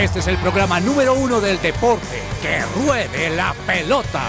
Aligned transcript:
Este 0.00 0.20
es 0.20 0.28
el 0.28 0.38
programa 0.38 0.80
número 0.80 1.12
uno 1.12 1.42
del 1.42 1.60
deporte. 1.60 2.22
¡Que 2.40 2.62
ruede 2.86 3.36
la 3.36 3.54
pelota! 3.66 4.22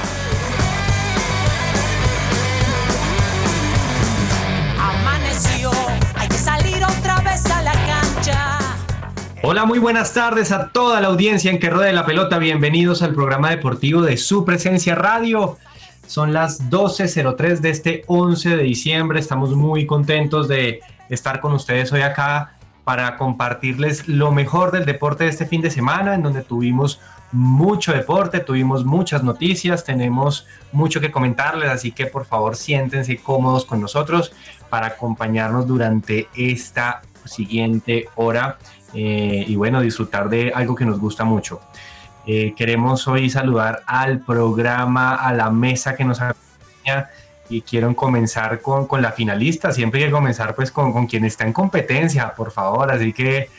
Amaneció, 4.78 5.72
hay 6.16 6.28
que 6.28 6.34
salir 6.34 6.84
otra 6.84 7.22
vez 7.22 7.46
a 7.46 7.62
la 7.62 7.72
cancha. 7.72 8.60
Hola, 9.44 9.64
muy 9.64 9.80
buenas 9.80 10.14
tardes 10.14 10.52
a 10.52 10.72
toda 10.72 11.00
la 11.00 11.08
audiencia 11.08 11.50
en 11.50 11.58
que 11.58 11.70
ruede 11.70 11.94
la 11.94 12.06
pelota. 12.06 12.38
Bienvenidos 12.38 13.02
al 13.02 13.14
programa 13.14 13.50
deportivo 13.50 14.02
de 14.02 14.18
su 14.18 14.44
presencia 14.44 14.96
radio. 14.96 15.58
Son 16.06 16.34
las 16.34 16.70
12.03 16.70 17.60
de 17.60 17.70
este 17.70 18.04
11 18.08 18.58
de 18.58 18.64
diciembre. 18.64 19.22
Estamos 19.22 19.56
muy 19.56 19.86
contentos 19.86 20.50
de 20.50 20.82
estar 21.08 21.40
con 21.40 21.54
ustedes 21.54 21.94
hoy 21.94 22.02
acá 22.02 22.58
para 22.84 23.18
compartirles 23.18 24.08
lo 24.08 24.32
mejor 24.32 24.72
del 24.72 24.86
deporte 24.86 25.26
de 25.26 25.30
este 25.30 25.46
fin 25.46 25.62
de 25.62 25.72
semana, 25.72 26.16
en 26.16 26.24
donde 26.24 26.42
tuvimos 26.42 27.00
mucho 27.32 27.94
deporte, 27.94 28.40
tuvimos 28.40 28.84
muchas 28.84 29.24
noticias, 29.24 29.86
tenemos 29.86 30.48
mucho 30.72 31.00
que 31.00 31.12
comentarles, 31.12 31.70
así 31.70 31.92
que 31.92 32.06
por 32.06 32.26
favor 32.26 32.56
siéntense 32.56 33.18
cómodos 33.18 33.66
con 33.66 33.80
nosotros 33.80 34.34
para 34.70 34.88
acompañarnos 34.88 35.68
durante 35.68 36.28
esta 36.36 37.02
siguiente 37.26 38.10
hora 38.16 38.58
eh, 38.94 39.46
y 39.48 39.56
bueno, 39.56 39.82
disfrutar 39.82 40.30
de 40.30 40.52
algo 40.54 40.76
que 40.76 40.86
nos 40.86 41.00
gusta 41.00 41.24
mucho. 41.24 41.62
Eh, 42.26 42.54
queremos 42.56 43.08
hoy 43.08 43.30
saludar 43.30 43.84
al 43.88 44.20
programa, 44.20 45.16
a 45.16 45.34
la 45.34 45.50
mesa 45.50 45.96
que 45.96 46.04
nos 46.04 46.22
acompaña 46.22 47.10
y 47.52 47.62
quiero 47.62 47.94
comenzar 47.96 48.62
con, 48.62 48.88
con, 48.88 49.02
la 49.02 49.12
finalista. 49.12 49.72
Siempre 49.72 50.00
hay 50.00 50.06
que 50.08 50.12
comenzar 50.12 50.56
pues 50.56 50.72
con, 50.72 50.94
con, 50.94 51.06
quien 51.06 51.26
está 51.26 51.46
en 51.46 51.54
competencia, 51.54 52.34
por 52.34 52.52
favor. 52.52 52.92
Así 52.92 53.12
que 53.12 53.50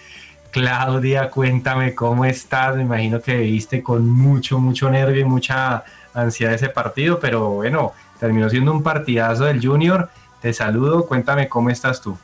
Claudia, 0.51 1.31
cuéntame 1.31 1.95
cómo 1.95 2.25
estás. 2.25 2.75
Me 2.77 2.83
imagino 2.83 3.21
que 3.21 3.37
viste 3.37 3.83
con 3.83 4.09
mucho, 4.09 4.59
mucho 4.59 4.91
nervio 4.91 5.21
y 5.21 5.25
mucha 5.25 5.85
ansiedad 6.15 6.55
ese 6.55 6.69
partido, 6.69 7.21
pero 7.21 7.51
bueno, 7.51 7.93
terminó 8.19 8.49
siendo 8.49 8.73
un 8.73 8.83
partidazo 8.83 9.45
del 9.45 9.65
Junior. 9.65 10.11
Te 10.41 10.53
saludo, 10.53 11.07
cuéntame 11.07 11.49
cómo 11.49 11.71
estás 11.71 12.01
tú. 12.01 12.17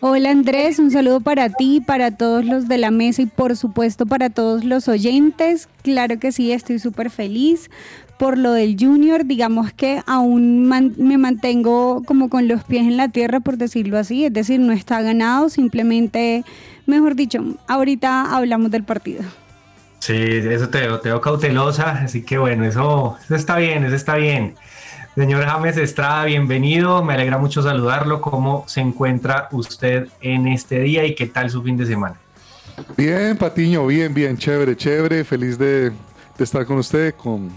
Hola 0.00 0.30
Andrés, 0.30 0.78
un 0.78 0.92
saludo 0.92 1.20
para 1.20 1.48
ti, 1.48 1.80
para 1.80 2.12
todos 2.12 2.44
los 2.44 2.68
de 2.68 2.78
la 2.78 2.92
mesa 2.92 3.22
y 3.22 3.26
por 3.26 3.56
supuesto 3.56 4.06
para 4.06 4.30
todos 4.30 4.62
los 4.62 4.86
oyentes. 4.86 5.68
Claro 5.82 6.20
que 6.20 6.30
sí, 6.30 6.52
estoy 6.52 6.78
súper 6.78 7.10
feliz 7.10 7.68
por 8.18 8.36
lo 8.36 8.52
del 8.52 8.76
junior, 8.78 9.24
digamos 9.24 9.72
que 9.72 10.02
aún 10.06 10.68
me 10.68 11.18
mantengo 11.18 12.02
como 12.04 12.28
con 12.28 12.48
los 12.48 12.64
pies 12.64 12.82
en 12.82 12.96
la 12.96 13.08
tierra, 13.08 13.40
por 13.40 13.56
decirlo 13.56 13.96
así, 13.96 14.24
es 14.24 14.32
decir, 14.32 14.58
no 14.58 14.72
está 14.72 15.00
ganado, 15.02 15.48
simplemente, 15.48 16.44
mejor 16.86 17.14
dicho, 17.14 17.42
ahorita 17.68 18.36
hablamos 18.36 18.70
del 18.70 18.82
partido. 18.82 19.22
Sí, 20.00 20.14
eso 20.14 20.68
te 20.68 20.80
veo, 20.80 21.00
te 21.00 21.10
veo 21.10 21.20
cautelosa, 21.20 21.90
así 22.02 22.22
que 22.22 22.38
bueno, 22.38 22.64
eso, 22.64 23.16
eso 23.24 23.34
está 23.34 23.56
bien, 23.56 23.84
eso 23.84 23.94
está 23.94 24.16
bien. 24.16 24.54
Señor 25.14 25.44
James 25.44 25.76
Estrada, 25.76 26.24
bienvenido, 26.24 27.04
me 27.04 27.14
alegra 27.14 27.38
mucho 27.38 27.62
saludarlo, 27.62 28.20
¿cómo 28.20 28.64
se 28.68 28.80
encuentra 28.80 29.48
usted 29.52 30.08
en 30.20 30.46
este 30.48 30.80
día 30.80 31.04
y 31.04 31.14
qué 31.14 31.26
tal 31.26 31.50
su 31.50 31.62
fin 31.62 31.76
de 31.76 31.86
semana? 31.86 32.16
Bien, 32.96 33.36
Patiño, 33.36 33.86
bien, 33.86 34.14
bien, 34.14 34.36
chévere, 34.36 34.76
chévere, 34.76 35.24
feliz 35.24 35.58
de, 35.58 35.90
de 35.90 36.44
estar 36.44 36.64
con 36.64 36.78
usted, 36.78 37.14
con 37.16 37.50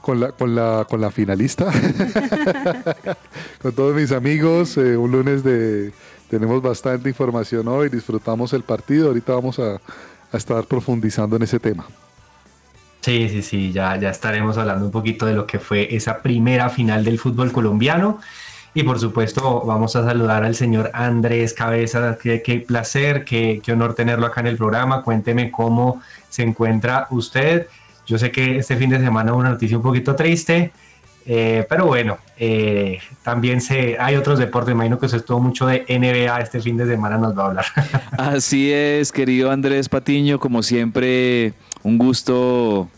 con 0.00 0.20
la, 0.20 0.32
con 0.32 0.54
la, 0.54 0.86
con 0.88 1.00
la 1.00 1.10
finalista, 1.10 1.70
con 3.62 3.72
todos 3.72 3.94
mis 3.94 4.12
amigos. 4.12 4.76
Eh, 4.76 4.96
un 4.96 5.10
lunes 5.10 5.44
de 5.44 5.92
tenemos 6.28 6.62
bastante 6.62 7.08
información 7.08 7.66
hoy, 7.68 7.88
disfrutamos 7.88 8.52
el 8.52 8.62
partido. 8.62 9.08
Ahorita 9.08 9.34
vamos 9.34 9.58
a, 9.58 9.80
a, 10.32 10.36
estar 10.36 10.64
profundizando 10.64 11.36
en 11.36 11.42
ese 11.42 11.58
tema. 11.58 11.86
Sí, 13.00 13.28
sí, 13.28 13.42
sí, 13.42 13.72
ya, 13.72 13.96
ya 13.96 14.10
estaremos 14.10 14.56
hablando 14.58 14.84
un 14.84 14.92
poquito 14.92 15.26
de 15.26 15.32
lo 15.32 15.46
que 15.46 15.58
fue 15.58 15.94
esa 15.94 16.22
primera 16.22 16.68
final 16.68 17.04
del 17.04 17.18
fútbol 17.18 17.50
colombiano. 17.50 18.20
Y 18.72 18.84
por 18.84 19.00
supuesto, 19.00 19.62
vamos 19.66 19.96
a 19.96 20.04
saludar 20.04 20.44
al 20.44 20.54
señor 20.54 20.90
Andrés 20.94 21.54
Cabeza. 21.54 22.16
Qué, 22.22 22.40
qué 22.42 22.60
placer, 22.60 23.24
qué, 23.24 23.60
qué 23.64 23.72
honor 23.72 23.94
tenerlo 23.94 24.26
acá 24.26 24.40
en 24.40 24.46
el 24.46 24.56
programa. 24.56 25.02
Cuénteme 25.02 25.50
cómo 25.50 26.00
se 26.28 26.44
encuentra 26.44 27.08
usted. 27.10 27.66
Yo 28.06 28.18
sé 28.18 28.30
que 28.30 28.58
este 28.58 28.76
fin 28.76 28.90
de 28.90 28.98
semana 28.98 29.32
una 29.32 29.50
noticia 29.50 29.76
un 29.76 29.82
poquito 29.82 30.14
triste, 30.14 30.72
eh, 31.26 31.66
pero 31.68 31.86
bueno, 31.86 32.18
eh, 32.38 32.98
también 33.22 33.60
se, 33.60 33.96
hay 33.98 34.16
otros 34.16 34.38
deportes, 34.38 34.72
imagino 34.72 34.98
que 34.98 35.08
se 35.08 35.18
estuvo 35.18 35.40
mucho 35.40 35.66
de 35.66 35.84
NBA 35.88 36.40
este 36.40 36.60
fin 36.60 36.76
de 36.76 36.86
semana, 36.86 37.18
nos 37.18 37.38
va 37.38 37.44
a 37.44 37.46
hablar. 37.46 37.64
Así 38.18 38.72
es, 38.72 39.12
querido 39.12 39.50
Andrés 39.50 39.88
Patiño, 39.88 40.38
como 40.38 40.62
siempre, 40.62 41.52
un 41.82 41.98
gusto 41.98 42.88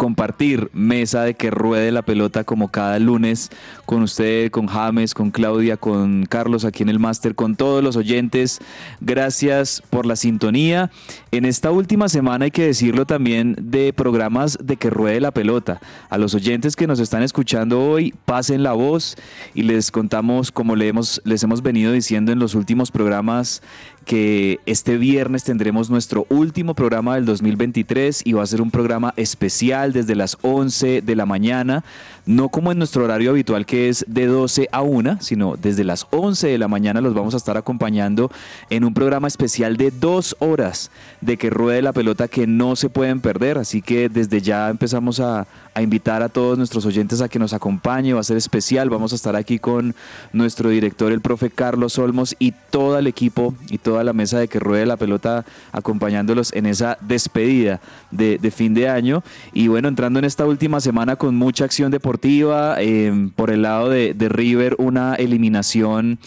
compartir 0.00 0.70
mesa 0.72 1.24
de 1.24 1.34
que 1.34 1.50
ruede 1.50 1.92
la 1.92 2.00
pelota 2.00 2.42
como 2.42 2.68
cada 2.68 2.98
lunes 2.98 3.50
con 3.84 4.02
usted, 4.02 4.50
con 4.50 4.66
James, 4.66 5.12
con 5.12 5.30
Claudia, 5.30 5.76
con 5.76 6.24
Carlos 6.24 6.64
aquí 6.64 6.82
en 6.82 6.88
el 6.88 6.98
máster, 6.98 7.34
con 7.34 7.54
todos 7.54 7.84
los 7.84 7.96
oyentes. 7.96 8.60
Gracias 9.02 9.82
por 9.90 10.06
la 10.06 10.16
sintonía. 10.16 10.90
En 11.32 11.44
esta 11.44 11.70
última 11.70 12.08
semana 12.08 12.46
hay 12.46 12.50
que 12.50 12.64
decirlo 12.64 13.04
también 13.04 13.54
de 13.60 13.92
programas 13.92 14.56
de 14.62 14.78
que 14.78 14.88
ruede 14.88 15.20
la 15.20 15.32
pelota. 15.32 15.82
A 16.08 16.16
los 16.16 16.34
oyentes 16.34 16.76
que 16.76 16.86
nos 16.86 16.98
están 16.98 17.22
escuchando 17.22 17.82
hoy, 17.82 18.14
pasen 18.24 18.62
la 18.62 18.72
voz 18.72 19.16
y 19.52 19.64
les 19.64 19.90
contamos 19.90 20.50
como 20.50 20.76
le 20.76 20.88
hemos, 20.88 21.20
les 21.26 21.42
hemos 21.42 21.60
venido 21.60 21.92
diciendo 21.92 22.32
en 22.32 22.38
los 22.38 22.54
últimos 22.54 22.90
programas 22.90 23.60
que 24.04 24.58
este 24.66 24.96
viernes 24.96 25.44
tendremos 25.44 25.90
nuestro 25.90 26.26
último 26.30 26.74
programa 26.74 27.14
del 27.14 27.24
2023 27.26 28.22
y 28.24 28.32
va 28.32 28.42
a 28.42 28.46
ser 28.46 28.62
un 28.62 28.70
programa 28.70 29.14
especial 29.16 29.92
desde 29.92 30.14
las 30.14 30.36
11 30.42 31.02
de 31.02 31.16
la 31.16 31.26
mañana, 31.26 31.84
no 32.26 32.48
como 32.48 32.72
en 32.72 32.78
nuestro 32.78 33.04
horario 33.04 33.30
habitual 33.30 33.66
que 33.66 33.88
es 33.88 34.04
de 34.08 34.26
12 34.26 34.68
a 34.72 34.82
1, 34.82 35.18
sino 35.20 35.56
desde 35.56 35.84
las 35.84 36.06
11 36.10 36.48
de 36.48 36.58
la 36.58 36.68
mañana 36.68 37.00
los 37.00 37.14
vamos 37.14 37.34
a 37.34 37.36
estar 37.36 37.56
acompañando 37.56 38.30
en 38.70 38.84
un 38.84 38.94
programa 38.94 39.28
especial 39.28 39.76
de 39.76 39.90
dos 39.90 40.36
horas 40.38 40.90
de 41.20 41.36
que 41.36 41.50
ruede 41.50 41.82
la 41.82 41.92
pelota 41.92 42.28
que 42.28 42.46
no 42.46 42.76
se 42.76 42.88
pueden 42.88 43.20
perder, 43.20 43.58
así 43.58 43.82
que 43.82 44.08
desde 44.08 44.40
ya 44.40 44.68
empezamos 44.68 45.20
a, 45.20 45.46
a 45.74 45.82
invitar 45.82 46.22
a 46.22 46.28
todos 46.28 46.58
nuestros 46.58 46.84
oyentes 46.86 47.20
a 47.20 47.28
que 47.28 47.38
nos 47.38 47.52
acompañe, 47.52 48.12
va 48.12 48.20
a 48.20 48.24
ser 48.24 48.36
especial, 48.36 48.90
vamos 48.90 49.12
a 49.12 49.16
estar 49.16 49.36
aquí 49.36 49.58
con 49.58 49.94
nuestro 50.32 50.70
director, 50.70 51.12
el 51.12 51.20
profe 51.20 51.50
Carlos 51.50 51.98
Olmos 51.98 52.34
y 52.38 52.52
todo 52.70 52.98
el 52.98 53.06
equipo 53.06 53.54
y 53.68 53.78
toda 53.78 54.04
la 54.04 54.12
mesa 54.12 54.38
de 54.38 54.48
que 54.48 54.58
ruede 54.58 54.86
la 54.86 54.96
pelota 54.96 55.44
acompañándolos 55.72 56.52
en 56.52 56.66
esa 56.66 56.98
despedida 57.00 57.80
de, 58.10 58.38
fin 58.50 58.74
de 58.74 58.88
año. 58.88 59.22
Y 59.52 59.68
bueno, 59.68 59.88
entrando 59.88 60.18
en 60.18 60.24
esta 60.24 60.46
última 60.46 60.80
semana 60.80 61.16
con 61.16 61.36
mucha 61.36 61.64
acción 61.64 61.90
deportiva, 61.90 62.09
eh, 62.78 63.30
por 63.36 63.50
el 63.50 63.62
lado 63.62 63.88
de, 63.88 64.14
de 64.14 64.28
River 64.28 64.76
una 64.78 65.14
eliminación 65.14 66.18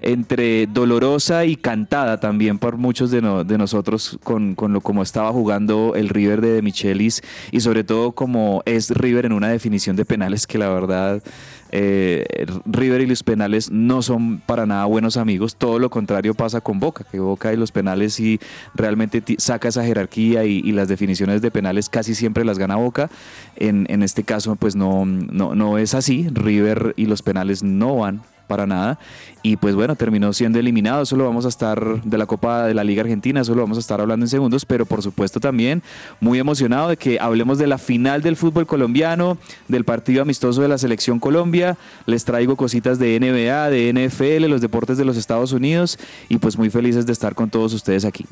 entre 0.00 0.66
dolorosa 0.66 1.44
y 1.44 1.56
cantada 1.56 2.20
también 2.20 2.58
por 2.58 2.76
muchos 2.76 3.10
de, 3.10 3.22
no, 3.22 3.44
de 3.44 3.58
nosotros 3.58 4.18
con, 4.22 4.54
con, 4.54 4.72
lo 4.72 4.80
como 4.80 5.02
estaba 5.02 5.32
jugando 5.32 5.94
el 5.96 6.08
River 6.08 6.40
de, 6.40 6.52
de 6.52 6.62
Michelis 6.62 7.22
y 7.50 7.60
sobre 7.60 7.84
todo 7.84 8.12
como 8.12 8.62
es 8.66 8.90
River 8.90 9.26
en 9.26 9.32
una 9.32 9.48
definición 9.48 9.96
de 9.96 10.04
penales 10.04 10.46
que 10.46 10.58
la 10.58 10.68
verdad 10.68 11.22
eh, 11.70 12.46
River 12.64 13.00
y 13.00 13.06
los 13.06 13.22
penales 13.22 13.70
no 13.70 14.02
son 14.02 14.40
para 14.40 14.66
nada 14.66 14.84
buenos 14.84 15.16
amigos, 15.16 15.56
todo 15.56 15.78
lo 15.78 15.90
contrario 15.90 16.34
pasa 16.34 16.60
con 16.60 16.80
Boca, 16.80 17.04
que 17.10 17.20
Boca 17.20 17.52
y 17.52 17.56
los 17.56 17.72
penales 17.72 18.18
y 18.20 18.40
realmente 18.74 19.22
saca 19.38 19.68
esa 19.68 19.84
jerarquía 19.84 20.44
y, 20.44 20.58
y, 20.58 20.72
las 20.72 20.88
definiciones 20.88 21.42
de 21.42 21.50
penales 21.50 21.88
casi 21.88 22.14
siempre 22.14 22.44
las 22.44 22.58
gana 22.58 22.76
Boca, 22.76 23.10
en, 23.56 23.86
en 23.88 24.02
este 24.02 24.24
caso 24.24 24.56
pues 24.56 24.76
no, 24.76 25.04
no, 25.06 25.54
no 25.54 25.78
es 25.78 25.94
así, 25.94 26.28
River 26.32 26.94
y 26.96 27.06
los 27.06 27.22
penales 27.22 27.62
no 27.62 27.96
van 27.96 28.22
para 28.46 28.66
nada. 28.66 28.98
Y 29.42 29.56
pues 29.56 29.74
bueno, 29.74 29.96
terminó 29.96 30.32
siendo 30.32 30.58
eliminado. 30.58 31.02
Eso 31.02 31.16
lo 31.16 31.24
vamos 31.24 31.44
a 31.44 31.48
estar 31.48 32.02
de 32.02 32.18
la 32.18 32.26
Copa 32.26 32.64
de 32.64 32.74
la 32.74 32.84
Liga 32.84 33.02
Argentina, 33.02 33.40
eso 33.40 33.54
lo 33.54 33.62
vamos 33.62 33.76
a 33.76 33.80
estar 33.80 34.00
hablando 34.00 34.24
en 34.24 34.28
segundos, 34.28 34.64
pero 34.64 34.86
por 34.86 35.02
supuesto 35.02 35.40
también 35.40 35.82
muy 36.20 36.38
emocionado 36.38 36.88
de 36.88 36.96
que 36.96 37.18
hablemos 37.20 37.58
de 37.58 37.66
la 37.66 37.78
final 37.78 38.22
del 38.22 38.36
fútbol 38.36 38.66
colombiano, 38.66 39.38
del 39.68 39.84
partido 39.84 40.22
amistoso 40.22 40.62
de 40.62 40.68
la 40.68 40.78
Selección 40.78 41.20
Colombia. 41.20 41.76
Les 42.06 42.24
traigo 42.24 42.56
cositas 42.56 42.98
de 42.98 43.18
NBA, 43.20 43.70
de 43.70 43.92
NFL, 43.92 44.48
los 44.48 44.60
deportes 44.60 44.98
de 44.98 45.04
los 45.04 45.16
Estados 45.16 45.52
Unidos 45.52 45.98
y 46.28 46.38
pues 46.38 46.58
muy 46.58 46.70
felices 46.70 47.06
de 47.06 47.12
estar 47.12 47.34
con 47.34 47.50
todos 47.50 47.72
ustedes 47.72 48.04
aquí. 48.04 48.26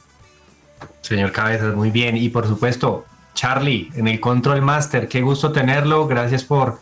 Señor 1.01 1.33
Cabezas, 1.33 1.75
muy 1.75 1.91
bien. 1.91 2.17
Y 2.17 2.29
por 2.31 2.47
supuesto, 2.47 3.05
Charlie, 3.35 3.91
en 3.95 4.09
el 4.09 4.21
Control 4.21 4.63
Master, 4.63 5.09
qué 5.09 5.21
gusto 5.21 5.53
tenerlo. 5.53 6.07
Gracias 6.07 6.45
por 6.45 6.79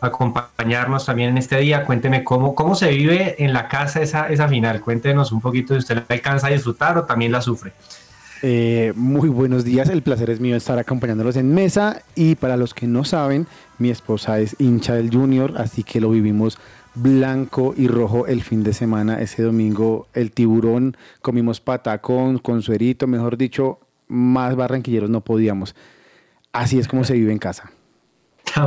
acompañarnos 0.00 1.06
también 1.06 1.30
en 1.30 1.38
este 1.38 1.58
día. 1.58 1.84
Cuénteme 1.84 2.24
cómo, 2.24 2.54
cómo 2.54 2.74
se 2.74 2.90
vive 2.90 3.42
en 3.42 3.52
la 3.52 3.68
casa 3.68 4.00
esa, 4.00 4.28
esa 4.28 4.48
final. 4.48 4.80
Cuéntenos 4.80 5.32
un 5.32 5.40
poquito 5.40 5.74
si 5.74 5.78
usted 5.78 5.96
la 5.96 6.04
alcanza 6.08 6.48
a 6.48 6.50
disfrutar 6.50 6.98
o 6.98 7.04
también 7.04 7.32
la 7.32 7.40
sufre. 7.40 7.72
Eh, 8.42 8.94
muy 8.96 9.28
buenos 9.28 9.64
días, 9.64 9.90
el 9.90 10.02
placer 10.02 10.30
es 10.30 10.40
mío 10.40 10.56
estar 10.56 10.78
acompañándolos 10.78 11.36
en 11.36 11.52
mesa 11.52 12.02
y 12.14 12.36
para 12.36 12.56
los 12.56 12.72
que 12.72 12.86
no 12.86 13.04
saben, 13.04 13.46
mi 13.78 13.90
esposa 13.90 14.40
es 14.40 14.56
hincha 14.58 14.94
del 14.94 15.10
Junior, 15.10 15.54
así 15.58 15.82
que 15.82 16.00
lo 16.00 16.08
vivimos 16.08 16.58
blanco 16.94 17.74
y 17.76 17.86
rojo 17.86 18.26
el 18.26 18.42
fin 18.42 18.62
de 18.62 18.72
semana, 18.72 19.20
ese 19.20 19.42
domingo 19.42 20.06
el 20.14 20.32
tiburón, 20.32 20.96
comimos 21.20 21.60
patacón 21.60 22.38
con 22.38 22.62
suerito, 22.62 23.06
mejor 23.06 23.36
dicho, 23.36 23.78
más 24.08 24.56
barranquilleros 24.56 25.10
no 25.10 25.20
podíamos. 25.20 25.74
Así 26.52 26.78
es 26.78 26.88
como 26.88 27.04
se 27.04 27.14
vive 27.14 27.32
en 27.32 27.38
casa. 27.38 27.70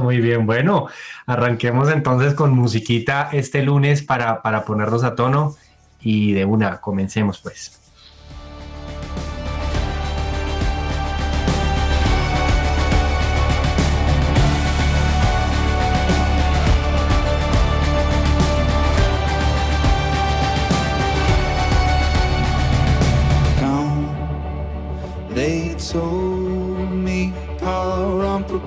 Muy 0.02 0.20
bien. 0.20 0.46
Bueno, 0.46 0.88
arranquemos 1.26 1.90
entonces 1.90 2.34
con 2.34 2.52
musiquita 2.52 3.30
este 3.32 3.64
lunes 3.64 4.04
para, 4.04 4.42
para 4.42 4.66
ponernos 4.66 5.04
a 5.04 5.16
tono 5.16 5.56
y 6.02 6.34
de 6.34 6.46
una, 6.46 6.82
comencemos 6.82 7.40
pues. 7.40 7.84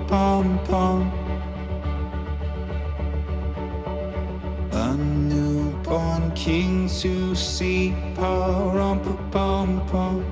Pom 0.08 0.58
pom 0.58 0.58
pom. 0.67 1.12
A 4.73 4.94
newborn 4.97 6.32
king 6.35 6.88
to 7.00 7.35
see, 7.35 7.94
pom 8.14 9.00
pom 9.31 9.81
pom. 9.87 10.25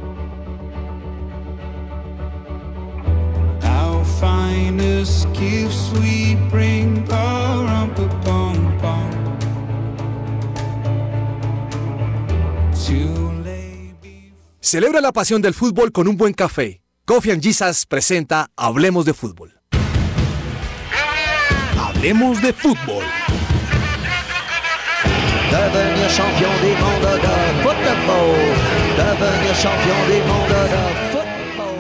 Our 3.63 4.05
finest 4.21 5.33
gifts 5.33 5.91
we 5.93 6.37
bring, 6.51 7.05
pom 7.07 7.95
pom 7.95 8.79
pom. 8.81 9.25
Before 12.73 13.35
Celebra 14.61 15.01
la 15.01 15.13
pasión 15.13 15.41
del 15.43 15.55
fútbol 15.55 15.93
con 15.93 16.09
un 16.09 16.17
buen 16.17 16.33
café. 16.33 16.81
Coffee 17.05 17.33
and 17.33 17.43
Jesus 17.43 17.87
presenta 17.87 18.51
Hablemos 18.57 19.05
de 19.05 19.13
Fútbol. 19.13 19.61
Hablemos 22.05 22.43
de 22.43 22.53
Fútbol. 22.53 23.03
Devenir 25.51 26.11
champion 26.11 26.51
du 26.61 26.69
monde 26.79 27.17
de 27.17 27.63
football. 27.63 28.37
Devenir 28.95 29.55
champion 29.55 30.01
du 30.07 30.19
monde 30.29 30.53
de 30.53 30.77
champion 31.49 31.75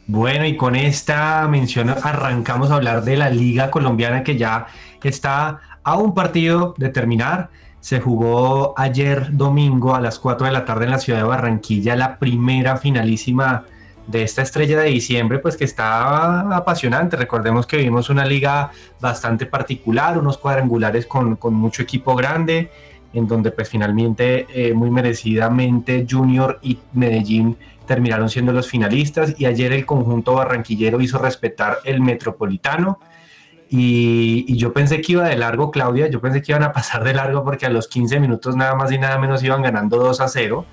Bueno, 0.08 0.44
y 0.44 0.56
con 0.56 0.74
esta 0.74 1.46
mención 1.48 1.90
arrancamos 1.90 2.72
a 2.72 2.74
hablar 2.74 3.04
de 3.04 3.16
la 3.16 3.30
Liga 3.30 3.70
Colombiana 3.70 4.24
que 4.24 4.36
ya 4.36 4.66
está 5.04 5.60
a 5.84 5.96
un 5.96 6.12
partido 6.12 6.74
de 6.76 6.88
terminar. 6.88 7.50
Se 7.80 8.00
jugó 8.00 8.74
ayer 8.76 9.36
domingo 9.36 9.94
a 9.94 10.00
las 10.00 10.18
4 10.18 10.46
de 10.46 10.52
la 10.52 10.64
tarde 10.64 10.84
en 10.86 10.90
la 10.90 10.98
ciudad 10.98 11.20
de 11.20 11.24
Barranquilla 11.24 11.96
la 11.96 12.18
primera 12.18 12.76
finalísima 12.76 13.64
de 14.06 14.22
esta 14.22 14.42
estrella 14.42 14.80
de 14.80 14.88
diciembre, 14.88 15.38
pues 15.38 15.56
que 15.56 15.64
está 15.64 16.56
apasionante. 16.56 17.16
Recordemos 17.16 17.66
que 17.66 17.76
vimos 17.76 18.10
una 18.10 18.24
liga 18.24 18.70
bastante 19.00 19.46
particular, 19.46 20.18
unos 20.18 20.38
cuadrangulares 20.38 21.06
con, 21.06 21.36
con 21.36 21.54
mucho 21.54 21.82
equipo 21.82 22.16
grande, 22.16 22.70
en 23.12 23.28
donde 23.28 23.50
pues 23.52 23.68
finalmente 23.68 24.46
eh, 24.52 24.74
muy 24.74 24.90
merecidamente 24.90 26.06
Junior 26.08 26.58
y 26.62 26.78
Medellín 26.94 27.56
terminaron 27.86 28.28
siendo 28.28 28.52
los 28.52 28.68
finalistas 28.68 29.34
y 29.38 29.46
ayer 29.46 29.72
el 29.72 29.86
conjunto 29.86 30.34
barranquillero 30.34 31.00
hizo 31.00 31.18
respetar 31.18 31.78
el 31.84 32.00
metropolitano 32.00 32.98
y, 33.70 34.44
y, 34.48 34.56
yo 34.56 34.72
pensé 34.72 35.00
que 35.00 35.12
iba 35.12 35.28
de 35.28 35.36
largo 35.36 35.70
Claudia, 35.70 36.08
yo 36.08 36.20
pensé 36.20 36.40
que 36.40 36.52
iban 36.52 36.62
a 36.62 36.72
pasar 36.72 37.04
de 37.04 37.12
largo 37.12 37.44
porque 37.44 37.66
a 37.66 37.70
los 37.70 37.88
15 37.88 38.18
minutos 38.20 38.56
nada 38.56 38.74
más 38.74 38.90
y 38.92 38.98
nada 38.98 39.18
menos 39.18 39.42
iban 39.42 39.62
ganando 39.62 39.98
2 39.98 40.20
a 40.20 40.28
0, 40.28 40.64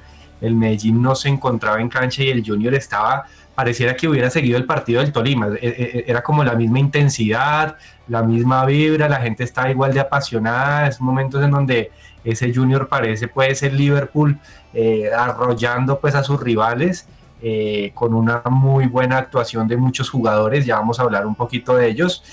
el 0.41 0.55
Medellín 0.55 1.01
no 1.01 1.15
se 1.15 1.29
encontraba 1.29 1.79
en 1.81 1.89
cancha 1.89 2.23
y 2.23 2.29
el 2.29 2.45
Junior 2.45 2.73
estaba, 2.73 3.25
pareciera 3.53 3.95
que 3.95 4.07
hubiera 4.07 4.29
seguido 4.29 4.57
el 4.57 4.65
partido 4.65 5.01
del 5.01 5.11
Tolima, 5.11 5.47
e, 5.47 5.57
e, 5.61 6.05
era 6.07 6.21
como 6.21 6.43
la 6.43 6.55
misma 6.55 6.79
intensidad, 6.79 7.77
la 8.07 8.21
misma 8.21 8.65
vibra, 8.65 9.09
la 9.09 9.21
gente 9.21 9.43
estaba 9.43 9.69
igual 9.69 9.93
de 9.93 10.01
apasionada, 10.01 10.87
es 10.87 11.01
momentos 11.01 11.43
en 11.43 11.51
donde 11.51 11.91
ese 12.23 12.53
Junior 12.53 12.87
parece 12.87 13.27
puede 13.27 13.55
ser 13.55 13.73
Liverpool 13.73 14.37
eh, 14.73 15.09
arrollando 15.15 15.99
pues 15.99 16.15
a 16.15 16.23
sus 16.23 16.39
rivales 16.39 17.07
eh, 17.41 17.91
con 17.93 18.13
una 18.13 18.41
muy 18.49 18.87
buena 18.87 19.17
actuación 19.17 19.67
de 19.67 19.77
muchos 19.77 20.09
jugadores, 20.09 20.65
ya 20.65 20.77
vamos 20.77 20.99
a 20.99 21.03
hablar 21.03 21.25
un 21.25 21.35
poquito 21.35 21.75
de 21.75 21.87
ellos. 21.87 22.23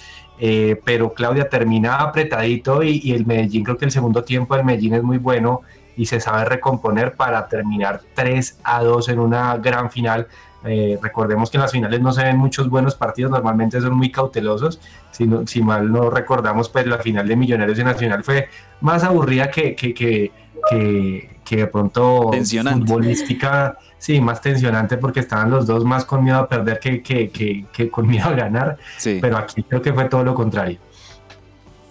Eh, 0.45 0.81
pero 0.85 1.15
Claudia 1.15 1.49
termina 1.49 1.99
apretadito 1.99 2.83
y, 2.83 3.01
y, 3.05 3.13
el 3.13 3.25
Medellín, 3.25 3.63
creo 3.63 3.79
que 3.79 3.85
el 3.85 3.93
segundo 3.93 4.25
tiempo 4.25 4.57
del 4.57 4.65
Medellín 4.65 4.95
es 4.95 5.03
muy 5.05 5.19
bueno 5.19 5.61
y 5.97 6.07
se 6.07 6.19
sabe 6.19 6.45
recomponer 6.45 7.15
para 7.15 7.47
terminar 7.47 8.01
3 8.15 8.59
a 8.65 8.83
2 8.83 9.09
en 9.11 9.21
una 9.21 9.57
gran 9.59 9.89
final. 9.89 10.27
Eh, 10.65 10.99
recordemos 11.01 11.49
que 11.49 11.59
en 11.59 11.61
las 11.61 11.71
finales 11.71 12.01
no 12.01 12.13
se 12.13 12.25
ven 12.25 12.37
muchos 12.39 12.69
buenos 12.69 12.97
partidos, 12.97 13.31
normalmente 13.31 13.81
son 13.81 13.95
muy 13.95 14.11
cautelosos. 14.11 14.81
Si, 15.13 15.29
no, 15.29 15.47
si 15.47 15.63
mal 15.63 15.93
no 15.93 16.11
recordamos, 16.11 16.69
pues 16.69 16.89
la 16.89 16.99
final 16.99 17.29
de 17.29 17.37
Millonarios 17.37 17.79
y 17.79 17.85
Nacional 17.85 18.25
fue 18.25 18.49
más 18.81 19.05
aburrida 19.05 19.49
que, 19.49 19.77
que, 19.77 19.95
que, 19.95 20.33
que, 20.69 21.37
que 21.45 21.57
de 21.57 21.67
pronto 21.69 22.33
futbolística, 22.33 23.79
sí, 24.03 24.21
más 24.21 24.41
tensionante 24.41 24.97
porque 24.99 25.21
estaban 25.21 25.49
los 25.51 25.65
dos 25.65 25.85
más 25.85 26.05
con 26.05 26.25
miedo 26.25 26.39
a 26.39 26.49
perder 26.49 26.81
que, 26.81 27.01
que, 27.03 27.31
que, 27.31 27.65
que 27.73 27.89
con 27.89 28.09
miedo 28.09 28.27
a 28.29 28.33
ganar, 28.33 28.77
Sí. 28.99 29.19
pero 29.21 29.37
aquí 29.39 29.63
creo 29.63 29.81
que 29.81 29.93
fue 29.93 30.09
todo 30.09 30.25
lo 30.25 30.35
contrario. 30.35 30.79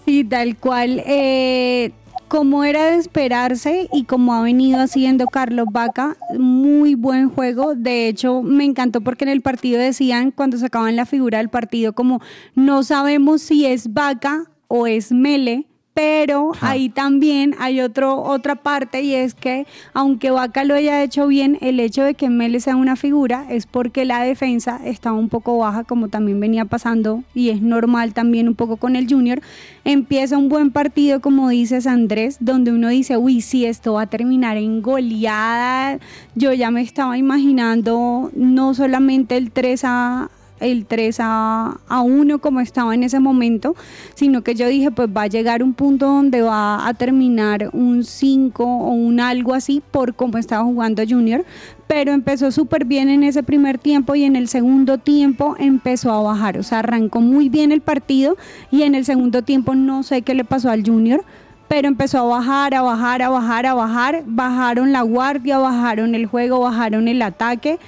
Sí, 0.05 0.25
tal 0.25 0.57
cual. 0.57 1.01
Eh, 1.05 1.91
como 2.27 2.63
era 2.63 2.85
de 2.91 2.95
esperarse 2.97 3.87
y 3.93 4.03
como 4.05 4.33
ha 4.33 4.41
venido 4.41 4.79
haciendo 4.79 5.25
Carlos 5.27 5.67
Vaca, 5.71 6.15
muy 6.37 6.95
buen 6.95 7.29
juego. 7.29 7.75
De 7.75 8.07
hecho, 8.07 8.41
me 8.41 8.63
encantó 8.65 9.01
porque 9.01 9.25
en 9.25 9.29
el 9.29 9.41
partido 9.41 9.79
decían, 9.79 10.31
cuando 10.31 10.57
sacaban 10.57 10.95
la 10.95 11.05
figura 11.05 11.37
del 11.37 11.49
partido, 11.49 11.93
como 11.93 12.21
no 12.55 12.83
sabemos 12.83 13.41
si 13.41 13.65
es 13.65 13.93
Vaca 13.93 14.45
o 14.67 14.87
es 14.87 15.11
Mele, 15.11 15.65
pero 15.93 16.53
ahí 16.61 16.89
también 16.89 17.55
hay 17.59 17.81
otro, 17.81 18.21
otra 18.21 18.55
parte 18.55 19.01
y 19.01 19.13
es 19.13 19.33
que 19.33 19.67
aunque 19.93 20.31
Vaca 20.31 20.63
lo 20.63 20.75
haya 20.75 21.03
hecho 21.03 21.27
bien, 21.27 21.57
el 21.61 21.79
hecho 21.79 22.03
de 22.03 22.13
que 22.13 22.29
Mele 22.29 22.61
sea 22.61 22.77
una 22.77 22.95
figura 22.95 23.45
es 23.49 23.65
porque 23.65 24.05
la 24.05 24.23
defensa 24.23 24.79
estaba 24.85 25.17
un 25.17 25.27
poco 25.27 25.57
baja, 25.57 25.83
como 25.83 26.07
también 26.07 26.39
venía 26.39 26.65
pasando 26.65 27.23
y 27.33 27.49
es 27.49 27.61
normal 27.61 28.13
también 28.13 28.47
un 28.47 28.55
poco 28.55 28.77
con 28.77 28.95
el 28.95 29.07
Junior. 29.09 29.41
Empieza 29.83 30.37
un 30.37 30.47
buen 30.47 30.71
partido, 30.71 31.19
como 31.19 31.49
dices 31.49 31.87
Andrés, 31.87 32.37
donde 32.39 32.71
uno 32.71 32.89
dice, 32.89 33.17
uy, 33.17 33.41
si 33.41 33.65
esto 33.65 33.93
va 33.93 34.03
a 34.03 34.07
terminar 34.07 34.57
en 34.57 34.81
goleada. 34.81 35.99
Yo 36.35 36.53
ya 36.53 36.71
me 36.71 36.81
estaba 36.81 37.17
imaginando 37.17 38.31
no 38.33 38.73
solamente 38.73 39.35
el 39.35 39.51
3 39.51 39.81
a 39.83 40.29
el 40.61 40.85
3 40.85 41.17
a, 41.19 41.77
a 41.87 42.01
1 42.01 42.39
como 42.39 42.59
estaba 42.61 42.93
en 42.93 43.03
ese 43.03 43.19
momento, 43.19 43.75
sino 44.13 44.41
que 44.41 44.55
yo 44.55 44.67
dije, 44.67 44.91
pues 44.91 45.09
va 45.09 45.23
a 45.23 45.27
llegar 45.27 45.63
un 45.63 45.73
punto 45.73 46.05
donde 46.05 46.41
va 46.41 46.87
a 46.87 46.93
terminar 46.93 47.69
un 47.73 48.03
5 48.03 48.63
o 48.63 48.91
un 48.91 49.19
algo 49.19 49.53
así 49.53 49.81
por 49.91 50.15
cómo 50.15 50.37
estaba 50.37 50.63
jugando 50.63 51.03
Junior, 51.07 51.43
pero 51.87 52.13
empezó 52.13 52.51
súper 52.51 52.85
bien 52.85 53.09
en 53.09 53.23
ese 53.23 53.43
primer 53.43 53.77
tiempo 53.77 54.15
y 54.15 54.23
en 54.23 54.35
el 54.35 54.47
segundo 54.47 54.97
tiempo 54.97 55.55
empezó 55.59 56.11
a 56.11 56.21
bajar, 56.21 56.57
o 56.57 56.63
sea, 56.63 56.79
arrancó 56.79 57.19
muy 57.19 57.49
bien 57.49 57.71
el 57.71 57.81
partido 57.81 58.37
y 58.71 58.83
en 58.83 58.95
el 58.95 59.03
segundo 59.03 59.41
tiempo 59.41 59.75
no 59.75 60.03
sé 60.03 60.21
qué 60.21 60.33
le 60.33 60.45
pasó 60.45 60.69
al 60.69 60.85
Junior, 60.85 61.23
pero 61.67 61.87
empezó 61.87 62.19
a 62.19 62.23
bajar, 62.23 62.73
a 62.75 62.81
bajar, 62.81 63.21
a 63.21 63.29
bajar, 63.29 63.65
a 63.65 63.73
bajar, 63.73 64.23
bajaron 64.25 64.91
la 64.91 65.01
guardia, 65.03 65.57
bajaron 65.57 66.15
el 66.15 66.25
juego, 66.25 66.59
bajaron 66.59 67.07
el 67.07 67.21
ataque 67.21 67.79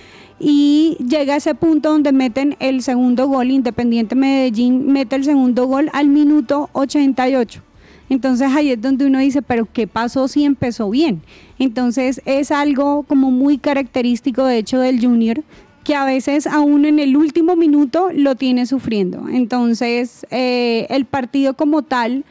y 0.46 0.98
llega 0.98 1.36
a 1.36 1.38
ese 1.38 1.56
punto 1.56 1.90
donde 1.90 2.12
meten 2.12 2.58
el 2.60 2.82
segundo 2.82 3.28
gol, 3.28 3.50
Independiente 3.50 4.14
Medellín 4.14 4.92
mete 4.92 5.16
el 5.16 5.24
segundo 5.24 5.68
gol 5.68 5.90
al 5.94 6.10
minuto 6.10 6.70
88. 6.74 7.62
Entonces 8.10 8.52
ahí 8.52 8.72
es 8.72 8.82
donde 8.82 9.06
uno 9.06 9.20
dice, 9.20 9.42
pero 9.42 9.66
¿qué 9.72 9.88
pasó 9.88 10.28
si 10.28 10.44
empezó 10.44 10.90
bien? 10.90 11.22
Entonces 11.60 12.22
es 12.26 12.52
algo 12.52 13.04
como 13.04 13.32
muy 13.32 13.58
característico 13.58 14.44
de 14.44 14.58
hecho 14.58 14.80
del 14.80 15.00
junior, 15.00 15.44
que 15.86 15.96
a 15.96 16.04
veces 16.04 16.46
aún 16.46 16.84
en 16.84 17.00
el 17.00 17.16
último 17.16 17.56
minuto 17.56 18.10
lo 18.14 18.36
tiene 18.36 18.66
sufriendo. 18.66 19.30
Entonces 19.30 20.28
eh, 20.30 20.88
el 20.90 21.06
partido 21.06 21.54
como 21.56 21.84
tal 21.84 22.26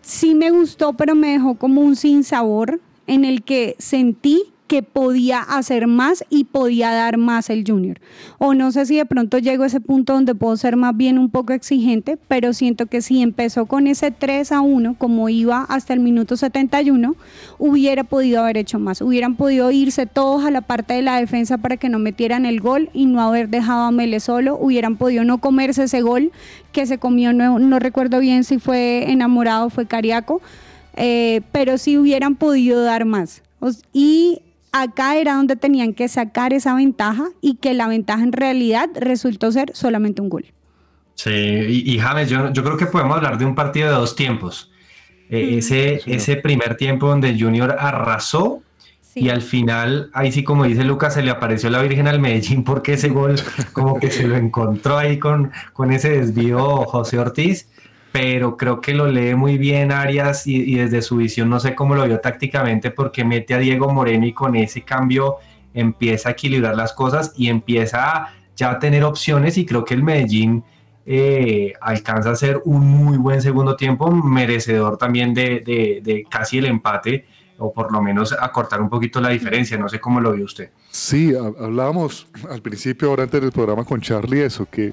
sí 0.00 0.36
me 0.36 0.52
gustó, 0.52 0.92
pero 0.92 1.16
me 1.16 1.32
dejó 1.32 1.56
como 1.56 1.80
un 1.80 1.96
sinsabor 1.96 2.80
en 3.08 3.24
el 3.24 3.42
que 3.42 3.74
sentí 3.80 4.44
que 4.72 4.82
podía 4.82 5.40
hacer 5.40 5.86
más 5.86 6.24
y 6.30 6.44
podía 6.44 6.92
dar 6.92 7.18
más 7.18 7.50
el 7.50 7.62
Junior. 7.66 8.00
O 8.38 8.54
no 8.54 8.72
sé 8.72 8.86
si 8.86 8.96
de 8.96 9.04
pronto 9.04 9.36
llego 9.36 9.64
a 9.64 9.66
ese 9.66 9.82
punto 9.82 10.14
donde 10.14 10.34
puedo 10.34 10.56
ser 10.56 10.76
más 10.76 10.96
bien 10.96 11.18
un 11.18 11.28
poco 11.28 11.52
exigente, 11.52 12.16
pero 12.26 12.54
siento 12.54 12.86
que 12.86 13.02
si 13.02 13.20
empezó 13.20 13.66
con 13.66 13.86
ese 13.86 14.12
3 14.12 14.50
a 14.50 14.62
1, 14.62 14.96
como 14.96 15.28
iba 15.28 15.66
hasta 15.68 15.92
el 15.92 16.00
minuto 16.00 16.38
71, 16.38 17.16
hubiera 17.58 18.04
podido 18.04 18.40
haber 18.40 18.56
hecho 18.56 18.78
más. 18.78 19.02
Hubieran 19.02 19.36
podido 19.36 19.70
irse 19.70 20.06
todos 20.06 20.42
a 20.42 20.50
la 20.50 20.62
parte 20.62 20.94
de 20.94 21.02
la 21.02 21.20
defensa 21.20 21.58
para 21.58 21.76
que 21.76 21.90
no 21.90 21.98
metieran 21.98 22.46
el 22.46 22.62
gol 22.62 22.88
y 22.94 23.04
no 23.04 23.20
haber 23.20 23.50
dejado 23.50 23.82
a 23.82 23.90
Mele 23.90 24.20
solo. 24.20 24.56
Hubieran 24.56 24.96
podido 24.96 25.22
no 25.24 25.36
comerse 25.36 25.82
ese 25.82 26.00
gol 26.00 26.32
que 26.72 26.86
se 26.86 26.96
comió, 26.96 27.34
no, 27.34 27.58
no 27.58 27.78
recuerdo 27.78 28.20
bien 28.20 28.42
si 28.42 28.58
fue 28.58 29.12
enamorado 29.12 29.66
o 29.66 29.68
fue 29.68 29.84
cariaco, 29.84 30.40
eh, 30.96 31.42
pero 31.52 31.76
sí 31.76 31.98
hubieran 31.98 32.36
podido 32.36 32.82
dar 32.82 33.04
más. 33.04 33.42
Y 33.92 34.40
acá 34.72 35.16
era 35.16 35.34
donde 35.34 35.56
tenían 35.56 35.94
que 35.94 36.08
sacar 36.08 36.52
esa 36.52 36.74
ventaja 36.74 37.28
y 37.40 37.56
que 37.56 37.74
la 37.74 37.86
ventaja 37.86 38.22
en 38.22 38.32
realidad 38.32 38.88
resultó 38.94 39.52
ser 39.52 39.70
solamente 39.74 40.22
un 40.22 40.28
gol. 40.28 40.46
Sí, 41.14 41.30
y, 41.30 41.94
y 41.94 41.98
James, 41.98 42.28
yo, 42.28 42.52
yo 42.52 42.64
creo 42.64 42.76
que 42.76 42.86
podemos 42.86 43.16
hablar 43.16 43.38
de 43.38 43.44
un 43.44 43.54
partido 43.54 43.88
de 43.88 43.94
dos 43.94 44.16
tiempos. 44.16 44.72
Eh, 45.28 45.58
ese, 45.58 46.02
ese 46.06 46.36
primer 46.36 46.76
tiempo 46.76 47.06
donde 47.06 47.30
el 47.30 47.42
Junior 47.42 47.76
arrasó 47.78 48.62
y 49.14 49.28
al 49.28 49.42
final, 49.42 50.10
ahí 50.14 50.32
sí 50.32 50.42
como 50.42 50.64
dice 50.64 50.84
Lucas, 50.84 51.14
se 51.14 51.22
le 51.22 51.30
apareció 51.30 51.70
la 51.70 51.82
Virgen 51.82 52.08
al 52.08 52.20
Medellín 52.20 52.64
porque 52.64 52.94
ese 52.94 53.08
gol 53.08 53.36
como 53.72 53.98
que 53.98 54.10
se 54.10 54.26
lo 54.26 54.36
encontró 54.36 54.98
ahí 54.98 55.18
con, 55.18 55.50
con 55.72 55.92
ese 55.92 56.10
desvío 56.10 56.84
José 56.84 57.18
Ortiz, 57.18 57.68
pero 58.12 58.56
creo 58.56 58.80
que 58.80 58.92
lo 58.94 59.06
lee 59.06 59.34
muy 59.34 59.56
bien 59.58 59.90
Arias 59.90 60.46
y, 60.46 60.56
y 60.56 60.76
desde 60.76 61.00
su 61.02 61.16
visión 61.16 61.48
no 61.48 61.58
sé 61.58 61.74
cómo 61.74 61.94
lo 61.94 62.04
vio 62.06 62.20
tácticamente 62.20 62.90
porque 62.90 63.24
mete 63.24 63.54
a 63.54 63.58
Diego 63.58 63.90
Moreno 63.92 64.26
y 64.26 64.32
con 64.34 64.54
ese 64.54 64.82
cambio 64.82 65.36
empieza 65.74 66.28
a 66.28 66.32
equilibrar 66.32 66.76
las 66.76 66.92
cosas 66.92 67.32
y 67.36 67.48
empieza 67.48 68.28
ya 68.54 68.70
a 68.72 68.78
tener 68.78 69.02
opciones 69.04 69.56
y 69.56 69.64
creo 69.64 69.84
que 69.84 69.94
el 69.94 70.02
Medellín 70.02 70.62
eh, 71.06 71.72
alcanza 71.80 72.30
a 72.30 72.36
ser 72.36 72.60
un 72.64 72.86
muy 72.86 73.16
buen 73.16 73.40
segundo 73.42 73.74
tiempo, 73.76 74.10
merecedor 74.12 74.98
también 74.98 75.34
de, 75.34 75.60
de- 75.66 76.00
de 76.02 76.24
casi 76.30 76.58
el 76.58 76.66
empate 76.66 77.24
o 77.58 77.72
por 77.72 77.90
lo 77.92 78.00
menos 78.02 78.32
acortar 78.38 78.80
un 78.80 78.88
poquito 78.88 79.20
la 79.20 79.30
diferencia. 79.30 79.76
No 79.78 79.88
sé 79.88 79.98
cómo 79.98 80.20
lo 80.20 80.32
vio 80.32 80.44
usted. 80.44 80.70
Sí, 80.90 81.32
ha- 81.34 81.64
hablábamos 81.64 82.28
al 82.50 82.60
principio, 82.62 83.08
ahora 83.08 83.22
antes 83.24 83.40
del 83.40 83.50
programa 83.52 83.84
con 83.84 84.00
Charlie, 84.00 84.42
eso, 84.44 84.66
que 84.70 84.92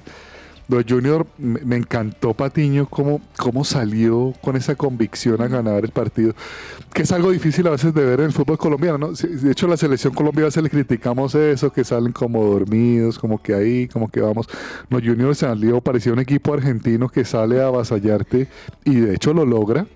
de 0.78 0.84
Junior 0.88 1.26
me, 1.38 1.76
encantó 1.76 2.34
Patiño, 2.34 2.86
cómo, 2.86 3.20
cómo 3.36 3.64
salió 3.64 4.34
con 4.42 4.56
esa 4.56 4.74
convicción 4.74 5.40
a 5.42 5.48
ganar 5.48 5.84
el 5.84 5.90
partido, 5.90 6.34
que 6.92 7.02
es 7.02 7.12
algo 7.12 7.30
difícil 7.30 7.66
a 7.66 7.70
veces 7.70 7.94
de 7.94 8.04
ver 8.04 8.20
en 8.20 8.26
el 8.26 8.32
fútbol 8.32 8.58
colombiano, 8.58 8.98
¿no? 8.98 9.12
De 9.12 9.50
hecho, 9.50 9.66
la 9.66 9.76
selección 9.76 10.14
colombiana 10.14 10.46
a 10.46 10.48
veces 10.48 10.62
le 10.62 10.70
criticamos 10.70 11.34
eso, 11.34 11.72
que 11.72 11.84
salen 11.84 12.12
como 12.12 12.44
dormidos, 12.44 13.18
como 13.18 13.42
que 13.42 13.54
ahí, 13.54 13.88
como 13.88 14.10
que 14.10 14.20
vamos. 14.20 14.48
No, 14.88 14.98
Junior 14.98 15.34
salió, 15.34 15.80
parecía 15.80 16.12
un 16.12 16.20
equipo 16.20 16.54
argentino 16.54 17.08
que 17.08 17.24
sale 17.24 17.60
a 17.60 17.66
avasallarte 17.66 18.48
y 18.84 18.94
de 18.96 19.14
hecho 19.14 19.32
lo 19.32 19.44
logra. 19.44 19.86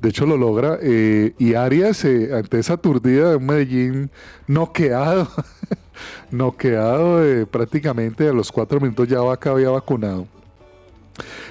De 0.00 0.10
hecho 0.10 0.26
lo 0.26 0.36
logra. 0.36 0.78
eh, 0.82 1.32
y 1.38 1.54
Arias, 1.54 2.04
eh, 2.04 2.30
ante 2.34 2.58
esa 2.58 2.74
aturdida 2.74 3.30
de 3.30 3.36
un 3.36 3.46
Medellín 3.46 4.10
noqueado, 4.46 5.28
noqueado 6.30 7.24
eh, 7.24 7.46
prácticamente 7.46 8.28
a 8.28 8.32
los 8.32 8.52
cuatro 8.52 8.80
minutos 8.80 9.08
ya 9.08 9.20
Vaca 9.20 9.50
había 9.50 9.70
vacunado. 9.70 10.26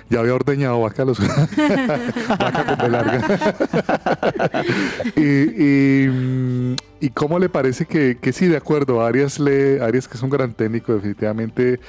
Ya 0.10 0.20
había 0.20 0.36
ordeñado 0.36 0.80
vaca 0.82 1.04
los 1.04 1.18
vaca 2.40 2.78
con 2.78 2.92
larga. 2.92 3.52
y, 5.16 5.22
y, 5.24 6.76
¿y 7.00 7.10
cómo 7.10 7.40
le 7.40 7.50
parece 7.50 7.88
que, 7.88 8.20
que 8.22 8.32
sí, 8.32 8.48
de 8.48 8.58
acuerdo, 8.58 9.04
Arias 9.04 9.40
le, 9.40 9.82
Arias 9.82 10.08
que 10.08 10.18
es 10.18 10.24
un 10.24 10.30
gran 10.30 10.54
técnico, 10.54 10.94
definitivamente 10.94 11.80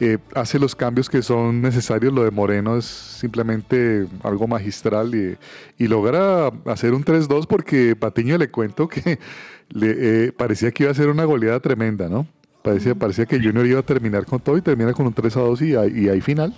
eh, 0.00 0.18
hace 0.34 0.58
los 0.58 0.74
cambios 0.74 1.08
que 1.08 1.22
son 1.22 1.62
necesarios. 1.62 2.12
Lo 2.12 2.24
de 2.24 2.30
Moreno 2.30 2.76
es 2.76 2.84
simplemente 2.84 4.06
algo 4.22 4.46
magistral 4.46 5.14
y, 5.14 5.36
y 5.82 5.88
logra 5.88 6.48
hacer 6.66 6.94
un 6.94 7.04
3-2 7.04 7.46
porque 7.46 7.96
Patiño 7.96 8.36
le 8.38 8.50
cuento 8.50 8.88
que 8.88 9.18
le, 9.70 10.26
eh, 10.26 10.32
parecía 10.32 10.70
que 10.70 10.84
iba 10.84 10.92
a 10.92 10.94
ser 10.94 11.08
una 11.08 11.24
goleada 11.24 11.60
tremenda, 11.60 12.08
¿no? 12.08 12.26
Parecía, 12.62 12.94
parecía 12.94 13.26
que 13.26 13.36
Junior 13.38 13.64
iba 13.66 13.80
a 13.80 13.84
terminar 13.84 14.26
con 14.26 14.40
todo 14.40 14.56
y 14.56 14.60
termina 14.62 14.92
con 14.92 15.06
un 15.06 15.14
3-2 15.14 15.60
y, 15.62 15.74
hay- 15.76 16.04
y 16.04 16.08
hay 16.08 16.20
final. 16.20 16.52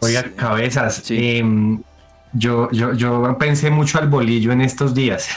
Oiga, 0.00 0.24
cabezas, 0.36 1.02
em, 1.10 1.80
yo, 2.38 2.70
yo, 2.70 2.92
yo 2.92 3.36
pensé 3.38 3.70
mucho 3.70 3.98
al 3.98 4.08
bolillo 4.08 4.52
en 4.52 4.60
estos 4.60 4.94
días. 4.94 5.28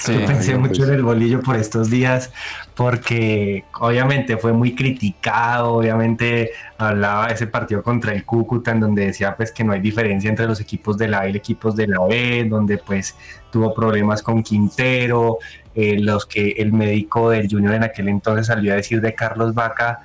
Sí. 0.00 0.18
yo 0.18 0.26
pensé 0.26 0.56
mucho 0.56 0.78
pues. 0.78 0.88
en 0.88 0.94
el 0.96 1.02
bolillo 1.02 1.40
por 1.40 1.54
estos 1.56 1.88
días 1.88 2.32
porque 2.74 3.64
obviamente 3.78 4.36
fue 4.36 4.52
muy 4.52 4.74
criticado, 4.74 5.74
obviamente 5.74 6.50
hablaba 6.78 7.28
de 7.28 7.34
ese 7.34 7.46
partido 7.46 7.82
contra 7.82 8.12
el 8.12 8.24
Cúcuta 8.24 8.72
en 8.72 8.80
donde 8.80 9.06
decía 9.06 9.36
pues 9.36 9.52
que 9.52 9.62
no 9.62 9.72
hay 9.72 9.80
diferencia 9.80 10.28
entre 10.28 10.46
los 10.46 10.60
equipos 10.60 10.96
de 10.98 11.08
la 11.08 11.20
A 11.20 11.28
y 11.28 11.32
los 11.32 11.38
equipos 11.38 11.76
de 11.76 11.86
la 11.86 12.00
B, 12.00 12.46
donde 12.48 12.78
pues 12.78 13.14
tuvo 13.50 13.72
problemas 13.74 14.22
con 14.22 14.42
Quintero, 14.42 15.38
eh, 15.74 15.98
los 16.00 16.26
que 16.26 16.50
el 16.58 16.72
médico 16.72 17.30
del 17.30 17.48
Junior 17.48 17.74
en 17.74 17.84
aquel 17.84 18.08
entonces 18.08 18.46
salió 18.46 18.72
a 18.72 18.76
decir 18.76 19.00
de 19.00 19.14
Carlos 19.14 19.54
Vaca, 19.54 20.00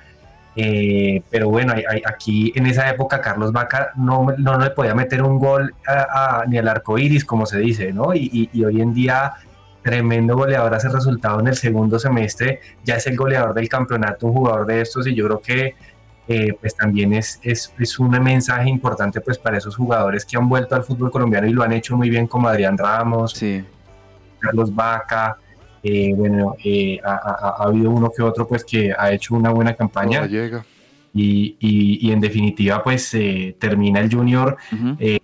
eh, 0.60 1.22
pero 1.30 1.48
bueno, 1.50 1.72
hay- 1.72 1.84
hay- 1.88 2.02
aquí 2.04 2.52
en 2.56 2.66
esa 2.66 2.90
época 2.90 3.20
Carlos 3.20 3.52
Vaca 3.52 3.90
no, 3.94 4.26
no 4.38 4.58
le 4.58 4.70
podía 4.70 4.92
meter 4.94 5.22
un 5.22 5.38
gol 5.38 5.72
a- 5.86 6.40
a- 6.40 6.46
ni 6.46 6.58
al 6.58 6.66
arco 6.66 6.98
iris, 6.98 7.24
como 7.24 7.46
se 7.46 7.58
dice, 7.58 7.92
¿no? 7.92 8.12
Y, 8.12 8.28
y- 8.32 8.50
y 8.52 8.64
hoy 8.64 8.80
en 8.80 8.92
día, 8.92 9.34
tremendo 9.82 10.34
goleador 10.36 10.74
hace 10.74 10.88
resultado 10.88 11.38
en 11.40 11.46
el 11.46 11.54
segundo 11.54 11.98
semestre, 12.00 12.60
ya 12.84 12.96
es 12.96 13.06
el 13.06 13.16
goleador 13.16 13.54
del 13.54 13.68
campeonato, 13.68 14.26
un 14.26 14.32
jugador 14.32 14.66
de 14.66 14.80
estos, 14.80 15.06
y 15.06 15.14
yo 15.14 15.26
creo 15.26 15.40
que 15.40 15.74
eh, 16.30 16.52
pues 16.60 16.74
también 16.76 17.14
es, 17.14 17.40
es, 17.42 17.72
es 17.78 17.98
un 17.98 18.10
mensaje 18.10 18.68
importante 18.68 19.18
pues 19.22 19.38
para 19.38 19.56
esos 19.56 19.74
jugadores 19.76 20.26
que 20.26 20.36
han 20.36 20.46
vuelto 20.46 20.74
al 20.74 20.82
fútbol 20.84 21.10
colombiano 21.10 21.46
y 21.46 21.52
lo 21.52 21.62
han 21.62 21.72
hecho 21.72 21.96
muy 21.96 22.10
bien, 22.10 22.26
como 22.26 22.48
Adrián 22.48 22.76
Ramos, 22.76 23.32
Sí. 23.32 23.64
Carlos 24.38 24.74
Vaca. 24.74 25.38
Eh, 25.82 26.12
bueno, 26.16 26.54
eh, 26.64 26.98
ha, 27.04 27.12
ha- 27.14 27.54
ha 27.58 27.64
habido 27.66 27.90
uno 27.90 28.10
que 28.14 28.22
otro 28.22 28.46
pues 28.46 28.64
que 28.64 28.92
ha 28.96 29.12
hecho 29.12 29.34
una 29.34 29.50
buena 29.50 29.74
campaña 29.74 30.26
llega. 30.26 30.64
y, 31.14 31.56
y- 31.60 32.06
y 32.08 32.12
en 32.12 32.20
definitiva 32.20 32.82
pues 32.82 33.12
eh, 33.14 33.56
termina 33.58 34.00
el 34.00 34.12
Junior. 34.12 34.56
Eh, 34.98 35.18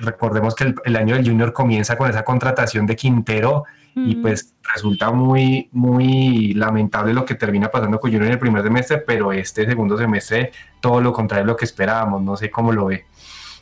recordemos 0.00 0.54
que 0.54 0.64
el, 0.64 0.74
el 0.84 0.96
año 0.96 1.14
del 1.14 1.26
Junior 1.26 1.52
comienza 1.52 1.96
con 1.96 2.10
esa 2.10 2.24
contratación 2.24 2.86
de 2.86 2.96
Quintero 2.96 3.64
y 3.96 4.16
pues 4.16 4.52
resulta 4.74 5.12
muy, 5.12 5.68
muy 5.70 6.52
lamentable 6.54 7.14
lo 7.14 7.24
que 7.24 7.36
termina 7.36 7.68
pasando 7.70 8.00
con 8.00 8.10
Junior 8.10 8.26
en 8.26 8.32
el 8.32 8.38
primer 8.40 8.64
semestre, 8.64 8.98
pero 8.98 9.30
este 9.32 9.64
segundo 9.66 9.96
semestre 9.96 10.50
todo 10.80 11.00
lo 11.00 11.12
contrario 11.12 11.44
de 11.44 11.52
lo 11.52 11.56
que 11.56 11.64
esperábamos, 11.64 12.20
no 12.20 12.36
sé 12.36 12.50
cómo 12.50 12.72
lo 12.72 12.86
ve. 12.86 13.04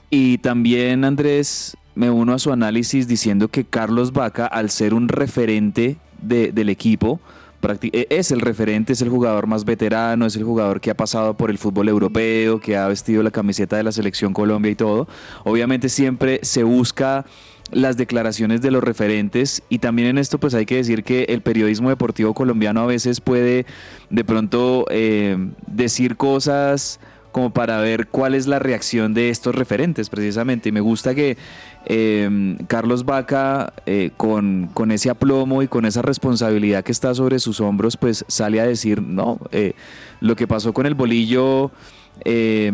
Y 0.08 0.38
también, 0.38 1.04
Andrés, 1.04 1.76
me 1.94 2.08
uno 2.08 2.32
a 2.32 2.38
su 2.38 2.50
análisis 2.50 3.06
diciendo 3.06 3.48
que 3.48 3.64
Carlos 3.64 4.12
Vaca, 4.14 4.46
al 4.46 4.70
ser 4.70 4.94
un 4.94 5.08
referente 5.08 5.98
de- 6.22 6.52
del 6.52 6.68
equipo, 6.68 7.20
e- 7.82 8.06
es 8.10 8.30
el 8.32 8.40
referente, 8.40 8.92
es 8.92 9.02
el 9.02 9.08
jugador 9.08 9.46
más 9.46 9.64
veterano, 9.64 10.26
es 10.26 10.34
el 10.36 10.42
jugador 10.44 10.80
que 10.80 10.90
ha 10.90 10.96
pasado 10.96 11.34
por 11.34 11.50
el 11.50 11.58
fútbol 11.58 11.88
europeo, 11.88 12.58
que 12.58 12.76
ha 12.76 12.88
vestido 12.88 13.22
la 13.22 13.30
camiseta 13.30 13.76
de 13.76 13.82
la 13.84 13.92
selección 13.92 14.32
Colombia 14.32 14.70
y 14.72 14.74
todo. 14.74 15.06
Obviamente 15.44 15.88
siempre 15.88 16.40
se 16.42 16.64
busca 16.64 17.24
las 17.70 17.96
declaraciones 17.96 18.60
de 18.60 18.70
los 18.70 18.82
referentes 18.84 19.62
y 19.68 19.78
también 19.78 20.08
en 20.08 20.18
esto 20.18 20.38
pues 20.38 20.52
hay 20.54 20.66
que 20.66 20.76
decir 20.76 21.04
que 21.04 21.24
el 21.28 21.40
periodismo 21.40 21.88
deportivo 21.88 22.34
colombiano 22.34 22.80
a 22.82 22.86
veces 22.86 23.20
puede 23.20 23.64
de 24.10 24.24
pronto 24.24 24.84
eh, 24.90 25.38
decir 25.66 26.16
cosas 26.16 27.00
como 27.32 27.50
para 27.50 27.78
ver 27.80 28.06
cuál 28.08 28.34
es 28.34 28.46
la 28.46 28.58
reacción 28.58 29.14
de 29.14 29.30
estos 29.30 29.54
referentes 29.54 30.08
precisamente. 30.10 30.68
Y 30.68 30.72
me 30.72 30.80
gusta 30.80 31.14
que 31.14 31.36
eh, 31.86 32.56
Carlos 32.68 33.04
Vaca, 33.04 33.72
eh, 33.86 34.10
con, 34.16 34.68
con 34.72 34.92
ese 34.92 35.10
aplomo 35.10 35.62
y 35.62 35.68
con 35.68 35.84
esa 35.86 36.02
responsabilidad 36.02 36.84
que 36.84 36.92
está 36.92 37.14
sobre 37.14 37.38
sus 37.40 37.60
hombros, 37.60 37.96
pues 37.96 38.24
sale 38.28 38.60
a 38.60 38.66
decir, 38.66 39.02
no, 39.02 39.38
eh, 39.50 39.72
lo 40.20 40.36
que 40.36 40.46
pasó 40.46 40.72
con 40.72 40.86
el 40.86 40.94
bolillo... 40.94 41.72
eh, 42.24 42.70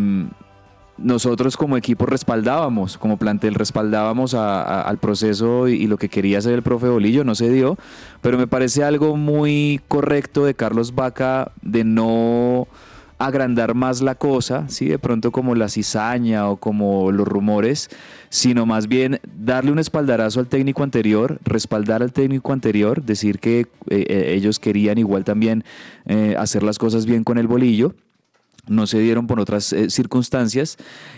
nosotros 1.00 1.56
como 1.56 1.76
equipo 1.76 2.06
respaldábamos, 2.06 2.98
como 2.98 3.18
plantel 3.18 3.54
respaldábamos 3.54 4.34
a- 4.34 4.62
a- 4.62 4.82
al 4.82 4.98
proceso 4.98 5.68
y 5.68 5.86
lo 5.86 5.96
que 5.96 6.08
quería 6.08 6.38
hacer 6.38 6.54
el 6.54 6.64
profe 6.64 6.88
Bolillo 6.88 7.22
no 7.22 7.36
se 7.36 7.48
dio, 7.50 7.78
pero 8.20 8.36
me 8.36 8.48
parece 8.48 8.82
algo 8.82 9.16
muy 9.16 9.80
correcto 9.86 10.44
de 10.44 10.54
Carlos 10.54 10.96
Vaca 10.96 11.52
de 11.62 11.84
no 11.84 12.66
agrandar 13.18 13.74
más 13.74 14.00
la 14.00 14.14
cosa, 14.14 14.68
¿sí? 14.68 14.86
de 14.86 14.98
pronto 14.98 15.32
como 15.32 15.54
la 15.54 15.68
cizaña 15.68 16.48
o 16.48 16.56
como 16.56 17.10
los 17.10 17.26
rumores, 17.26 17.90
sino 18.30 18.64
más 18.64 18.86
bien 18.86 19.20
darle 19.36 19.72
un 19.72 19.78
espaldarazo 19.78 20.40
al 20.40 20.46
técnico 20.46 20.84
anterior, 20.84 21.38
respaldar 21.44 22.02
al 22.02 22.12
técnico 22.12 22.52
anterior, 22.52 23.02
decir 23.02 23.40
que 23.40 23.60
eh, 23.60 23.66
eh, 23.88 24.34
ellos 24.34 24.60
querían 24.60 24.98
igual 24.98 25.24
también 25.24 25.64
eh, 26.06 26.36
hacer 26.38 26.62
las 26.62 26.78
cosas 26.78 27.06
bien 27.06 27.24
con 27.24 27.38
el 27.38 27.48
bolillo 27.48 27.94
no 28.66 28.86
se 28.86 28.98
dieron 28.98 29.26
por 29.26 29.40
otras 29.40 29.74
circunstancias 29.88 30.76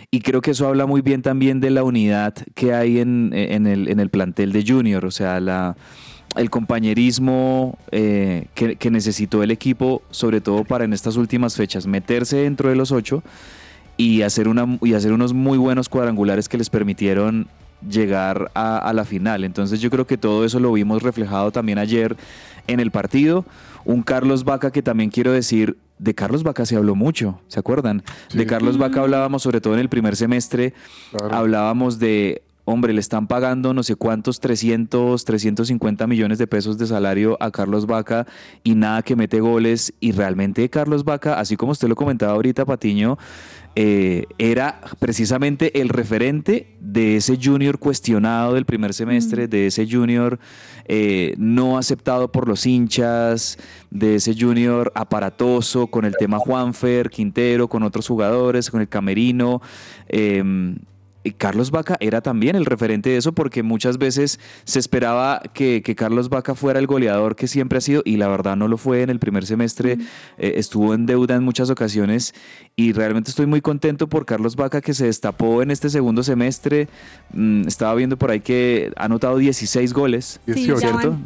y 0.09 0.21
creo 0.21 0.39
que 0.39 0.51
eso 0.51 0.69
habla 0.69 0.85
muy 0.85 1.01
bien 1.01 1.21
también 1.21 1.59
de 1.59 1.69
la 1.69 1.83
unidad 1.83 2.33
que 2.55 2.73
hay 2.73 2.99
en, 2.99 3.31
en 3.33 3.67
el, 3.67 3.89
en 3.89 3.99
el 3.99 4.09
plantel 4.09 4.53
de 4.53 4.63
Junior, 4.65 5.05
o 5.05 5.11
sea, 5.11 5.41
la, 5.41 5.75
el 6.35 6.49
compañerismo 6.49 7.77
eh, 7.91 8.45
que, 8.53 8.75
que 8.75 8.89
necesitó 8.91 9.43
el 9.43 9.51
equipo, 9.51 10.01
sobre 10.11 10.41
todo 10.41 10.63
para 10.63 10.85
en 10.85 10.93
estas 10.93 11.15
últimas 11.17 11.55
fechas, 11.55 11.87
meterse 11.87 12.37
dentro 12.37 12.69
de 12.69 12.75
los 12.75 12.91
ocho 12.91 13.23
y 13.97 14.21
hacer, 14.21 14.47
una, 14.47 14.77
y 14.81 14.93
hacer 14.93 15.11
unos 15.13 15.33
muy 15.33 15.57
buenos 15.57 15.89
cuadrangulares 15.89 16.47
que 16.49 16.57
les 16.57 16.69
permitieron 16.69 17.47
llegar 17.87 18.51
a, 18.53 18.77
a 18.77 18.93
la 18.93 19.05
final. 19.05 19.43
Entonces 19.43 19.81
yo 19.81 19.89
creo 19.89 20.05
que 20.07 20.17
todo 20.17 20.45
eso 20.45 20.59
lo 20.59 20.71
vimos 20.71 21.03
reflejado 21.03 21.51
también 21.51 21.77
ayer 21.79 22.15
en 22.67 22.79
el 22.79 22.91
partido. 22.91 23.45
Un 23.83 24.03
Carlos 24.03 24.43
Vaca 24.43 24.71
que 24.71 24.81
también 24.83 25.09
quiero 25.09 25.31
decir, 25.31 25.77
de 25.97 26.13
Carlos 26.13 26.43
Vaca 26.43 26.65
se 26.65 26.75
habló 26.75 26.95
mucho, 26.95 27.41
¿se 27.47 27.59
acuerdan? 27.59 28.03
De 28.33 28.45
Carlos 28.45 28.77
Vaca 28.77 29.01
hablábamos 29.01 29.41
sobre 29.43 29.61
todo 29.61 29.73
en 29.73 29.79
el 29.79 29.89
primer 29.89 30.15
semestre, 30.15 30.73
Claro. 31.11 31.35
hablábamos 31.35 31.97
de, 31.99 32.43
hombre, 32.65 32.93
le 32.93 32.99
están 32.99 33.27
pagando 33.27 33.73
no 33.73 33.83
sé 33.83 33.95
cuántos 33.95 34.39
300, 34.39 35.23
350 35.23 36.07
millones 36.07 36.37
de 36.37 36.47
pesos 36.47 36.77
de 36.77 36.87
salario 36.87 37.37
a 37.39 37.51
Carlos 37.51 37.85
Vaca 37.85 38.27
y 38.63 38.75
nada 38.75 39.01
que 39.01 39.15
mete 39.15 39.39
goles. 39.39 39.93
Y 39.99 40.11
realmente 40.11 40.69
Carlos 40.69 41.03
Vaca, 41.03 41.39
así 41.39 41.57
como 41.57 41.71
usted 41.71 41.87
lo 41.87 41.95
comentaba 41.95 42.33
ahorita, 42.33 42.65
Patiño, 42.65 43.17
eh, 43.75 44.25
era 44.37 44.81
precisamente 44.99 45.79
el 45.79 45.87
referente 45.87 46.75
de 46.81 47.15
ese 47.15 47.37
junior 47.41 47.79
cuestionado 47.79 48.53
del 48.55 48.65
primer 48.65 48.93
semestre, 48.93 49.47
de 49.47 49.67
ese 49.67 49.87
junior 49.89 50.39
eh, 50.85 51.35
no 51.37 51.77
aceptado 51.77 52.33
por 52.33 52.49
los 52.49 52.65
hinchas, 52.65 53.57
de 53.89 54.15
ese 54.15 54.35
junior 54.37 54.91
aparatoso 54.93 55.87
con 55.87 56.03
el 56.03 56.17
tema 56.17 56.37
Juanfer, 56.37 57.09
Quintero, 57.09 57.69
con 57.69 57.83
otros 57.83 58.07
jugadores, 58.07 58.69
con 58.69 58.81
el 58.81 58.89
Camerino. 58.89 59.61
eh, 60.09 60.75
Carlos 61.37 61.69
Vaca 61.71 61.97
era 61.99 62.21
también 62.21 62.55
el 62.55 62.65
referente 62.65 63.09
de 63.11 63.17
eso 63.17 63.31
porque 63.33 63.61
muchas 63.63 63.97
veces 63.97 64.39
se 64.63 64.79
esperaba 64.79 65.41
que, 65.53 65.81
que 65.83 65.95
Carlos 65.95 66.29
Vaca 66.29 66.55
fuera 66.55 66.79
el 66.79 66.87
goleador 66.87 67.35
que 67.35 67.47
siempre 67.47 67.77
ha 67.77 67.81
sido 67.81 68.01
y 68.05 68.17
la 68.17 68.27
verdad 68.27 68.55
no 68.55 68.67
lo 68.67 68.77
fue 68.77 69.03
en 69.03 69.09
el 69.11 69.19
primer 69.19 69.45
semestre, 69.45 69.97
eh, 70.37 70.53
estuvo 70.55 70.93
en 70.95 71.05
deuda 71.05 71.35
en 71.35 71.43
muchas 71.43 71.69
ocasiones 71.69 72.33
y 72.75 72.93
realmente 72.93 73.29
estoy 73.29 73.45
muy 73.45 73.61
contento 73.61 74.07
por 74.09 74.25
Carlos 74.25 74.55
Vaca 74.55 74.81
que 74.81 74.93
se 74.95 75.05
destapó 75.05 75.61
en 75.61 75.69
este 75.71 75.89
segundo 75.89 76.23
semestre, 76.23 76.87
Mm, 77.33 77.67
estaba 77.67 77.95
viendo 77.95 78.17
por 78.17 78.29
ahí 78.31 78.41
que 78.41 78.91
ha 78.97 79.05
anotado 79.05 79.37
16 79.37 79.93
goles, 79.93 80.39
Sí, 80.45 80.53
18. 80.53 80.79
ya 80.81 80.87
¿cierto? 80.99 81.17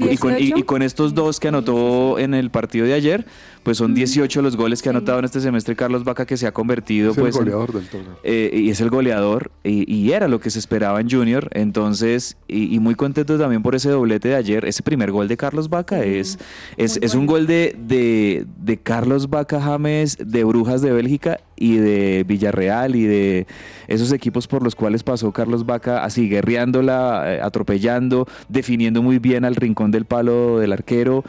Y 0.00 0.16
con, 0.16 0.32
y- 0.32 0.36
y 0.36 0.38
18. 0.46 0.66
con 0.66 0.82
estos 0.82 1.14
dos 1.14 1.38
que 1.38 1.46
anotó 1.48 2.18
en 2.18 2.34
el 2.34 2.50
partido 2.50 2.84
de 2.86 2.94
ayer, 2.94 3.24
pues 3.64 3.78
son 3.78 3.94
18 3.94 4.40
los 4.42 4.56
goles 4.56 4.80
que 4.82 4.88
ha 4.88 4.92
anotado 4.92 5.18
en 5.18 5.24
este 5.24 5.40
semestre 5.40 5.74
Carlos 5.74 6.04
Vaca 6.04 6.24
que 6.26 6.36
se 6.36 6.46
ha 6.46 6.52
convertido 6.52 7.10
Es 7.10 7.16
el 7.16 7.22
pues 7.24 7.34
en- 7.34 7.40
goleador 7.42 7.72
del 7.72 7.88
torneo. 7.88 8.18
eh, 8.22 8.50
y 8.54 8.70
es 8.70 8.80
el 8.80 8.90
goleador 8.90 9.50
y, 9.64 9.92
y 9.92 10.12
era 10.12 10.28
lo 10.28 10.38
que 10.38 10.50
se 10.50 10.58
esperaba 10.58 11.00
en 11.00 11.10
Junior. 11.10 11.48
Entonces, 11.52 12.36
y, 12.46 12.74
y 12.74 12.78
muy 12.78 12.94
contento 12.94 13.38
también 13.38 13.62
por 13.62 13.74
ese 13.74 13.90
doblete 13.90 14.28
de 14.28 14.34
ayer. 14.36 14.64
Ese 14.64 14.82
primer 14.82 15.10
gol 15.10 15.26
de 15.28 15.36
Carlos 15.36 15.68
Vaca 15.68 16.04
es, 16.04 16.38
es, 16.76 16.98
es 17.02 17.14
un 17.14 17.26
gol 17.26 17.46
de, 17.46 17.76
de, 17.78 18.46
de 18.62 18.76
Carlos 18.78 19.28
Vaca 19.30 19.60
James, 19.60 20.16
de 20.24 20.44
Brujas 20.44 20.82
de 20.82 20.92
Bélgica 20.92 21.40
y 21.56 21.76
de 21.76 22.24
Villarreal 22.28 22.94
y 22.96 23.04
de 23.04 23.46
esos 23.88 24.12
equipos 24.12 24.46
por 24.46 24.62
los 24.62 24.74
cuales 24.74 25.02
pasó 25.02 25.32
Carlos 25.32 25.64
Vaca 25.66 26.04
así 26.04 26.28
guerreándola, 26.28 27.34
eh, 27.34 27.40
atropellando, 27.42 28.26
definiendo 28.48 29.02
muy 29.02 29.18
bien 29.18 29.44
al 29.44 29.56
rincón 29.56 29.90
del 29.90 30.04
palo 30.04 30.58
del 30.58 30.72
arquero. 30.72 31.24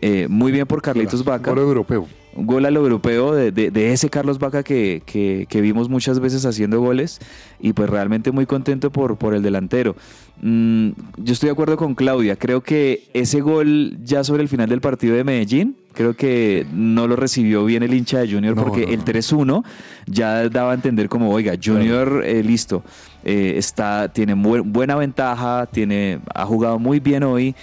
Eh, 0.00 0.26
muy 0.28 0.52
bien 0.52 0.66
por 0.66 0.82
Carlitos 0.82 1.24
Vaca 1.24 1.50
Gol 1.50 1.58
europeo. 1.60 2.06
gol 2.34 2.66
a 2.66 2.70
lo 2.70 2.80
europeo 2.80 3.34
de, 3.34 3.50
de- 3.50 3.70
de 3.70 3.92
ese 3.92 4.10
Carlos 4.10 4.38
Vaca 4.38 4.62
que, 4.62 5.02
que- 5.06 5.46
que 5.48 5.60
vimos 5.62 5.88
muchas 5.88 6.20
veces 6.20 6.44
haciendo 6.44 6.80
goles 6.80 7.18
y 7.60 7.72
pues 7.72 7.88
realmente 7.88 8.30
muy 8.30 8.44
contento 8.46 8.90
por, 8.90 9.16
por 9.16 9.32
el 9.34 9.42
delantero. 9.42 9.96
Mm, 10.42 10.90
yo 11.16 11.32
estoy 11.32 11.46
de 11.46 11.52
acuerdo 11.52 11.78
con 11.78 11.94
Claudia, 11.94 12.36
creo 12.36 12.62
que 12.62 13.04
ese 13.14 13.40
gol 13.40 13.96
ya 14.04 14.22
sobre 14.22 14.42
el 14.42 14.48
final 14.50 14.68
del 14.68 14.82
partido 14.82 15.16
de 15.16 15.24
Medellín, 15.24 15.76
creo 15.94 16.14
que 16.14 16.66
no 16.74 17.06
lo 17.08 17.16
recibió 17.16 17.64
bien 17.64 17.82
el 17.82 17.94
hincha 17.94 18.18
de 18.18 18.30
Junior 18.30 18.54
No, 18.54 18.62
porque 18.64 18.84
no, 18.84 18.92
el 18.92 18.98
no. 18.98 19.04
3-1 19.06 19.64
ya 20.06 20.46
daba 20.50 20.72
a 20.72 20.74
entender 20.74 21.08
como, 21.08 21.30
oiga, 21.30 21.54
Junior 21.62 22.22
eh, 22.22 22.42
listo, 22.42 22.82
eh, 23.24 23.54
está, 23.56 24.12
tiene 24.12 24.34
buena 24.34 24.94
ventaja, 24.96 25.64
tiene, 25.72 26.18
ha 26.34 26.44
jugado 26.44 26.78
muy 26.78 27.00
bien 27.00 27.22
hoy. 27.22 27.54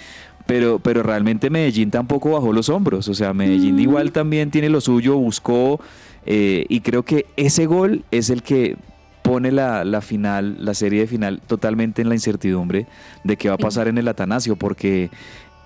Pero, 0.46 0.78
pero 0.78 1.02
realmente 1.02 1.48
Medellín 1.48 1.90
tampoco 1.90 2.32
bajó 2.32 2.52
los 2.52 2.68
hombros. 2.68 3.08
O 3.08 3.14
sea, 3.14 3.32
Medellín 3.32 3.78
igual 3.78 4.12
también 4.12 4.50
tiene 4.50 4.68
lo 4.68 4.80
suyo, 4.80 5.16
buscó. 5.16 5.80
eh, 6.26 6.66
y 6.68 6.80
creo 6.80 7.02
que 7.02 7.26
ese 7.36 7.66
gol 7.66 8.04
es 8.10 8.30
el 8.30 8.42
que 8.42 8.76
pone 9.22 9.50
la, 9.52 9.84
la 9.84 10.02
final, 10.02 10.56
la 10.62 10.74
serie 10.74 11.00
de 11.00 11.06
final, 11.06 11.40
totalmente 11.46 12.02
en 12.02 12.10
la 12.10 12.14
incertidumbre 12.14 12.86
de 13.24 13.36
qué 13.38 13.48
va 13.48 13.54
a 13.54 13.58
pasar 13.58 13.88
en 13.88 13.96
el 13.96 14.06
Atanasio. 14.06 14.56
Porque 14.56 15.10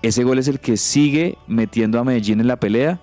ese 0.01 0.23
gol 0.23 0.39
es 0.39 0.47
el 0.47 0.61
que 0.61 0.77
sigue 0.77 1.37
metiendo 1.47 1.99
a 1.99 2.05
Medellín 2.05 2.39
en 2.39 2.47
la 2.47 2.55
pelea. 2.55 3.01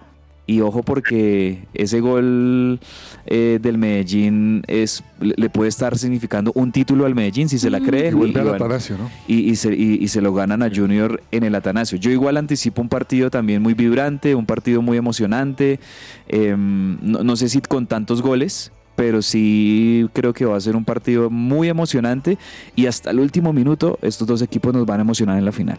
Y 0.49 0.61
ojo 0.61 0.85
porque 0.85 1.65
ese 1.75 1.99
gol 2.01 2.79
eh, 3.27 3.59
del 3.61 3.79
Medellín 3.79 4.63
es, 4.69 5.03
le 5.19 5.51
puede 5.51 5.69
estar 5.69 5.99
significando 5.99 6.53
un 6.55 6.71
título 6.71 7.05
al 7.05 7.17
Medellín 7.17 7.49
si 7.49 7.59
se 7.59 7.69
la 7.69 7.81
creen. 7.81 8.13
Y 8.15 8.17
vuelve 8.17 8.41
y- 8.41 8.45
y 8.45 8.49
al 8.49 8.55
Atanasio, 8.55 8.97
¿no? 8.97 9.11
y, 9.27 9.51
y 9.51 9.57
se, 9.57 9.75
y- 9.75 9.99
y 10.01 10.07
se 10.07 10.21
lo 10.21 10.33
ganan 10.33 10.63
a 10.63 10.71
Junior 10.73 11.21
en 11.33 11.43
el 11.43 11.55
Atanasio. 11.57 11.99
Yo 11.99 12.13
igual 12.13 12.37
anticipo 12.37 12.81
un 12.81 12.89
partido 12.89 13.29
también 13.29 13.61
muy 13.61 13.75
vibrante, 13.75 14.37
un 14.37 14.47
partido 14.47 14.83
muy 14.83 14.97
emocionante. 14.97 15.81
Em, 16.29 16.97
no, 17.03 17.25
no 17.25 17.35
sé 17.37 17.49
si 17.49 17.61
con 17.61 17.87
tantos 17.89 18.23
goles, 18.23 18.71
pero 18.95 19.23
sí 19.23 20.07
creo 20.13 20.33
que 20.33 20.45
va 20.45 20.57
a 20.57 20.61
ser 20.61 20.77
un 20.77 20.85
partido 20.85 21.29
muy 21.29 21.69
emocionante 21.69 22.39
y 22.77 22.87
hasta 22.87 23.11
el 23.11 23.19
último 23.21 23.53
minuto 23.53 23.99
estos 24.01 24.27
dos 24.29 24.43
equipos 24.43 24.73
nos 24.73 24.87
van 24.87 25.01
a 25.01 25.03
emocionar 25.03 25.39
en 25.39 25.45
la 25.45 25.53
final. 25.53 25.79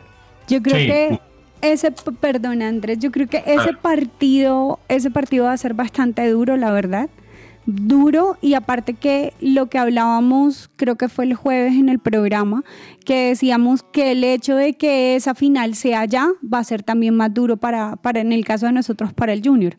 Yo 0.49 0.61
creo 0.61 0.77
Sí. 0.77 0.87
que 0.87 1.19
ese, 1.61 1.91
perdón 2.19 2.61
Andrés, 2.61 2.99
yo 2.99 3.11
creo 3.11 3.27
que 3.27 3.43
ese 3.45 3.73
partido, 3.73 4.79
ese 4.87 5.11
partido 5.11 5.45
va 5.45 5.53
a 5.53 5.57
ser 5.57 5.73
bastante 5.73 6.29
duro, 6.29 6.57
la 6.57 6.71
verdad. 6.71 7.09
Duro 7.65 8.37
y 8.41 8.53
aparte 8.53 8.93
que 8.93 9.33
lo 9.41 9.67
que 9.67 9.77
hablábamos, 9.77 10.69
creo 10.77 10.95
que 10.95 11.09
fue 11.09 11.25
el 11.25 11.33
jueves 11.33 11.73
en 11.73 11.89
el 11.89 11.99
programa, 11.99 12.63
que 13.03 13.29
decíamos 13.29 13.83
que 13.83 14.13
el 14.13 14.23
hecho 14.23 14.55
de 14.55 14.73
que 14.73 15.15
esa 15.17 15.35
final 15.35 15.75
sea 15.75 16.05
ya 16.05 16.29
va 16.41 16.59
a 16.59 16.63
ser 16.63 16.83
también 16.83 17.15
más 17.15 17.33
duro 17.33 17.57
para, 17.57 17.97
para 17.97 18.21
en 18.21 18.31
el 18.31 18.45
caso 18.45 18.67
de 18.67 18.71
nosotros, 18.71 19.11
para 19.13 19.33
el 19.33 19.41
Junior. 19.43 19.75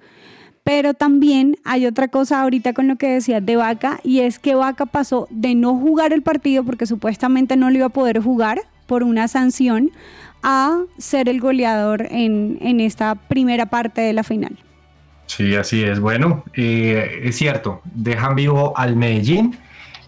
Pero 0.65 0.93
también 0.93 1.57
hay 1.65 1.87
otra 1.87 2.09
cosa 2.09 2.43
ahorita 2.43 2.75
con 2.75 2.89
lo 2.89 2.97
que 2.97 3.09
decías 3.09 3.45
de 3.45 3.57
Vaca 3.57 4.01
y 4.05 4.21
es 4.21 4.39
que 4.39 4.55
Vaca 4.55 4.85
pasó 4.85 5.27
de 5.31 5.55
no 5.55 5.75
jugar 5.75 6.13
el 6.13 6.21
partido 6.21 6.65
porque 6.65 6.85
supuestamente 6.85 7.57
no 7.57 7.71
lo 7.71 7.77
iba 7.77 7.87
a 7.87 7.89
poder 7.89 8.21
jugar 8.21 8.61
por 8.89 9.05
una 9.05 9.29
sanción 9.29 9.93
a 10.43 10.81
ser 10.97 11.29
el 11.29 11.41
goleador 11.41 12.09
en, 12.11 12.59
en 12.61 12.81
esta 12.81 13.15
primera 13.15 13.67
parte 13.67 14.01
de 14.01 14.13
la 14.13 14.25
final. 14.25 14.57
Sí, 15.27 15.55
así 15.55 15.85
es. 15.85 16.01
Bueno, 16.01 16.43
eh, 16.55 17.21
es 17.23 17.37
cierto, 17.37 17.83
dejan 17.85 18.35
vivo 18.35 18.73
al 18.77 18.97
Medellín. 18.97 19.59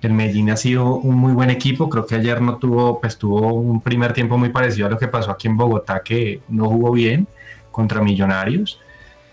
El 0.00 0.14
Medellín 0.14 0.48
ha 0.50 0.56
sido 0.56 0.94
un 0.94 1.16
muy 1.16 1.34
buen 1.34 1.50
equipo. 1.50 1.90
Creo 1.90 2.06
que 2.06 2.14
ayer 2.14 2.40
no 2.40 2.56
tuvo, 2.56 3.00
pues 3.00 3.18
tuvo 3.18 3.52
un 3.52 3.82
primer 3.82 4.14
tiempo 4.14 4.38
muy 4.38 4.48
parecido 4.48 4.86
a 4.86 4.90
lo 4.90 4.98
que 4.98 5.08
pasó 5.08 5.30
aquí 5.30 5.46
en 5.46 5.58
Bogotá, 5.58 6.00
que 6.02 6.40
no 6.48 6.68
jugó 6.70 6.92
bien 6.92 7.28
contra 7.70 8.00
Millonarios. 8.00 8.80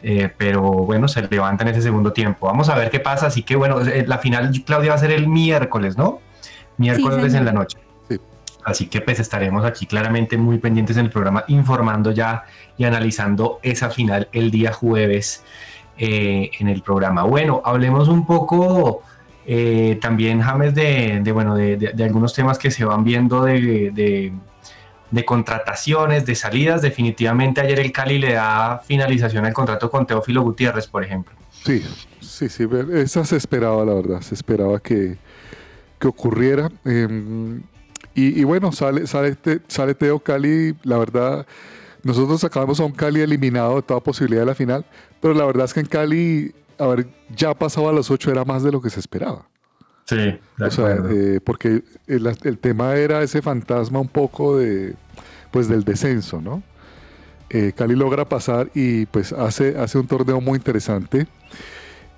Eh, 0.03 0.29
pero 0.37 0.61
bueno, 0.61 1.07
se 1.07 1.21
levanta 1.21 1.63
en 1.63 1.69
ese 1.69 1.81
segundo 1.81 2.11
tiempo. 2.11 2.47
Vamos 2.47 2.67
a 2.67 2.75
ver 2.75 2.91
qué 2.91 2.99
pasa. 2.99 3.27
Así 3.27 3.43
que 3.43 3.55
bueno, 3.55 3.79
eh, 3.81 4.03
la 4.05 4.17
final, 4.17 4.51
Claudia, 4.65 4.89
va 4.89 4.95
a 4.95 4.99
ser 4.99 5.11
el 5.11 5.27
miércoles, 5.27 5.97
¿no? 5.97 6.19
Miércoles 6.77 7.33
en 7.33 7.45
la 7.45 7.53
noche. 7.53 7.77
Sí. 8.67 8.83
Así 8.83 8.87
que 8.87 9.01
pues 9.01 9.19
estaremos 9.19 9.65
aquí 9.65 9.85
claramente 9.85 10.37
muy 10.37 10.57
pendientes 10.57 10.97
en 10.97 11.05
el 11.05 11.11
programa 11.11 11.45
informando 11.47 12.11
ya 12.11 12.43
y 12.77 12.83
analizando 12.83 13.59
esa 13.63 13.89
final 13.89 14.27
el 14.31 14.51
día 14.51 14.73
jueves 14.73 15.43
eh, 15.97 16.51
en 16.59 16.67
el 16.67 16.83
programa. 16.83 17.23
Bueno, 17.23 17.61
hablemos 17.65 18.07
un 18.07 18.25
poco 18.25 19.01
eh, 19.47 19.97
también, 20.01 20.41
James, 20.41 20.75
de, 20.75 21.21
de, 21.23 21.31
bueno, 21.31 21.55
de, 21.55 22.03
algunos 22.03 22.33
temas 22.33 22.59
que 22.59 22.69
se 22.69 22.83
van 22.83 23.03
viendo 23.05 23.43
de, 23.45 24.33
contrataciones, 25.25 26.25
de 26.25 26.35
salidas. 26.35 26.81
Definitivamente 26.81 27.61
ayer 27.61 27.79
el 27.79 27.91
Cali 27.93 28.19
le 28.19 28.33
da 28.33 28.79
finalización 28.85 29.45
al 29.45 29.53
contrato 29.53 29.89
con 29.89 30.05
Teófilo 30.05 30.43
Gutiérrez, 30.43 30.85
por 30.85 31.03
ejemplo. 31.03 31.33
Sí, 31.63 31.81
sí, 32.19 32.49
sí. 32.49 32.67
Esa 32.93 33.23
se 33.23 33.37
esperaba, 33.37 33.85
la 33.85 33.93
verdad. 33.93 34.21
Se 34.21 34.35
esperaba 34.35 34.79
que, 34.79 35.15
que 35.97 36.07
ocurriera. 36.07 36.69
Eh, 36.85 37.59
y, 38.21 38.39
y 38.41 38.43
bueno, 38.43 38.71
sale, 38.71 39.07
sale, 39.07 39.35
Te- 39.35 39.61
sale 39.67 39.93
Teo 39.95 40.19
Cali. 40.19 40.75
La 40.83 40.97
verdad, 40.97 41.45
nosotros 42.03 42.43
acabamos 42.43 42.79
a 42.79 42.85
un 42.85 42.91
Cali 42.93 43.21
eliminado 43.21 43.75
de 43.77 43.81
toda 43.83 43.99
posibilidad 44.01 44.41
de 44.41 44.47
la 44.47 44.55
final. 44.55 44.85
Pero 45.21 45.33
la 45.33 45.45
verdad 45.45 45.65
es 45.65 45.73
que 45.73 45.79
en 45.81 45.85
Cali, 45.85 46.53
a 46.77 46.87
ver, 46.87 47.07
ya 47.35 47.53
pasaba 47.53 47.89
a 47.89 47.93
los 47.93 48.09
ocho, 48.11 48.31
era 48.31 48.43
más 48.45 48.63
de 48.63 48.71
lo 48.71 48.81
que 48.81 48.89
se 48.89 48.99
esperaba. 48.99 49.47
Sí, 50.05 50.15
de 50.15 50.65
O 50.65 50.71
sea, 50.71 50.97
eh, 51.09 51.39
porque 51.43 51.83
el, 52.07 52.27
el 52.43 52.57
tema 52.59 52.95
era 52.95 53.21
ese 53.23 53.41
fantasma 53.41 53.99
un 53.99 54.07
poco 54.07 54.57
de, 54.57 54.95
pues, 55.51 55.67
del 55.67 55.83
descenso, 55.83 56.41
¿no? 56.41 56.63
Eh, 57.49 57.73
Cali 57.75 57.95
logra 57.95 58.25
pasar 58.27 58.69
y 58.73 59.05
pues 59.05 59.31
hace, 59.33 59.77
hace 59.77 59.97
un 59.97 60.07
torneo 60.07 60.41
muy 60.41 60.57
interesante. 60.57 61.27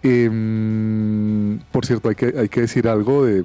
Em, 0.02 1.60
por 1.72 1.86
cierto, 1.86 2.10
hay 2.10 2.16
que, 2.16 2.34
hay 2.38 2.50
que 2.50 2.62
decir 2.62 2.88
algo 2.88 3.26
de, 3.26 3.44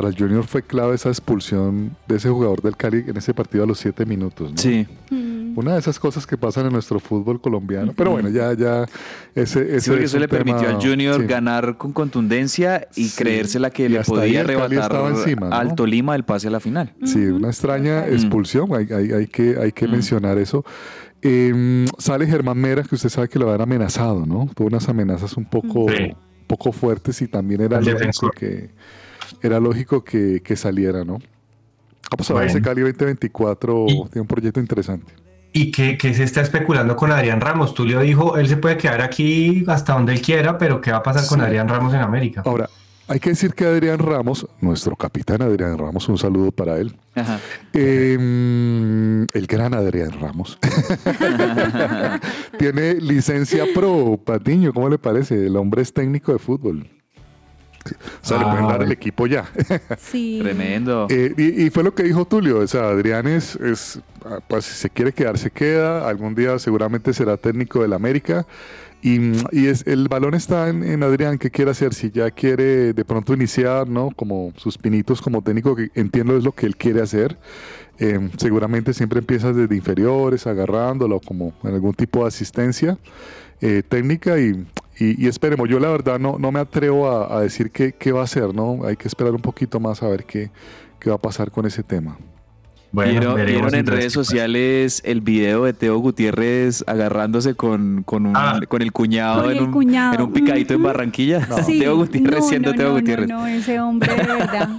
para 0.00 0.08
el 0.10 0.16
Junior 0.16 0.44
fue 0.46 0.62
clave 0.62 0.94
esa 0.94 1.08
expulsión 1.08 1.96
de 2.06 2.16
ese 2.16 2.28
jugador 2.28 2.62
del 2.62 2.76
Cali 2.76 3.04
en 3.06 3.16
ese 3.16 3.34
partido 3.34 3.64
a 3.64 3.66
los 3.66 3.78
siete 3.80 4.06
minutos. 4.06 4.52
¿no? 4.52 4.56
Sí. 4.58 4.86
Mm. 5.10 5.58
Una 5.58 5.72
de 5.72 5.80
esas 5.80 5.98
cosas 5.98 6.24
que 6.24 6.36
pasan 6.36 6.66
en 6.66 6.72
nuestro 6.72 7.00
fútbol 7.00 7.40
colombiano. 7.40 7.92
Pero 7.96 8.12
bueno, 8.12 8.28
ya, 8.28 8.52
ya, 8.52 8.84
ese, 9.34 9.62
ese 9.74 9.80
Sí, 9.80 9.90
porque 9.90 10.04
es 10.04 10.10
eso 10.12 10.18
le 10.20 10.28
permitió 10.28 10.68
al 10.68 10.76
Junior 10.76 11.20
sí. 11.20 11.26
ganar 11.26 11.76
con 11.76 11.92
contundencia 11.92 12.86
y 12.94 13.08
Sí. 13.08 13.16
creérsela 13.24 13.70
que 13.70 13.86
Y 13.86 13.88
le 13.88 14.00
podía 14.04 14.42
arrebatar 14.42 14.72
estaba 14.82 15.08
encima, 15.08 15.48
¿no? 15.48 15.56
al 15.56 15.74
Tolima 15.74 16.14
el 16.14 16.22
pase 16.24 16.46
a 16.46 16.50
la 16.50 16.60
final. 16.60 16.94
Sí, 17.04 17.18
una 17.26 17.48
extraña 17.48 18.06
expulsión, 18.06 18.72
hay, 18.72 18.86
hay- 18.92 19.10
hay 19.10 19.26
que, 19.26 19.56
hay 19.60 19.72
que 19.72 19.88
mencionar 19.88 20.38
eso. 20.38 20.64
Eh, 21.22 21.84
sale 21.98 22.26
Germán 22.28 22.58
Mera, 22.58 22.84
que 22.84 22.94
usted 22.94 23.08
sabe 23.08 23.28
que 23.28 23.40
lo 23.40 23.46
habían 23.46 23.62
amenazado, 23.62 24.24
¿no? 24.24 24.48
Tuvo 24.54 24.68
unas 24.68 24.88
amenazas 24.88 25.36
un 25.36 25.44
poco, 25.46 25.86
Sí. 25.90 26.12
poco 26.46 26.70
fuertes 26.70 27.20
y 27.20 27.26
también 27.26 27.62
era 27.62 27.78
El 27.78 27.84
que, 28.38 28.70
era 29.42 29.60
lógico 29.60 30.02
que, 30.04 30.40
que 30.42 30.56
saliera, 30.56 31.04
¿no? 31.04 31.18
Vamos 32.10 32.30
a 32.30 32.34
ver, 32.34 32.46
ese 32.48 32.62
Cali 32.62 32.80
2024 32.82 33.84
Y- 33.88 33.94
tiene 34.08 34.20
un 34.22 34.26
proyecto 34.26 34.60
interesante. 34.60 35.12
Y 35.52 35.70
que, 35.70 35.96
que 35.98 36.12
se 36.14 36.24
está 36.24 36.40
especulando 36.42 36.94
con 36.94 37.10
Adrián 37.10 37.40
Ramos. 37.40 37.72
Tulio 37.74 38.00
dijo, 38.00 38.36
él 38.36 38.48
se 38.48 38.56
puede 38.58 38.76
quedar 38.76 39.00
aquí 39.00 39.64
hasta 39.66 39.94
donde 39.94 40.12
él 40.12 40.20
quiera, 40.20 40.58
pero 40.58 40.80
¿qué 40.80 40.90
va 40.92 40.98
a 40.98 41.02
pasar 41.02 41.26
con. 41.26 41.40
Adrián 41.40 41.68
Ramos 41.68 41.92
en 41.94 42.00
América? 42.00 42.42
Ahora, 42.44 42.68
hay 43.08 43.18
que 43.18 43.30
decir 43.30 43.54
que 43.54 43.64
Adrián 43.64 43.98
Ramos, 43.98 44.46
nuestro 44.60 44.94
capitán 44.94 45.40
Adrián 45.40 45.78
Ramos, 45.78 46.06
un 46.10 46.18
saludo 46.18 46.52
para 46.52 46.76
él. 46.78 46.94
Ajá. 47.14 47.40
Eh, 47.72 49.26
el 49.32 49.46
gran 49.46 49.72
Adrián 49.74 50.12
Ramos. 50.20 50.58
Tiene 52.58 52.94
licencia 52.94 53.64
pro, 53.74 54.18
Patiño, 54.22 54.72
¿cómo 54.72 54.88
le 54.88 54.98
parece? 54.98 55.46
El 55.46 55.56
hombre 55.56 55.82
es 55.82 55.92
técnico 55.92 56.32
de 56.32 56.38
fútbol. 56.38 56.86
O 58.22 58.26
sea, 58.26 58.38
le 58.38 58.44
Ah, 58.44 58.50
pueden 58.50 58.68
dar 58.68 58.82
el 58.82 58.92
equipo 58.92 59.26
ya. 59.26 59.48
Sí. 59.98 60.38
Tremendo. 60.42 61.06
Eh, 61.10 61.34
y, 61.36 61.64
y 61.64 61.70
fue 61.70 61.82
lo 61.82 61.94
que 61.94 62.02
dijo 62.02 62.24
Tulio, 62.24 62.58
o 62.58 62.66
sea, 62.66 62.88
Adrián 62.90 63.26
es, 63.26 63.56
es, 63.56 64.00
ah, 64.24 64.38
pues 64.46 64.64
si 64.64 64.74
se 64.74 64.90
quiere 64.90 65.12
quedar, 65.12 65.38
se 65.38 65.50
queda, 65.50 66.08
algún 66.08 66.34
día 66.34 66.58
seguramente 66.58 67.12
será 67.12 67.36
técnico 67.36 67.82
del 67.82 67.92
América. 67.92 68.46
Y, 69.00 69.30
y 69.52 69.66
es, 69.68 69.86
el 69.86 70.08
balón 70.08 70.34
está 70.34 70.68
en, 70.68 70.82
en 70.82 71.04
Adrián, 71.04 71.38
¿qué 71.38 71.50
quiere 71.50 71.70
hacer? 71.70 71.94
Si 71.94 72.10
ya 72.10 72.32
quiere 72.32 72.92
de 72.92 73.04
pronto 73.04 73.32
iniciar, 73.32 73.88
¿no? 73.88 74.10
Como 74.16 74.52
sus 74.56 74.76
pinitos 74.76 75.22
como 75.22 75.40
técnico, 75.40 75.76
que 75.76 75.90
entiendo 75.94 76.36
es 76.36 76.42
lo 76.42 76.50
que 76.50 76.66
él 76.66 76.76
quiere 76.76 77.00
hacer. 77.00 77.38
Eh, 78.00 78.28
seguramente 78.38 78.92
siempre 78.92 79.20
empiezas 79.20 79.54
desde 79.54 79.74
inferiores, 79.76 80.46
agarrándolo 80.48 81.20
como 81.20 81.52
en 81.62 81.74
algún 81.74 81.94
tipo 81.94 82.22
de 82.22 82.28
asistencia 82.28 82.98
eh, 83.60 83.82
técnica 83.88 84.38
y, 84.38 84.66
y- 84.98 85.24
y 85.24 85.28
esperemos. 85.28 85.68
Yo 85.68 85.78
la 85.80 85.88
verdad 85.88 86.18
no, 86.18 86.36
no 86.38 86.50
me 86.52 86.60
atrevo 86.60 87.08
a, 87.08 87.36
a 87.38 87.40
decir 87.40 87.70
qué, 87.70 87.92
qué 87.92 88.12
va 88.12 88.20
a 88.20 88.24
hacer, 88.24 88.54
¿no? 88.54 88.84
Hay 88.86 88.96
que 88.96 89.08
esperar 89.08 89.32
un 89.32 89.40
poquito 89.42 89.80
más 89.80 90.02
a 90.02 90.08
ver 90.08 90.24
qué, 90.24 90.50
qué 91.00 91.10
va 91.10 91.16
a 91.16 91.20
pasar 91.20 91.50
con 91.50 91.66
ese 91.66 91.82
tema. 91.82 92.18
Bueno, 92.90 93.10
¿Vieron, 93.20 93.34
vieron 93.44 93.74
en 93.74 93.86
redes 93.86 94.14
sociales 94.14 95.02
el 95.04 95.20
video 95.20 95.64
de 95.64 95.74
Teo 95.74 95.98
Gutiérrez 95.98 96.82
agarrándose 96.86 97.54
con, 97.54 98.02
con, 98.02 98.24
un- 98.24 98.32
Ah. 98.34 98.60
con 98.66 98.80
el 98.80 98.92
cuñado, 98.92 99.42
Con 99.42 99.52
en, 99.52 99.62
un, 99.64 99.72
cuñado. 99.72 100.14
en 100.14 100.22
un 100.22 100.32
picadito 100.32 100.72
en. 100.72 100.82
Barranquilla? 100.82 101.46
Sí. 101.66 101.80
Teo 101.80 101.96
Gutiérrez 101.96 102.40
No, 102.40 102.48
siendo 102.48 102.70
no, 102.70 102.76
Teo 102.76 102.88
no, 102.88 102.94
Gutiérrez. 102.94 103.28
No, 103.28 103.40
no, 103.40 103.46
ese 103.46 103.78
hombre 103.78 104.14
de 104.14 104.22
verdad. 104.26 104.70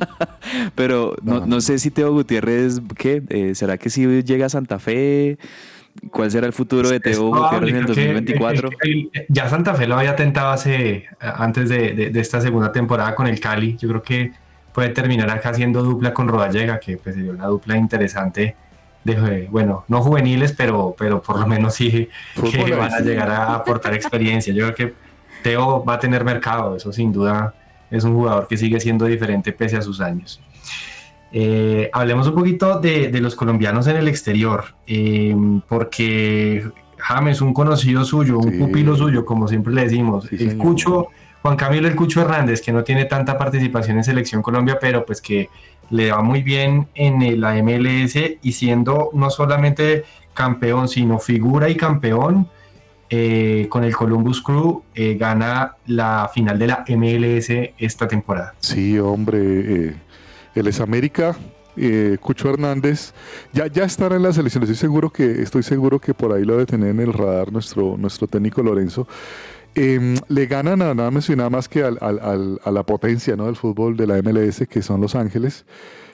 Pero 0.74 1.16
no, 1.22 1.42
No. 1.42 1.46
no 1.46 1.62
sé 1.62 1.78
si 1.78 1.92
Teo 1.92 2.12
Gutiérrez, 2.12 2.82
¿qué? 2.98 3.22
Eh, 3.30 3.54
¿Será 3.54 3.78
que 3.78 3.92
si 3.92 4.08
llega 4.24 4.48
a 4.48 4.50
Santa 4.50 4.80
Fe? 4.80 5.38
¿Cuál 6.12 6.32
será 6.32 6.48
el 6.48 6.54
futuro 6.54 6.90
de 6.90 7.00
Teo 7.00 7.28
Gutiérrez 7.30 7.70
en 7.70 7.76
el 7.76 7.84
creo 7.84 7.96
que- 7.96 8.02
2024? 8.14 8.70
el- 8.84 9.10
el- 9.14 9.26
ya 9.30 9.50
Santa 9.50 9.74
Fe 9.76 9.86
lo 9.88 9.98
había 9.98 10.16
tentado 10.16 10.50
hace 10.52 11.06
antes 11.20 11.70
de, 11.70 11.94
de- 11.94 12.10
de 12.10 12.20
esta 12.20 12.40
segunda 12.42 12.72
temporada 12.72 13.14
con 13.16 13.28
el 13.28 13.40
Cali. 13.40 13.76
Yo 13.78 13.90
creo 13.90 14.02
que 14.02 14.32
puede 14.74 14.90
terminar 14.90 15.30
acá 15.30 15.50
haciendo 15.50 15.84
dupla 15.84 16.14
con 16.14 16.28
Rodallega, 16.28 16.80
que 16.80 16.98
pues 16.98 17.16
sería 17.16 17.32
una 17.32 17.48
dupla 17.48 17.76
interesante. 17.78 18.56
De, 19.04 19.48
bueno, 19.50 19.86
no 19.88 20.02
juveniles, 20.02 20.52
pero, 20.54 20.94
pero 20.98 21.22
por 21.22 21.40
lo 21.40 21.48
menos 21.48 21.74
sí 21.76 22.10
que 22.52 22.76
van 22.76 22.94
a 22.94 23.00
llegar 23.00 23.30
a 23.30 23.56
aportar 23.56 23.94
experiencia. 23.94 24.54
Yo 24.54 24.66
creo 24.66 24.76
que 24.76 24.94
Teo 25.42 25.84
va 25.86 25.94
a 25.96 26.00
tener 26.00 26.24
mercado, 26.26 26.76
eso 26.76 26.92
sin 26.92 27.12
duda 27.14 27.54
es 27.90 28.04
un 28.04 28.14
jugador 28.14 28.48
que 28.48 28.58
sigue 28.58 28.80
siendo 28.80 29.06
diferente 29.06 29.52
pese 29.54 29.78
a 29.78 29.82
sus 29.82 30.02
años. 30.02 30.42
Eh, 31.32 31.90
hablemos 31.94 32.28
un 32.28 32.36
poquito 32.36 32.80
de, 32.80 33.10
de 33.10 33.22
los 33.22 33.36
colombianos 33.36 33.88
en 33.88 33.98
el 33.98 34.08
exterior, 34.08 34.64
eh, 34.88 35.36
porque 35.68 36.64
James, 36.98 37.42
un 37.42 37.54
conocido 37.54 38.04
suyo, 38.04 38.40
un 38.40 38.52
Sí. 38.52 38.58
pupilo 38.58 38.96
suyo, 38.96 39.26
como 39.26 39.48
siempre 39.48 39.74
le 39.74 39.84
decimos, 39.84 40.26
Sí, 40.30 40.36
el 40.40 40.50
señor. 40.52 40.58
Cucho, 40.58 41.08
Juan 41.42 41.56
Camilo 41.56 41.88
el 41.88 41.96
Cucho 41.96 42.22
Hernández, 42.22 42.62
que 42.62 42.72
no 42.74 42.84
tiene 42.84 43.06
tanta 43.06 43.38
participación 43.38 43.98
en 43.98 44.04
Selección 44.04 44.42
Colombia, 44.42 44.78
pero 44.82 45.06
pues 45.06 45.22
que 45.22 45.50
le 45.92 46.12
va 46.12 46.22
muy 46.22 46.44
bien 46.44 46.88
en 46.96 47.40
la 47.40 47.56
MLS 47.64 48.38
y 48.42 48.52
siendo 48.52 49.10
no 49.14 49.30
solamente 49.30 50.04
campeón, 50.34 50.88
sino 50.90 51.20
figura 51.20 51.70
y 51.70 51.76
campeón. 51.76 52.48
eh, 53.12 53.66
con 53.70 53.84
el 53.84 53.96
Columbus 53.96 54.40
Crew 54.44 54.84
eh, 54.94 55.16
gana 55.20 55.76
la 55.88 56.30
final 56.32 56.60
de 56.60 56.68
la 56.68 56.84
MLS 56.88 57.50
esta 57.80 58.08
temporada. 58.08 58.54
Sí, 58.60 59.00
hombre, 59.00 59.40
eh, 59.42 59.96
él 60.56 60.68
es 60.68 60.80
América. 60.82 61.36
eh, 61.78 62.18
Cucho 62.20 62.50
Hernández 62.50 63.14
ya, 63.54 63.68
ya 63.68 63.86
estará 63.86 64.16
en 64.18 64.24
la 64.24 64.34
selección. 64.34 64.64
Estoy 64.64 64.76
seguro 64.76 65.10
que 65.12 65.42
estoy 65.42 65.64
seguro 65.64 66.00
que 66.00 66.14
por 66.14 66.34
ahí 66.34 66.44
lo 66.44 66.54
debe 66.54 66.66
tener 66.66 66.90
en 66.90 67.00
el 67.00 67.14
radar 67.14 67.54
nuestro, 67.54 67.96
nuestro 67.98 68.28
técnico 68.28 68.62
Lorenzo. 68.62 69.08
Eh, 69.76 70.16
le 70.28 70.46
ganan 70.48 70.82
a 70.82 70.94
nada 70.94 71.12
más 71.12 71.30
y 71.30 71.36
nada 71.36 71.50
más 71.50 71.70
que 71.70 71.84
al- 71.84 71.98
al- 72.02 72.20
al- 72.20 72.60
a 72.66 72.72
la 72.72 72.84
potencia 72.84 73.36
¿no? 73.38 73.46
del 73.46 73.56
fútbol 73.56 73.96
de 73.96 74.08
la 74.08 74.18
MLS, 74.18 74.66
que 74.68 74.82
son 74.82 75.00
Los 75.00 75.16
Ángeles. 75.16 75.66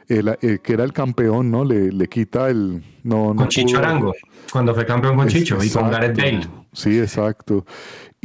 El, 0.08 0.38
el 0.42 0.60
que 0.60 0.74
era 0.74 0.84
el 0.84 0.94
campeón, 0.94 1.50
¿no? 1.50 1.64
Le, 1.66 1.92
le 1.92 2.08
quita 2.08 2.50
el. 2.50 2.84
No, 3.04 3.30
no 3.34 3.36
Con 3.38 3.48
Chicho 3.48 3.78
pudo- 3.78 3.86
Arango, 3.88 4.14
cuando 4.52 4.76
fue 4.76 4.86
campeón 4.86 5.16
con 5.16 5.28
Es- 5.28 5.34
Chicho 5.34 5.58
y 5.64 5.70
con 5.72 5.90
Gareth 5.90 6.16
Bale. 6.16 6.48
Sí, 6.74 7.00
exacto. 7.00 7.66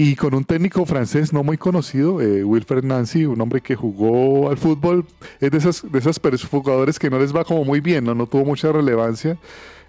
Y 0.02 0.16
con 0.16 0.32
un 0.34 0.44
técnico 0.44 0.86
francés 0.86 1.30
no 1.32 1.42
muy 1.44 1.58
conocido, 1.58 2.22
eh, 2.22 2.42
Wilfred 2.42 2.84
Nancy, 2.84 3.26
un 3.26 3.38
hombre 3.40 3.60
que 3.60 3.76
jugó 3.76 4.48
al 4.48 4.56
fútbol, 4.56 5.04
es 5.40 5.50
de 5.50 5.58
esas, 5.58 5.82
de 5.92 5.98
esas 5.98 6.18
jugadores 6.50 6.98
que 6.98 7.10
no 7.10 7.18
les 7.18 7.36
va 7.36 7.44
como 7.44 7.64
muy 7.66 7.80
bien, 7.80 8.04
no, 8.04 8.14
no 8.14 8.26
tuvo 8.26 8.46
mucha 8.46 8.72
relevancia 8.72 9.36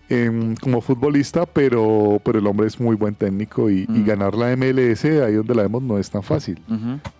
em, 0.10 0.56
como 0.58 0.82
futbolista, 0.82 1.46
pero, 1.46 2.20
pero 2.26 2.40
el 2.40 2.46
hombre 2.48 2.68
es 2.68 2.78
muy 2.78 2.98
buen 2.98 3.16
técnico 3.16 3.70
y, 3.70 3.84
y 3.84 4.00
Mm. 4.02 4.06
ganar 4.06 4.36
la 4.36 4.52
MLS, 4.58 5.06
ahí 5.06 5.36
donde 5.36 5.56
la 5.56 5.62
vemos, 5.64 5.82
no 5.82 5.98
es 5.98 6.10
tan 6.10 6.24
fácil. 6.24 6.60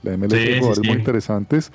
La 0.04 0.18
MLS 0.18 0.34
Sí, 0.38 0.48
jugadores 0.60 0.80
sí. 0.84 0.88
muy 0.90 0.98
interesantes, 0.98 1.72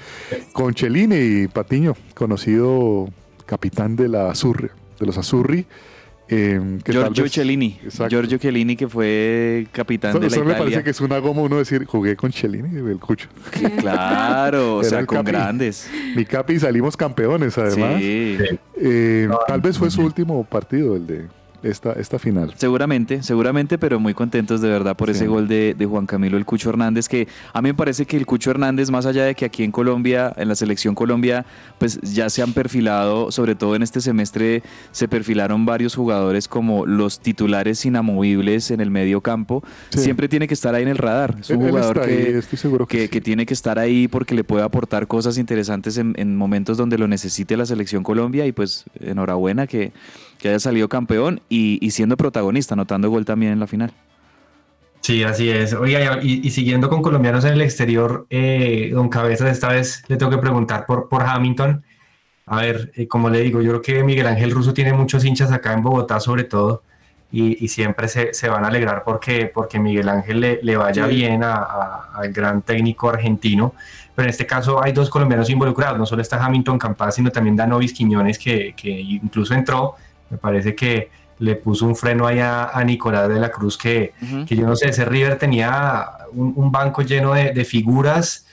con 0.53 0.75
Chelini 0.75 1.17
y 1.45 1.49
Patiño, 1.49 1.95
conocido 2.15 3.09
capitán 3.47 3.97
de 3.97 4.09
la 4.11 4.31
Azurri, 4.31 4.69
de 5.01 5.07
los 5.07 5.17
Azurri. 5.17 5.65
Tal 6.29 6.83
Giorgio 6.95 7.23
vez- 7.25 7.33
Cellini. 7.33 7.79
Exacto. 7.85 8.09
Giorgio 8.11 8.39
Cellini, 8.39 8.77
que 8.77 8.89
fue 8.89 9.67
capitán 9.73 10.13
de 10.15 10.21
la 10.21 10.27
eso 10.27 10.37
me 10.41 10.47
Italia. 10.53 10.59
parece 10.59 10.83
que 10.85 10.91
es 10.91 11.01
una 11.01 11.19
goma 11.19 11.43
uno 11.43 11.59
decir, 11.59 11.85
jugué 11.85 12.17
con 12.17 12.31
Chelini, 12.31 12.77
el 12.91 12.99
cucho. 12.99 13.29
Claro, 13.79 14.77
o 14.79 14.85
sea, 14.85 15.07
con 15.07 15.19
capi. 15.19 15.31
grandes. 15.31 15.89
Mi 16.17 16.25
capi 16.25 16.59
salimos 16.59 16.97
campeones, 16.97 17.57
además. 17.59 17.99
Sí. 18.01 18.37
Eh, 18.77 19.29
tal 19.47 19.61
vez 19.61 19.79
fue 19.79 19.91
su 19.91 20.03
último 20.03 20.43
partido, 20.45 20.97
el 20.97 21.07
de 21.07 21.27
esta, 21.71 21.93
esta 21.93 22.19
final. 22.19 22.53
Seguramente, 22.57 23.23
seguramente, 23.23 23.79
pero 23.79 23.99
muy 24.01 24.15
contentos 24.15 24.61
de 24.61 24.69
verdad 24.69 24.97
por 24.97 25.09
Sí. 25.09 25.13
ese 25.17 25.27
gol 25.27 25.47
de, 25.49 25.75
de 25.77 25.87
Juan 25.87 26.07
Camilo 26.07 26.37
el 26.37 26.45
Cucho 26.45 26.71
Hernández, 26.71 27.09
que 27.09 27.29
a 27.53 27.63
mí 27.63 27.69
me 27.69 27.75
parece 27.75 28.07
que 28.07 28.17
el 28.17 28.27
Cucho 28.27 28.51
Hernández, 28.51 28.91
más 28.91 29.07
allá 29.07 29.25
de 29.25 29.35
que 29.35 29.45
aquí 29.45 29.63
en 29.63 29.71
Colombia, 29.73 30.33
en 30.37 30.49
la 30.49 30.55
selección 30.55 30.95
Colombia, 30.95 31.45
pues 31.79 32.01
ya 32.03 32.29
se 32.31 32.43
han 32.43 32.53
perfilado, 32.53 33.31
sobre 33.31 33.55
todo 33.55 33.77
en 33.77 33.83
este 33.83 34.01
semestre, 34.01 34.63
se 34.93 35.09
perfilaron 35.09 35.65
varios 35.67 35.95
jugadores 35.95 36.49
como 36.49 36.87
los 36.87 37.21
titulares 37.21 37.85
inamovibles 37.85 38.71
en 38.71 38.81
el 38.81 38.91
medio 38.91 39.21
campo, 39.21 39.63
Sí. 39.91 40.01
siempre 40.01 40.29
tiene 40.29 40.49
que 40.49 40.55
estar 40.55 40.75
ahí 40.75 40.83
en 40.83 40.89
el 40.89 40.99
radar. 40.99 41.37
Es 41.41 41.51
un 41.51 41.63
Él- 41.63 41.71
jugador 41.71 42.01
ahí, 42.01 42.09
que, 42.09 42.25
que, 42.25 42.87
que, 42.87 43.03
sí. 43.03 43.09
que 43.09 43.21
tiene 43.21 43.47
que 43.47 43.55
estar 43.55 43.79
ahí 43.79 44.09
porque 44.09 44.35
le 44.35 44.45
puede 44.45 44.65
aportar 44.65 45.07
cosas 45.07 45.39
interesantes 45.39 45.99
en, 45.99 46.15
en 46.17 46.37
momentos 46.37 46.77
donde 46.77 46.99
lo 46.99 47.09
necesite 47.09 47.57
la 47.57 47.67
selección 47.67 48.03
Colombia 48.03 48.47
y 48.47 48.53
pues 48.53 48.85
enhorabuena 49.01 49.67
que, 49.67 49.93
que 50.39 50.49
haya 50.51 50.59
salido 50.61 50.89
campeón 50.89 51.41
y, 51.49 51.79
y 51.85 51.91
siendo 51.93 52.17
protagonista, 52.17 52.75
anotando 52.75 53.11
gol 53.11 53.25
también 53.25 53.53
en 53.53 53.61
la 53.61 53.67
final. 53.67 53.93
Sí, 55.01 55.23
así 55.23 55.49
es. 55.51 55.73
Oiga, 55.73 56.19
y, 56.23 56.47
y 56.47 56.51
siguiendo 56.51 56.89
con 56.89 57.01
colombianos 57.03 57.45
en 57.45 57.53
el 57.53 57.61
exterior, 57.61 58.27
eh, 58.29 58.91
don 58.93 59.09
Cabezas, 59.09 59.51
esta 59.53 59.69
vez 59.69 60.03
le 60.09 60.17
tengo 60.17 60.31
que 60.33 60.39
preguntar 60.39 60.85
por, 60.87 61.09
por 61.09 61.23
Hamilton. 61.23 61.85
A 62.47 62.57
ver, 62.63 62.91
eh, 62.97 63.07
como 63.07 63.31
le 63.31 63.41
digo, 63.41 63.61
yo 63.63 63.71
creo 63.81 63.83
que 63.83 64.05
Miguel 64.05 64.27
Ángel 64.27 64.51
Russo 64.51 64.75
tiene 64.75 64.93
muchos 64.93 65.25
hinchas 65.25 65.53
acá 65.53 65.73
en 65.75 65.83
Bogotá, 65.83 66.19
sobre 66.19 66.45
todo, 66.45 66.83
y, 67.31 67.65
y 67.65 67.69
siempre 67.69 68.09
se, 68.09 68.35
se 68.35 68.49
van 68.49 68.65
a 68.65 68.69
alegrar 68.69 69.03
porque, 69.05 69.51
porque 69.53 69.79
Miguel 69.79 70.09
Ángel 70.09 70.41
le, 70.41 70.61
le 70.63 70.77
vaya 70.77 71.07
Sí. 71.09 71.15
bien 71.15 71.43
a- 71.45 71.55
a- 71.55 72.11
al 72.17 72.33
gran 72.33 72.63
técnico 72.63 73.09
argentino. 73.09 73.75
Pero 74.15 74.27
en 74.27 74.31
este 74.31 74.47
caso 74.47 74.83
hay 74.83 74.93
dos 74.93 75.11
colombianos 75.11 75.51
involucrados, 75.51 75.99
no 75.99 76.07
solo 76.07 76.23
está 76.23 76.43
Hamilton 76.45 76.79
Campas, 76.79 77.15
sino 77.17 77.31
también 77.31 77.55
Danovis 77.55 77.93
Quiñones, 77.93 78.39
que, 78.39 78.75
que 78.77 78.91
incluso 78.91 79.55
entró. 79.55 79.95
Me 80.31 80.39
parece 80.39 80.75
que 80.75 81.11
le 81.39 81.57
puso 81.57 81.87
un 81.87 81.95
freno 81.95 82.27
ahí 82.27 82.39
a, 82.39 82.71
a 82.71 82.83
Nicolás 82.85 83.29
de 83.29 83.39
la 83.39 83.51
Cruz, 83.51 83.77
que, 83.77 84.15
que 84.47 84.57
yo 84.57 84.67
no 84.67 84.75
sé, 84.75 84.89
ese 84.89 85.05
River 85.05 85.39
tenía 85.39 86.09
un, 86.33 86.53
un 86.57 86.73
banco 86.73 87.03
lleno 87.03 87.35
de, 87.35 87.53
de 87.53 87.65
figuras 87.65 88.47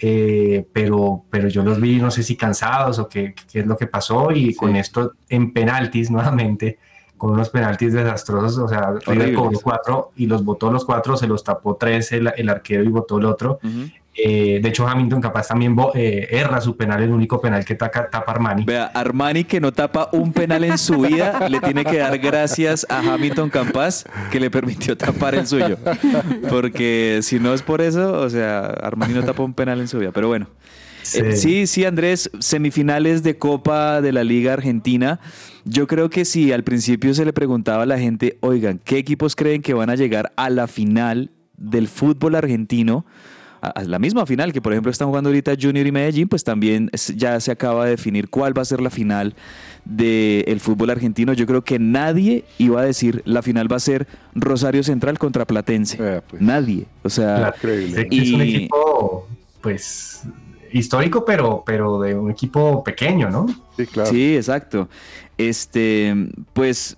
eh, 0.00 0.64
pero, 0.72 1.24
pero 1.28 1.48
yo 1.48 1.64
los 1.64 1.80
vi, 1.80 1.96
no 1.96 2.10
sé 2.12 2.22
si 2.22 2.36
cansados 2.36 3.00
o 3.00 3.08
qué, 3.08 3.34
qué 3.50 3.60
es 3.60 3.66
lo 3.66 3.76
que 3.76 3.88
pasó, 3.88 4.30
y 4.30 4.54
con 4.54 4.76
esto 4.76 5.14
en 5.28 5.52
penaltis 5.52 6.10
nuevamente, 6.12 6.78
con 7.16 7.30
unos 7.32 7.50
penaltis 7.50 7.92
desastrosos, 7.92 8.58
o 8.58 8.68
sea, 8.68 8.94
River 9.04 9.34
cobró 9.34 9.58
cuatro 9.60 10.12
y 10.14 10.26
los 10.26 10.44
botó 10.44 10.70
los 10.70 10.84
cuatro, 10.84 11.16
se 11.16 11.26
los 11.26 11.42
tapó 11.42 11.74
tres 11.74 12.12
el, 12.12 12.32
el 12.36 12.48
arquero 12.48 12.84
y 12.84 12.88
botó 12.88 13.18
el 13.18 13.24
otro. 13.24 13.58
Eh, 14.20 14.58
de 14.60 14.68
hecho, 14.68 14.86
Hamilton 14.86 15.20
capaz 15.20 15.46
también 15.46 15.76
eh, 15.94 16.26
erra 16.30 16.60
su 16.60 16.76
penal, 16.76 17.02
el 17.02 17.10
único 17.10 17.40
penal 17.40 17.64
que 17.64 17.76
taca, 17.76 18.10
tapa 18.10 18.32
Armani. 18.32 18.64
Vea, 18.64 18.86
Armani 18.86 19.44
que 19.44 19.60
no 19.60 19.72
tapa 19.72 20.08
un 20.12 20.32
penal 20.32 20.64
en 20.64 20.76
su 20.76 21.02
vida, 21.02 21.48
le 21.48 21.60
tiene 21.60 21.84
que 21.84 21.98
dar 21.98 22.18
gracias 22.18 22.84
a 22.90 22.98
Hamilton 22.98 23.48
Campas 23.48 24.04
que 24.32 24.40
le 24.40 24.50
permitió 24.50 24.96
tapar 24.96 25.36
el 25.36 25.46
suyo. 25.46 25.78
Porque 26.50 27.20
si 27.22 27.38
no 27.38 27.54
es 27.54 27.62
por 27.62 27.80
eso, 27.80 28.12
o 28.20 28.28
sea, 28.28 28.66
Armani 28.66 29.14
no 29.14 29.22
tapa 29.22 29.44
un 29.44 29.54
penal 29.54 29.80
en 29.80 29.86
su 29.86 29.98
vida. 29.98 30.10
Pero 30.10 30.28
bueno. 30.28 30.48
Eh, 31.14 31.36
Sí, 31.36 31.66
sí, 31.66 31.84
Andrés, 31.84 32.30
semifinales 32.40 33.22
de 33.22 33.38
Copa 33.38 34.00
de 34.00 34.12
la 34.12 34.24
Liga 34.24 34.52
Argentina. 34.52 35.20
Yo 35.64 35.86
creo 35.86 36.10
que 36.10 36.24
si 36.24 36.52
al 36.52 36.64
principio 36.64 37.14
se 37.14 37.24
le 37.24 37.32
preguntaba 37.32 37.84
a 37.84 37.86
la 37.86 37.98
gente, 37.98 38.36
oigan, 38.40 38.80
¿qué 38.84 38.98
equipos 38.98 39.36
creen 39.36 39.62
que 39.62 39.74
van 39.74 39.90
a 39.90 39.94
llegar 39.94 40.32
a 40.36 40.50
la 40.50 40.66
final 40.66 41.30
del 41.56 41.88
fútbol 41.88 42.34
argentino? 42.34 43.06
A 43.60 43.82
la 43.84 43.98
misma 43.98 44.24
final 44.24 44.52
que 44.52 44.60
por 44.62 44.72
ejemplo 44.72 44.90
están 44.92 45.08
jugando 45.08 45.30
ahorita 45.30 45.52
Junior 45.60 45.86
y 45.86 45.92
Medellín, 45.92 46.28
pues 46.28 46.44
también 46.44 46.90
ya 47.16 47.40
se 47.40 47.50
acaba 47.50 47.84
de 47.84 47.90
definir 47.92 48.28
cuál 48.28 48.56
va 48.56 48.62
a 48.62 48.64
ser 48.64 48.80
la 48.80 48.90
final 48.90 49.34
del 49.84 50.60
fútbol 50.60 50.90
argentino. 50.90 51.32
Yo 51.32 51.46
creo 51.46 51.62
que 51.64 51.78
nadie 51.78 52.44
iba 52.58 52.80
a 52.80 52.84
decir 52.84 53.22
la 53.24 53.42
final 53.42 53.70
va 53.70 53.76
a 53.76 53.80
ser 53.80 54.06
Rosario 54.34 54.82
Central 54.82 55.18
contra 55.18 55.44
Platense. 55.44 56.22
Nadie. 56.38 56.86
O 57.02 57.10
sea, 57.10 57.54
que 57.60 57.84
es 58.10 58.32
un 58.32 58.42
y- 58.42 58.54
equipo, 58.56 59.26
pues, 59.60 60.22
histórico, 60.72 61.24
pero, 61.24 61.62
pero 61.66 62.00
de 62.00 62.14
un 62.14 62.30
equipo 62.30 62.84
pequeño, 62.84 63.30
¿no? 63.30 63.46
Sí, 63.76 63.86
claro. 63.86 64.10
Sí, 64.10 64.36
exacto. 64.36 64.88
Este, 65.36 66.14
pues 66.52 66.96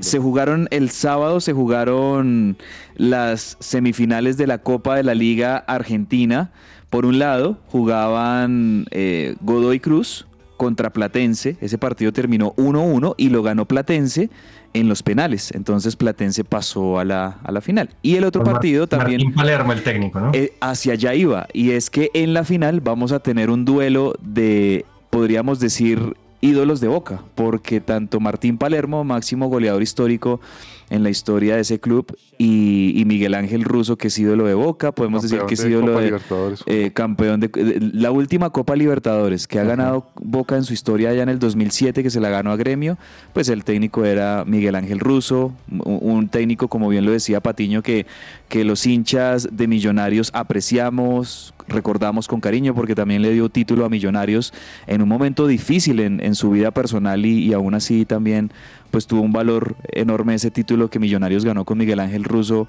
se 0.00 0.18
jugaron 0.18 0.68
el 0.70 0.90
sábado, 0.90 1.40
se 1.40 1.52
jugaron 1.52 2.56
las 2.96 3.56
semifinales 3.60 4.36
de 4.36 4.46
la 4.46 4.58
Copa 4.58 4.96
de 4.96 5.02
la 5.02 5.14
Liga 5.14 5.56
Argentina. 5.56 6.50
Por 6.90 7.04
un 7.04 7.18
lado, 7.18 7.58
jugaban 7.66 8.86
eh, 8.90 9.34
Godoy 9.40 9.80
Cruz 9.80 10.26
contra 10.56 10.90
Platense. 10.92 11.56
Ese 11.60 11.78
partido 11.78 12.12
terminó 12.12 12.54
1-1 12.56 13.14
y 13.18 13.28
lo 13.28 13.42
ganó 13.42 13.66
Platense 13.66 14.30
en 14.72 14.88
los 14.88 15.02
penales. 15.02 15.50
Entonces 15.52 15.96
Platense 15.96 16.44
pasó 16.44 16.98
a 16.98 17.04
la, 17.04 17.38
a 17.42 17.52
la 17.52 17.60
final. 17.60 17.90
Y 18.02 18.16
el 18.16 18.24
otro 18.24 18.42
Mar- 18.42 18.54
partido 18.54 18.86
también... 18.86 19.18
Martín 19.18 19.34
Palermo, 19.34 19.72
el 19.72 19.82
técnico, 19.82 20.20
¿no? 20.20 20.30
Eh, 20.32 20.52
hacia 20.60 20.94
allá 20.94 21.14
iba. 21.14 21.46
Y 21.52 21.72
es 21.72 21.90
que 21.90 22.10
en 22.14 22.32
la 22.32 22.44
final 22.44 22.80
vamos 22.80 23.12
a 23.12 23.18
tener 23.18 23.50
un 23.50 23.64
duelo 23.64 24.14
de, 24.22 24.86
podríamos 25.10 25.60
decir, 25.60 26.16
ídolos 26.46 26.80
de 26.80 26.88
Boca, 26.88 27.22
porque 27.34 27.80
tanto 27.80 28.20
Martín 28.20 28.58
Palermo, 28.58 29.04
máximo 29.04 29.48
goleador 29.48 29.82
histórico 29.82 30.40
en 30.88 31.02
la 31.02 31.10
historia 31.10 31.56
de 31.56 31.62
ese 31.62 31.80
club, 31.80 32.16
y, 32.38 32.92
y 32.94 33.04
Miguel 33.06 33.34
Ángel 33.34 33.64
Russo, 33.64 33.96
que 33.96 34.06
es 34.08 34.18
ídolo 34.18 34.44
de 34.46 34.54
Boca, 34.54 34.92
podemos 34.92 35.22
decir 35.22 35.40
que 35.48 35.54
es 35.54 35.62
de 35.62 35.70
ídolo 35.70 35.86
Copa 35.88 35.98
de 36.00 36.06
Libertadores. 36.06 36.62
eh, 36.66 36.90
campeón 36.94 37.40
de, 37.40 37.48
de- 37.48 37.90
la 37.92 38.12
última 38.12 38.50
Copa 38.50 38.76
Libertadores 38.76 39.48
que 39.48 39.58
ha 39.58 39.64
ganado 39.64 40.06
Boca 40.14 40.56
en 40.56 40.62
su 40.62 40.72
historia 40.74 41.12
ya 41.12 41.24
en 41.24 41.28
el 41.28 41.40
2007 41.40 42.02
que 42.04 42.10
se 42.10 42.20
la 42.20 42.28
ganó 42.28 42.52
a 42.52 42.56
Gremio, 42.56 42.98
pues 43.32 43.48
el 43.48 43.64
técnico 43.64 44.04
era 44.04 44.44
Miguel 44.46 44.76
Ángel 44.76 45.00
Russo, 45.00 45.52
un, 45.70 45.98
un 46.02 46.28
técnico 46.28 46.68
como 46.68 46.88
bien 46.88 47.04
lo 47.04 47.10
decía 47.10 47.40
Patiño 47.40 47.82
que, 47.82 48.06
que 48.48 48.64
los 48.64 48.86
hinchas 48.86 49.48
de 49.52 49.66
Millonarios 49.66 50.30
apreciamos, 50.32 51.54
recordamos 51.68 52.28
con 52.28 52.40
cariño 52.40 52.74
porque 52.74 52.94
también 52.94 53.22
le 53.22 53.32
dio 53.32 53.48
título 53.48 53.84
a 53.84 53.88
Millonarios 53.88 54.52
en 54.86 55.02
un 55.02 55.08
momento 55.08 55.46
difícil 55.46 56.00
en, 56.00 56.20
en 56.22 56.34
su 56.34 56.50
vida 56.50 56.70
personal 56.70 57.24
y, 57.26 57.38
y 57.40 57.52
aún 57.52 57.74
así 57.74 58.04
también 58.04 58.52
pues 58.90 59.06
tuvo 59.06 59.22
un 59.22 59.32
valor 59.32 59.76
enorme 59.92 60.34
ese 60.34 60.50
título 60.50 60.90
que 60.90 60.98
Millonarios 60.98 61.44
ganó 61.44 61.64
con 61.64 61.78
Miguel 61.78 62.00
Ángel 62.00 62.24
Russo 62.24 62.66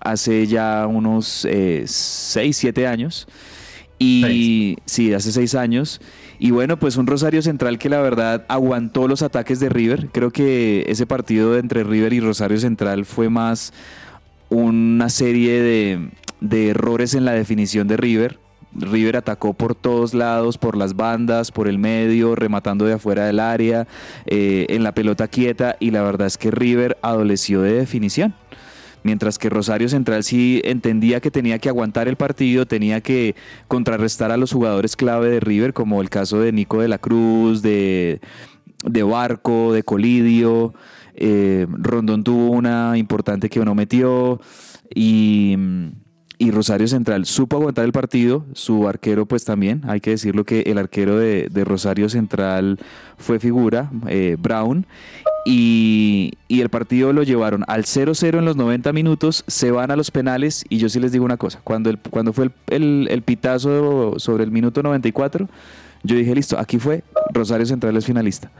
hace 0.00 0.46
ya 0.46 0.86
unos 0.86 1.26
6, 1.26 1.88
7 2.56 2.86
años. 2.86 3.26
Y 3.98 4.76
sí, 4.84 5.14
hace 5.14 5.32
seis 5.32 5.54
años. 5.54 6.00
Y 6.38 6.50
bueno, 6.50 6.78
pues 6.78 6.96
un 6.96 7.06
Rosario 7.06 7.40
Central 7.40 7.78
que 7.78 7.88
la 7.88 8.00
verdad 8.00 8.44
aguantó 8.48 9.08
los 9.08 9.22
ataques 9.22 9.58
de 9.58 9.70
River. 9.70 10.08
Creo 10.12 10.30
que 10.30 10.84
ese 10.88 11.06
partido 11.06 11.56
entre 11.56 11.82
River 11.82 12.12
y 12.12 12.20
Rosario 12.20 12.58
Central 12.58 13.06
fue 13.06 13.30
más 13.30 13.72
una 14.48 15.08
serie 15.08 15.60
de, 15.60 16.10
de 16.40 16.68
errores 16.68 17.14
en 17.14 17.24
la 17.24 17.32
definición 17.32 17.88
de 17.88 17.96
River. 17.96 18.38
River 18.78 19.16
atacó 19.16 19.54
por 19.54 19.74
todos 19.74 20.12
lados, 20.14 20.58
por 20.58 20.76
las 20.76 20.96
bandas, 20.96 21.50
por 21.50 21.68
el 21.68 21.78
medio, 21.78 22.34
rematando 22.34 22.84
de 22.84 22.94
afuera 22.94 23.26
del 23.26 23.40
área, 23.40 23.86
eh, 24.26 24.66
en 24.68 24.82
la 24.82 24.92
pelota 24.92 25.28
quieta 25.28 25.76
y 25.80 25.90
la 25.90 26.02
verdad 26.02 26.26
es 26.26 26.36
que 26.36 26.50
River 26.50 26.98
adoleció 27.02 27.62
de 27.62 27.72
definición. 27.72 28.34
Mientras 29.02 29.38
que 29.38 29.48
Rosario 29.50 29.88
Central 29.88 30.24
sí 30.24 30.60
entendía 30.64 31.20
que 31.20 31.30
tenía 31.30 31.60
que 31.60 31.68
aguantar 31.68 32.08
el 32.08 32.16
partido, 32.16 32.66
tenía 32.66 33.00
que 33.00 33.36
contrarrestar 33.68 34.32
a 34.32 34.36
los 34.36 34.52
jugadores 34.52 34.96
clave 34.96 35.30
de 35.30 35.40
River, 35.40 35.72
como 35.72 36.02
el 36.02 36.10
caso 36.10 36.40
de 36.40 36.50
Nico 36.50 36.80
de 36.80 36.88
la 36.88 36.98
Cruz, 36.98 37.62
de, 37.62 38.20
de 38.84 39.02
Barco, 39.04 39.72
de 39.72 39.84
Colidio. 39.84 40.74
Eh, 41.16 41.66
Rondón 41.70 42.22
tuvo 42.24 42.50
una 42.50 42.96
importante 42.96 43.48
que 43.48 43.64
no 43.64 43.74
metió. 43.74 44.40
Y, 44.94 45.56
y 46.38 46.50
Rosario 46.50 46.86
Central 46.86 47.26
supo 47.26 47.56
aguantar 47.56 47.84
el 47.84 47.92
partido. 47.92 48.44
Su 48.52 48.86
arquero, 48.88 49.26
pues 49.26 49.44
también, 49.44 49.82
hay 49.88 50.00
que 50.00 50.10
decirlo 50.10 50.44
que 50.44 50.60
el 50.60 50.78
arquero 50.78 51.18
de, 51.18 51.48
de 51.50 51.64
Rosario 51.64 52.08
Central 52.08 52.78
fue 53.16 53.38
figura, 53.40 53.90
eh, 54.06 54.36
Brown. 54.38 54.86
Y, 55.48 56.32
y 56.48 56.60
el 56.60 56.70
partido 56.70 57.12
lo 57.12 57.22
llevaron 57.22 57.62
al 57.68 57.84
0-0 57.84 58.38
en 58.38 58.44
los 58.44 58.56
90 58.56 58.92
minutos, 58.92 59.44
se 59.46 59.70
van 59.70 59.92
a 59.92 59.96
los 59.96 60.10
penales 60.10 60.64
y 60.68 60.78
yo 60.78 60.88
sí 60.88 60.98
les 60.98 61.12
digo 61.12 61.24
una 61.24 61.36
cosa, 61.36 61.60
cuando, 61.62 61.88
el, 61.88 61.98
cuando 61.98 62.32
fue 62.32 62.46
el, 62.46 62.52
el- 62.66 63.08
el 63.12 63.22
pitazo 63.22 64.18
sobre 64.18 64.42
el 64.42 64.50
minuto 64.50 64.82
94, 64.82 65.48
yo 66.02 66.16
dije, 66.16 66.34
listo, 66.34 66.58
aquí 66.58 66.80
fue, 66.80 67.04
Rosario 67.32 67.64
Central 67.64 67.96
es 67.96 68.06
finalista. 68.06 68.50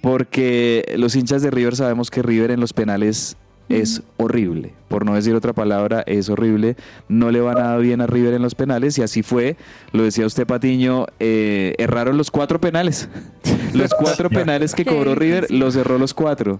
Porque 0.00 0.94
los 0.96 1.14
hinchas 1.16 1.42
de 1.42 1.50
River 1.50 1.76
sabemos 1.76 2.10
que 2.10 2.22
River 2.22 2.50
en 2.50 2.60
los 2.60 2.72
penales 2.72 3.36
es 3.68 4.02
horrible, 4.16 4.72
por 4.88 5.04
no 5.06 5.14
decir 5.14 5.32
otra 5.36 5.52
palabra, 5.52 6.02
es 6.06 6.28
horrible, 6.28 6.74
no 7.08 7.30
le 7.30 7.40
va 7.40 7.54
nada 7.54 7.76
bien 7.76 8.00
a 8.00 8.06
River 8.08 8.34
en 8.34 8.42
los 8.42 8.56
penales 8.56 8.98
y 8.98 9.02
así 9.02 9.22
fue, 9.22 9.56
lo 9.92 10.02
decía 10.02 10.26
usted 10.26 10.44
Patiño, 10.44 11.06
eh, 11.20 11.74
erraron 11.78 12.16
los 12.16 12.32
cuatro 12.32 12.60
penales, 12.60 13.08
los 13.74 13.94
cuatro 13.94 14.28
penales 14.28 14.74
que 14.74 14.84
cobró 14.84 15.14
River 15.14 15.46
los 15.52 15.74
cerró 15.74 15.98
los 15.98 16.14
cuatro, 16.14 16.58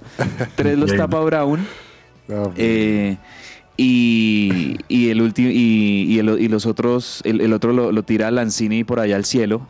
tres 0.55 0.79
los 0.79 0.90
tapa 0.98 1.18
Brown, 1.20 1.66
eh, 2.57 3.16
y, 3.76 4.76
y 4.88 5.09
el 5.11 5.20
último 5.22 5.48
y, 5.50 6.05
y 6.09 6.18
el- 6.20 6.40
y 6.40 6.46
los 6.48 6.66
otros, 6.66 7.22
el, 7.24 7.40
el 7.40 7.53
otro 7.53 7.72
lo, 7.72 7.90
lo 7.90 8.03
tira 8.05 8.31
Lanzini 8.31 8.85
por 8.85 9.00
allá 9.00 9.16
al 9.16 9.24
cielo. 9.24 9.66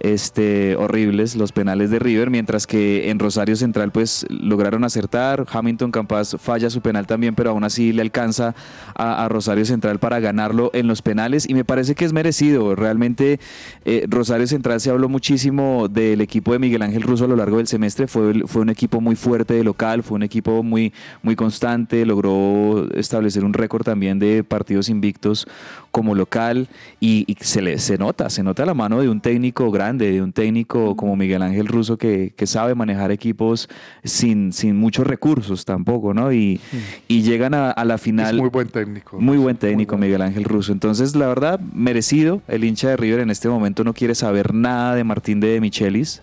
Este, 0.00 0.76
horribles 0.76 1.36
los 1.36 1.52
penales 1.52 1.90
de 1.90 1.98
River, 1.98 2.28
mientras 2.28 2.66
que 2.66 3.10
en 3.10 3.18
Rosario 3.18 3.56
Central 3.56 3.92
pues 3.92 4.26
lograron 4.28 4.84
acertar, 4.84 5.46
Hamilton 5.50 5.92
Campas 5.92 6.36
falla 6.40 6.68
su 6.68 6.80
penal 6.80 7.06
también, 7.06 7.34
pero 7.34 7.50
aún 7.50 7.64
así 7.64 7.92
le 7.92 8.02
alcanza 8.02 8.54
a, 8.94 9.28
Rosario 9.28 9.64
Central 9.64 9.98
para 9.98 10.20
ganarlo 10.20 10.70
en 10.74 10.86
los 10.86 11.00
penales. 11.00 11.48
Y 11.48 11.54
me 11.54 11.64
parece 11.64 11.94
que 11.94 12.04
es 12.04 12.12
merecido, 12.12 12.74
realmente 12.74 13.40
eh, 13.84 14.04
Rosario 14.08 14.46
Central 14.46 14.80
se 14.80 14.90
habló 14.90 15.08
muchísimo 15.08 15.88
del 15.88 16.20
equipo 16.20 16.52
de 16.52 16.58
Miguel 16.58 16.82
Ángel 16.82 17.02
Russo 17.02 17.24
a 17.24 17.28
lo 17.28 17.36
largo 17.36 17.58
del 17.58 17.66
semestre, 17.66 18.06
fue, 18.06 18.46
fue 18.46 18.62
un 18.62 18.70
equipo 18.70 19.00
muy 19.00 19.16
fuerte 19.16 19.54
de 19.54 19.64
local, 19.64 20.02
fue 20.02 20.16
un 20.16 20.22
equipo 20.22 20.62
muy, 20.62 20.92
muy 21.22 21.36
constante, 21.36 22.04
logró 22.04 22.88
establecer 22.94 23.44
un 23.44 23.54
récord 23.54 23.84
también 23.84 24.18
de 24.18 24.44
partidos 24.44 24.88
invictos 24.88 25.46
como 25.94 26.16
local 26.16 26.66
y, 26.98 27.22
y 27.28 27.36
se, 27.40 27.62
le, 27.62 27.78
se 27.78 27.96
nota, 27.98 28.28
se 28.28 28.42
nota 28.42 28.66
la 28.66 28.74
mano 28.74 29.00
de 29.00 29.08
un 29.08 29.20
técnico 29.20 29.70
grande, 29.70 30.10
de 30.10 30.20
un 30.20 30.32
técnico 30.32 30.96
como 30.96 31.14
Miguel 31.14 31.40
Ángel 31.40 31.68
Russo 31.68 31.96
que, 31.96 32.32
que 32.36 32.48
sabe 32.48 32.74
manejar 32.74 33.12
equipos 33.12 33.68
sin, 34.02 34.52
sin 34.52 34.76
muchos 34.76 35.06
recursos 35.06 35.64
tampoco, 35.64 36.12
¿no? 36.12 36.32
Y, 36.32 36.60
y 37.06 37.22
llegan 37.22 37.54
a, 37.54 37.70
a 37.70 37.84
la 37.84 37.96
final. 37.96 38.34
Es 38.34 38.40
muy 38.40 38.50
buen 38.50 38.66
técnico. 38.66 39.20
Muy 39.20 39.36
buen 39.36 39.56
técnico, 39.56 39.96
Miguel 39.96 40.22
Ángel 40.22 40.42
Russo. 40.42 40.72
Entonces, 40.72 41.14
la 41.14 41.28
verdad, 41.28 41.60
merecido. 41.60 42.42
El 42.48 42.64
hincha 42.64 42.88
de 42.88 42.96
River 42.96 43.20
en 43.20 43.30
este 43.30 43.48
momento 43.48 43.84
no 43.84 43.94
quiere 43.94 44.16
saber 44.16 44.52
nada 44.52 44.96
de 44.96 45.04
Martín 45.04 45.38
de 45.38 45.60
Michelis. 45.60 46.22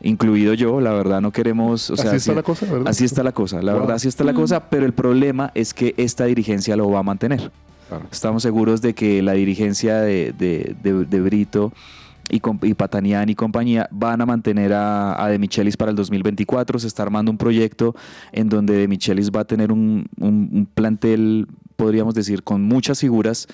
Incluido 0.00 0.54
yo, 0.54 0.80
la 0.80 0.92
verdad 0.92 1.20
no 1.20 1.30
queremos. 1.30 1.90
O 1.90 1.92
Así 1.92 2.02
sea, 2.04 2.14
está 2.14 2.32
la 2.32 2.42
cosa, 2.42 2.64
¿verdad? 2.64 2.88
Así 2.88 3.04
está 3.04 3.22
la 3.22 3.32
cosa, 3.32 3.60
la 3.60 3.72
Wow. 3.72 3.80
verdad 3.82 3.96
así 3.96 4.08
está 4.08 4.24
la 4.24 4.32
cosa, 4.32 4.70
pero 4.70 4.86
el 4.86 4.94
problema 4.94 5.50
es 5.54 5.74
que 5.74 5.92
esta 5.98 6.24
dirigencia 6.24 6.74
lo 6.74 6.90
va 6.90 7.00
a 7.00 7.02
mantener. 7.02 7.50
Estamos 8.10 8.42
seguros 8.42 8.80
de 8.82 8.94
que 8.94 9.22
la 9.22 9.32
dirigencia 9.32 9.96
de, 10.00 10.32
de- 10.36 10.74
de- 10.82 11.20
Brito 11.20 11.72
y, 12.30 12.40
y 12.62 12.74
Patanian 12.74 13.28
y 13.28 13.34
compañía 13.34 13.88
van 13.90 14.20
a 14.20 14.26
mantener 14.26 14.72
a, 14.72 15.22
a 15.22 15.28
De 15.28 15.38
Michelis 15.38 15.76
para 15.76 15.90
el 15.90 15.96
2024. 15.96 16.78
Se 16.78 16.86
está 16.86 17.02
armando 17.02 17.30
un 17.30 17.38
proyecto 17.38 17.94
en 18.32 18.48
donde 18.48 18.74
De 18.76 18.86
Michelis 18.88 19.30
va 19.30 19.40
a 19.40 19.44
tener 19.44 19.72
un- 19.72 20.06
un 20.20 20.68
plantel, 20.72 21.46
podríamos 21.76 22.14
decir, 22.14 22.42
con 22.42 22.62
muchas 22.62 23.00
figuras 23.00 23.48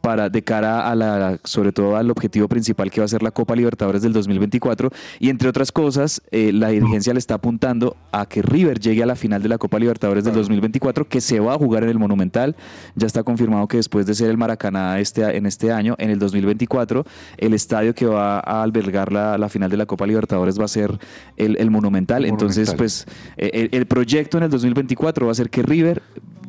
para 0.00 0.28
de 0.28 0.42
cara 0.42 0.90
a 0.90 0.94
la 0.94 1.38
sobre 1.44 1.72
todo 1.72 1.96
al 1.96 2.10
objetivo 2.10 2.48
principal 2.48 2.90
que 2.90 3.00
va 3.00 3.04
a 3.04 3.08
ser 3.08 3.22
la 3.22 3.30
Copa 3.30 3.54
Libertadores 3.56 4.02
del 4.02 4.12
2024 4.12 4.90
y 5.18 5.28
entre 5.28 5.48
otras 5.48 5.72
cosas 5.72 6.22
eh, 6.30 6.52
la 6.52 6.68
dirigencia 6.68 7.12
le 7.12 7.18
está 7.18 7.34
apuntando 7.34 7.96
a 8.12 8.26
que 8.26 8.42
River 8.42 8.78
llegue 8.78 9.02
a 9.02 9.06
la 9.06 9.16
final 9.16 9.42
de 9.42 9.48
la 9.48 9.58
Copa 9.58 9.78
Libertadores 9.78 10.24
del 10.24 10.34
2024 10.34 11.08
que 11.08 11.20
se 11.20 11.40
va 11.40 11.54
a 11.54 11.58
jugar 11.58 11.82
en 11.82 11.90
el 11.90 11.98
Monumental. 11.98 12.56
Ya 12.94 13.06
está 13.06 13.22
confirmado 13.22 13.66
que 13.68 13.76
después 13.76 14.06
de 14.06 14.14
ser 14.14 14.30
el 14.30 14.36
Maracaná 14.36 14.98
este 15.00 15.36
en 15.36 15.46
este 15.46 15.72
año 15.72 15.94
en 15.98 16.10
el 16.10 16.18
2024 16.18 17.04
el 17.36 17.54
estadio 17.54 17.94
que 17.94 18.06
va 18.06 18.38
a 18.38 18.62
albergar 18.62 19.12
la, 19.12 19.36
la 19.38 19.48
final 19.48 19.70
de 19.70 19.76
la 19.76 19.86
Copa 19.86 20.06
Libertadores 20.06 20.58
va 20.58 20.64
a 20.64 20.68
ser 20.68 20.98
el, 21.36 21.56
el 21.56 21.70
Monumental. 21.70 22.24
Entonces 22.24 22.74
pues 22.74 23.06
eh, 23.36 23.50
el, 23.52 23.68
el 23.72 23.86
proyecto 23.86 24.38
en 24.38 24.44
el 24.44 24.50
2024 24.50 25.26
va 25.26 25.32
a 25.32 25.34
ser 25.34 25.50
que 25.50 25.62
River 25.62 26.02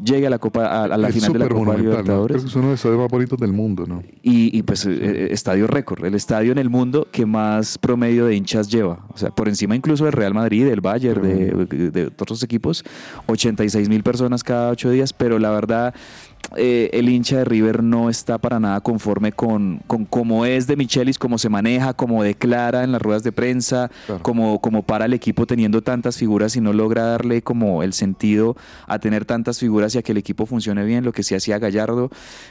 llegue 0.04 0.28
a 0.28 0.30
la 0.30 0.40
Copa 0.40 0.66
a, 0.66 0.84
a 0.86 0.98
la 0.98 1.10
final 1.10 1.34
de 1.34 1.40
la 1.40 1.48
Copa 1.48 1.60
Monumental, 1.60 1.86
¿no? 1.86 1.92
Libertadores 1.92 2.36
Creo 2.36 2.44
que 2.44 2.50
es 2.50 2.56
uno 2.56 2.66
de 2.66 2.72
los 2.72 2.80
estadios 2.80 3.00
más 3.00 3.10
bonitos 3.10 3.40
del 3.40 3.54
mundo, 3.54 3.86
¿no? 3.88 4.04
y, 4.22 4.58
y, 4.58 4.64
pues 4.64 4.86
eh, 4.86 5.28
estadio 5.32 5.68
récord, 5.68 6.04
el 6.06 6.16
estadio 6.16 6.52
en 6.52 6.58
el 6.58 6.70
mundo 6.70 7.08
que 7.12 7.26
más 7.26 7.78
promedio 7.78 8.26
de 8.26 8.36
hinchas 8.36 8.70
lleva, 8.70 9.06
o 9.10 9.18
sea, 9.18 9.30
por 9.30 9.48
encima 9.48 9.76
incluso 9.76 10.06
del 10.06 10.14
Real 10.14 10.34
Madrid, 10.34 10.66
del 10.66 10.82
Bayern, 10.82 11.22
de, 11.22 11.92
de 11.92 12.06
otros 12.08 12.44
equipos, 12.44 12.84
86 13.28 13.90
mil 13.90 14.04
personas 14.04 14.44
cada 14.44 14.72
ocho 14.72 14.90
días, 14.90 15.14
pero 15.14 15.40
la 15.40 15.52
verdad 15.52 15.94
eh, 16.56 16.90
el 16.94 17.10
hincha 17.10 17.38
de 17.38 17.46
River 17.46 17.84
no 17.84 18.10
está 18.10 18.40
para 18.40 18.60
nada 18.60 18.82
conforme 18.82 19.32
con, 19.32 19.82
con 19.86 20.06
cómo 20.06 20.46
es 20.46 20.66
de 20.66 20.76
Michelis, 20.76 21.20
cómo 21.20 21.38
se 21.38 21.48
maneja, 21.48 21.94
cómo 21.94 22.24
declara 22.24 22.84
en 22.84 22.92
las 22.92 23.02
ruedas 23.02 23.24
de 23.24 23.32
prensa, 23.32 23.92
Claro. 24.08 24.24
como, 24.24 24.60
como 24.60 24.82
para 24.82 25.06
el 25.06 25.14
equipo 25.14 25.46
teniendo 25.46 25.82
tantas 25.84 26.18
figuras 26.18 26.56
y 26.56 26.62
no 26.62 26.74
logra 26.74 27.04
darle 27.04 27.42
como 27.44 27.84
el 27.84 27.94
sentido 27.94 28.56
a 28.88 28.98
tener 29.00 29.26
tantas 29.26 29.60
figuras 29.60 29.94
y 29.94 30.00
a 30.00 30.02
que 30.02 30.12
el 30.12 30.18
equipo 30.18 30.46
funcione 30.48 30.84
bien, 30.86 31.04
lo 31.04 31.12
que 31.12 31.22
sí 31.22 31.36
hacía 31.36 31.60
Gallardo. 31.60 32.10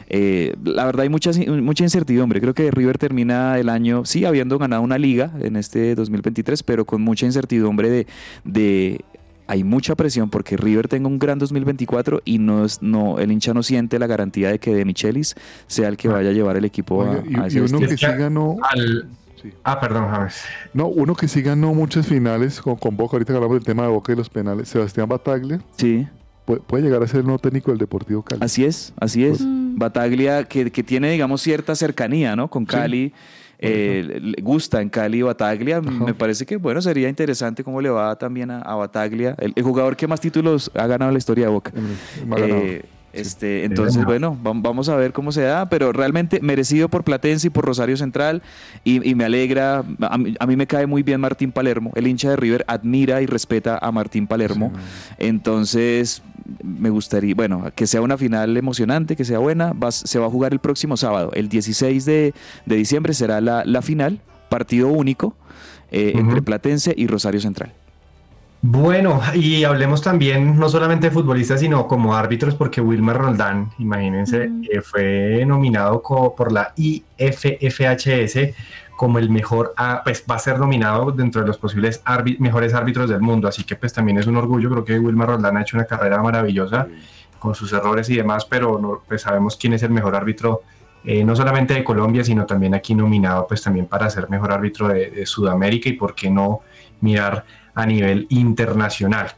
Eh, 0.08 0.54
la 0.62 0.84
verdad 0.84 1.02
hay 1.02 1.08
mucha, 1.08 1.30
mucha 1.60 1.82
incertidumbre. 1.84 2.40
Creo 2.40 2.54
que 2.54 2.70
River 2.70 2.98
termina 2.98 3.58
el 3.58 3.68
año, 3.68 4.04
sí, 4.04 4.24
habiendo 4.24 4.58
ganado 4.58 4.82
una 4.82 4.98
liga 4.98 5.32
en 5.40 5.56
este 5.56 5.94
2023, 5.96 6.62
pero 6.62 6.84
con 6.84 7.02
mucha 7.02 7.26
incertidumbre 7.26 7.90
de... 7.90 8.06
de 8.44 9.04
hay 9.48 9.64
mucha 9.64 9.96
presión 9.96 10.30
porque 10.30 10.56
River 10.56 10.86
tenga 10.86 11.08
un 11.08 11.18
gran 11.18 11.38
2024 11.40 12.22
y 12.24 12.38
no, 12.38 12.64
es- 12.64 12.80
no 12.82 13.18
el 13.18 13.32
hincha 13.32 13.52
no 13.54 13.62
siente 13.64 13.98
la 13.98 14.06
garantía 14.06 14.50
de 14.50 14.58
que 14.60 14.74
de 14.74 14.84
Michelis 14.84 15.34
sea 15.66 15.88
el 15.88 15.96
que 15.96 16.06
vaya 16.08 16.30
a 16.30 16.32
llevar 16.32 16.56
el 16.56 16.64
equipo 16.64 17.02
a, 17.02 17.22
y- 17.26 17.34
a 17.34 17.44
y, 17.44 17.46
ese 17.48 17.62
uno 17.62 17.80
que 17.80 17.96
sí 17.96 18.06
ganó, 18.06 18.56
Al- 18.62 19.08
Sí. 19.40 19.52
Ah, 19.62 19.78
perdón, 19.78 20.08
James. 20.10 20.42
no, 20.74 20.88
uno 20.88 21.14
que 21.14 21.28
sí 21.28 21.42
ganó 21.42 21.72
muchas 21.72 22.08
finales 22.08 22.60
con, 22.60 22.74
con 22.74 22.96
Boca, 22.96 23.12
ahorita 23.16 23.32
que 23.32 23.36
hablamos 23.36 23.56
del 23.56 23.64
tema 23.64 23.84
de 23.84 23.88
Boca 23.88 24.12
y 24.12 24.16
los 24.16 24.28
penales, 24.28 24.68
Sebastián 24.68 25.08
Bataglia, 25.08 25.60
Sí. 25.76 26.08
puede, 26.44 26.60
puede 26.60 26.82
llegar 26.82 27.00
a 27.04 27.06
ser 27.06 27.20
el 27.20 27.26
nuevo 27.26 27.38
técnico 27.38 27.70
del 27.70 27.78
Deportivo 27.78 28.22
Cali. 28.22 28.40
Así 28.42 28.64
es, 28.64 28.92
así 28.98 29.24
es. 29.24 29.40
Mm. 29.40 29.78
Bataglia, 29.78 30.42
que, 30.42 30.72
que 30.72 30.82
tiene, 30.82 31.12
digamos, 31.12 31.40
cierta 31.40 31.76
cercanía, 31.76 32.34
¿no? 32.34 32.48
Con 32.50 32.64
Cali. 32.66 33.12
Eh, 33.58 34.34
gusta 34.42 34.80
en 34.80 34.88
Cali 34.88 35.22
Bataglia. 35.22 35.80
Me 35.80 36.14
parece 36.14 36.46
que, 36.46 36.56
bueno, 36.56 36.80
sería 36.80 37.08
interesante 37.08 37.64
cómo 37.64 37.80
le 37.80 37.90
va 37.90 38.16
también 38.16 38.50
a, 38.50 38.60
a 38.60 38.74
Bataglia. 38.76 39.34
El, 39.38 39.52
el 39.56 39.62
jugador 39.62 39.96
que 39.96 40.06
más 40.06 40.20
títulos 40.20 40.70
ha 40.74 40.86
ganado 40.86 41.10
en 41.10 41.14
la 41.14 41.18
historia 41.18 41.46
de 41.46 41.52
Boca. 41.52 41.72
Mm, 41.74 42.32
este, 43.20 43.64
entonces, 43.64 43.96
bueno, 44.04 44.36
vam- 44.42 44.62
vamos 44.62 44.88
a 44.88 44.96
ver 44.96 45.12
cómo 45.12 45.32
se 45.32 45.42
da, 45.42 45.66
pero 45.68 45.92
realmente 45.92 46.40
merecido 46.42 46.88
por 46.88 47.04
Platense 47.04 47.46
y 47.48 47.50
por 47.50 47.64
Rosario 47.64 47.96
Central 47.96 48.42
y, 48.84 49.08
y 49.08 49.14
me 49.14 49.24
alegra, 49.24 49.84
a 50.00 50.18
mí, 50.18 50.34
a 50.38 50.46
mí 50.46 50.56
me 50.56 50.66
cae 50.66 50.86
muy 50.86 51.02
bien 51.02 51.20
Martín 51.20 51.52
Palermo, 51.52 51.92
el 51.94 52.06
hincha 52.06 52.30
de 52.30 52.36
River 52.36 52.64
admira 52.68 53.20
y 53.22 53.26
respeta 53.26 53.78
a 53.80 53.92
Martín 53.92 54.26
Palermo, 54.26 54.72
entonces 55.18 56.22
me 56.64 56.88
gustaría, 56.90 57.34
bueno, 57.34 57.70
que 57.74 57.86
sea 57.86 58.00
una 58.00 58.16
final 58.16 58.56
emocionante, 58.56 59.16
que 59.16 59.24
sea 59.24 59.38
buena, 59.38 59.72
va- 59.72 59.92
se 59.92 60.18
va 60.18 60.26
a 60.26 60.30
jugar 60.30 60.52
el 60.52 60.58
próximo 60.60 60.96
sábado, 60.96 61.30
el 61.34 61.48
16 61.48 62.04
de, 62.04 62.34
de 62.66 62.76
diciembre 62.76 63.12
será 63.14 63.40
la, 63.40 63.64
la 63.64 63.82
final, 63.82 64.20
partido 64.48 64.88
único 64.88 65.36
eh, 65.90 66.12
entre 66.16 66.40
Platense 66.42 66.94
y 66.96 67.06
Rosario 67.06 67.40
Central. 67.40 67.72
Bueno, 68.60 69.20
y 69.34 69.62
hablemos 69.62 70.02
también 70.02 70.58
no 70.58 70.68
solamente 70.68 71.06
de 71.08 71.12
futbolistas, 71.12 71.60
sino 71.60 71.86
como 71.86 72.16
árbitros, 72.16 72.56
porque 72.56 72.80
Wilmer 72.80 73.16
Roldán, 73.16 73.70
imagínense, 73.78 74.50
eh, 74.68 74.80
fue 74.80 75.44
nominado 75.46 76.02
por 76.02 76.50
la 76.50 76.72
IFFHS 76.76 78.54
como 78.96 79.20
el 79.20 79.30
mejor, 79.30 79.74
pues 80.02 80.24
va 80.28 80.34
a 80.34 80.38
ser 80.40 80.58
nominado 80.58 81.12
dentro 81.12 81.40
de 81.40 81.46
los 81.46 81.56
posibles 81.56 82.02
mejores 82.40 82.74
árbitros 82.74 83.08
del 83.08 83.20
mundo, 83.20 83.46
así 83.46 83.62
que 83.62 83.76
pues 83.76 83.92
también 83.92 84.18
es 84.18 84.26
un 84.26 84.34
orgullo, 84.34 84.68
creo 84.70 84.84
que 84.84 84.98
Wilmer 84.98 85.28
Roldán 85.28 85.56
ha 85.56 85.62
hecho 85.62 85.76
una 85.76 85.86
carrera 85.86 86.20
maravillosa 86.20 86.88
con 87.38 87.54
sus 87.54 87.72
errores 87.72 88.10
y 88.10 88.16
demás, 88.16 88.44
pero 88.44 88.80
no, 88.80 89.02
pues 89.06 89.22
sabemos 89.22 89.56
quién 89.56 89.74
es 89.74 89.84
el 89.84 89.90
mejor 89.90 90.16
árbitro, 90.16 90.62
eh, 91.04 91.22
no 91.22 91.36
solamente 91.36 91.74
de 91.74 91.84
Colombia, 91.84 92.24
sino 92.24 92.44
también 92.44 92.74
aquí 92.74 92.92
nominado 92.92 93.46
pues 93.46 93.62
también 93.62 93.86
para 93.86 94.10
ser 94.10 94.28
mejor 94.28 94.50
árbitro 94.50 94.88
de, 94.88 95.10
de 95.10 95.26
Sudamérica 95.26 95.88
y 95.88 95.92
por 95.92 96.16
qué 96.16 96.28
no 96.28 96.62
mirar 97.00 97.44
a 97.78 97.86
nivel 97.86 98.26
internacional. 98.28 99.32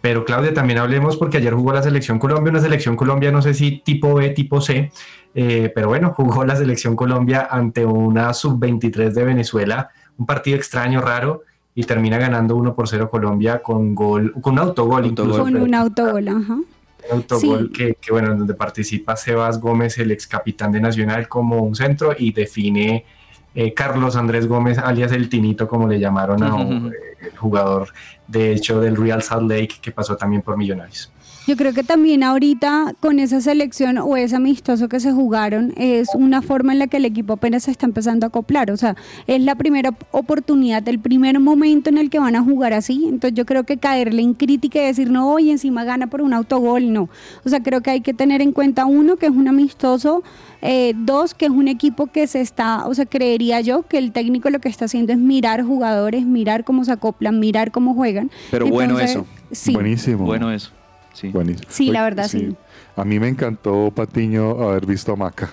Pero 0.00 0.24
Claudia, 0.24 0.54
también 0.54 0.78
hablemos 0.78 1.16
porque 1.16 1.38
ayer 1.38 1.54
jugó 1.54 1.72
la 1.72 1.82
selección 1.82 2.18
Colombia, 2.18 2.50
una 2.50 2.60
selección 2.60 2.94
Colombia, 2.96 3.32
no 3.32 3.42
sé 3.42 3.54
si 3.54 3.78
tipo 3.80 4.14
B, 4.14 4.30
tipo 4.30 4.60
C, 4.60 4.92
eh, 5.34 5.72
pero 5.74 5.88
bueno, 5.88 6.12
jugó 6.16 6.44
la 6.44 6.54
selección 6.54 6.94
Colombia 6.94 7.48
ante 7.50 7.84
una 7.84 8.32
sub-23 8.32 9.10
de 9.12 9.24
Venezuela, 9.24 9.88
un 10.18 10.26
partido 10.26 10.56
extraño, 10.56 11.00
raro, 11.00 11.42
y 11.74 11.84
termina 11.84 12.18
ganando 12.18 12.56
1 12.56 12.74
por 12.74 12.88
0 12.88 13.08
Colombia 13.08 13.60
con 13.62 13.94
gol, 13.94 14.32
con 14.40 14.54
un 14.54 14.58
autogol, 14.60 15.06
incluso, 15.06 15.42
Con 15.42 15.52
pero- 15.52 15.64
un 15.64 15.74
autogol, 15.74 16.28
ajá. 16.28 16.54
un 16.54 16.64
autogol 17.12 17.70
Sí. 17.72 17.72
que, 17.78 17.94
que, 18.00 18.12
bueno, 18.12 18.34
donde 18.36 18.54
participa 18.54 19.16
Sebas 19.16 19.60
Gómez, 19.60 19.96
el 19.98 20.10
ex 20.10 20.26
capitán 20.26 20.72
de 20.72 20.80
Nacional, 20.80 21.26
como 21.28 21.58
un 21.62 21.74
centro 21.74 22.14
y 22.18 22.32
define 22.32 23.04
eh, 23.54 23.72
Carlos 23.74 24.16
Andrés 24.16 24.46
Gómez, 24.46 24.78
alias 24.78 25.12
el 25.12 25.28
Tinito, 25.28 25.66
como 25.66 25.88
le 25.88 25.98
llamaron 25.98 26.42
a 26.42 26.54
un, 26.56 26.92
eh, 26.92 27.26
el 27.30 27.36
jugador 27.36 27.88
de 28.26 28.52
hecho 28.52 28.80
del 28.80 28.96
Real 28.96 29.22
Salt 29.22 29.50
Lake 29.50 29.76
que 29.80 29.90
pasó 29.90 30.16
también 30.16 30.42
por 30.42 30.56
Millonarios. 30.56 31.10
Yo 31.48 31.56
creo 31.56 31.72
que 31.72 31.82
también 31.82 32.24
ahorita 32.24 32.94
con 33.00 33.18
esa 33.18 33.40
selección 33.40 33.96
o 33.96 34.18
ese 34.18 34.36
amistoso 34.36 34.86
que 34.90 35.00
se 35.00 35.12
jugaron 35.12 35.72
es 35.78 36.10
una 36.14 36.42
forma 36.42 36.74
en 36.74 36.78
la 36.78 36.88
que 36.88 36.98
el 36.98 37.06
equipo 37.06 37.32
apenas 37.32 37.62
se 37.62 37.70
está 37.70 37.86
empezando 37.86 38.26
a 38.26 38.28
acoplar. 38.28 38.70
O 38.70 38.76
sea, 38.76 38.96
es 39.26 39.40
la 39.40 39.54
primera 39.54 39.94
oportunidad, 40.10 40.86
el 40.86 40.98
primer 40.98 41.40
momento 41.40 41.88
en 41.88 41.96
el 41.96 42.10
que 42.10 42.18
van 42.18 42.36
a 42.36 42.42
jugar 42.42 42.74
así. 42.74 43.06
Entonces 43.08 43.32
yo 43.32 43.46
creo 43.46 43.64
que 43.64 43.78
caerle 43.78 44.20
en 44.20 44.34
crítica 44.34 44.78
y 44.78 44.84
decir, 44.84 45.10
no, 45.10 45.32
hoy 45.32 45.50
encima 45.50 45.84
gana 45.84 46.08
por 46.08 46.20
un 46.20 46.34
autogol, 46.34 46.92
no. 46.92 47.08
O 47.46 47.48
sea, 47.48 47.62
creo 47.62 47.80
que 47.80 47.92
hay 47.92 48.02
que 48.02 48.12
tener 48.12 48.42
en 48.42 48.52
cuenta, 48.52 48.84
uno, 48.84 49.16
que 49.16 49.24
es 49.24 49.32
un 49.32 49.48
amistoso, 49.48 50.22
eh, 50.60 50.92
dos, 50.98 51.32
que 51.32 51.46
es 51.46 51.50
un 51.50 51.68
equipo 51.68 52.08
que 52.08 52.26
se 52.26 52.42
está, 52.42 52.86
o 52.86 52.92
sea, 52.92 53.06
creería 53.06 53.62
yo 53.62 53.84
que 53.84 53.96
el 53.96 54.12
técnico 54.12 54.50
lo 54.50 54.58
que 54.58 54.68
está 54.68 54.84
haciendo 54.84 55.14
es 55.14 55.18
mirar 55.18 55.62
jugadores, 55.62 56.26
mirar 56.26 56.64
cómo 56.64 56.84
se 56.84 56.92
acoplan, 56.92 57.40
mirar 57.40 57.72
cómo 57.72 57.94
juegan. 57.94 58.30
Pero 58.50 58.66
bueno 58.66 59.00
eso. 59.00 59.24
Sí. 59.50 59.72
Buenísimo. 59.72 60.26
Bueno 60.26 60.52
eso. 60.52 60.72
Sí. 61.12 61.28
Buenísimo. 61.28 61.68
Sí, 61.70 61.90
la 61.90 62.02
verdad, 62.04 62.28
sí. 62.28 62.54
A 62.96 63.04
mí 63.04 63.18
me 63.18 63.28
encantó, 63.28 63.90
Patiño, 63.94 64.50
haber 64.62 64.86
visto 64.86 65.12
a 65.12 65.16
Maca. 65.16 65.50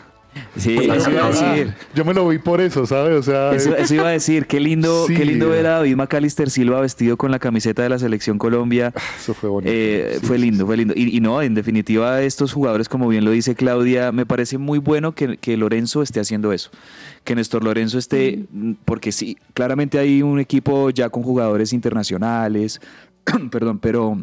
Sí, 0.58 0.78
eso 0.94 1.10
iba 1.12 1.26
a 1.28 1.30
decir. 1.30 1.74
Yo 1.96 2.04
me 2.04 2.14
lo 2.14 2.28
vi 2.28 2.40
por 2.40 2.60
eso, 2.60 2.86
¿sabes? 2.86 3.16
O 3.20 3.24
sea, 3.24 3.54
Eso, 3.54 3.72
eh, 3.74 3.78
eso 3.84 3.96
iba 3.96 4.08
a 4.10 4.12
decir, 4.12 4.48
qué 4.48 4.60
lindo, 4.60 5.06
Sí. 5.08 5.14
qué 5.18 5.24
lindo 5.26 5.48
ver 5.50 5.66
a 5.66 5.70
David 5.78 5.96
McAllister 5.96 6.50
Silva 6.50 6.82
vestido 6.82 7.16
con 7.16 7.32
la 7.32 7.40
camiseta 7.40 7.84
de 7.84 7.90
la 7.90 7.98
selección 8.00 8.38
Colombia. 8.38 8.92
eso 9.18 9.34
fue 9.34 9.50
bonito. 9.50 9.72
Eh, 9.74 10.18
Sí, 10.20 10.26
fue 10.28 10.36
sí, 10.36 10.44
lindo, 10.44 10.66
fue 10.66 10.76
lindo. 10.76 10.94
Y, 10.96 11.16
y 11.16 11.22
no, 11.22 11.42
en 11.42 11.54
definitiva, 11.56 12.22
estos 12.22 12.52
jugadores, 12.52 12.90
como 12.90 13.08
bien 13.08 13.24
lo 13.24 13.32
dice 13.32 13.56
Claudia, 13.56 14.12
me 14.12 14.26
parece 14.26 14.58
muy 14.58 14.78
bueno 14.80 15.14
que, 15.14 15.38
que 15.38 15.56
Lorenzo 15.56 16.02
esté 16.02 16.20
haciendo 16.20 16.52
eso. 16.52 16.70
Que 17.24 17.34
Néstor 17.36 17.64
Lorenzo 17.64 17.98
esté, 17.98 18.44
mm, 18.52 18.74
porque 18.84 19.12
sí, 19.14 19.38
claramente 19.54 20.00
hay 20.00 20.22
un 20.22 20.40
equipo 20.40 20.90
ya 20.90 21.10
con 21.10 21.24
jugadores 21.24 21.72
internacionales, 21.72 22.82
perdón, 23.52 23.80
pero 23.80 24.18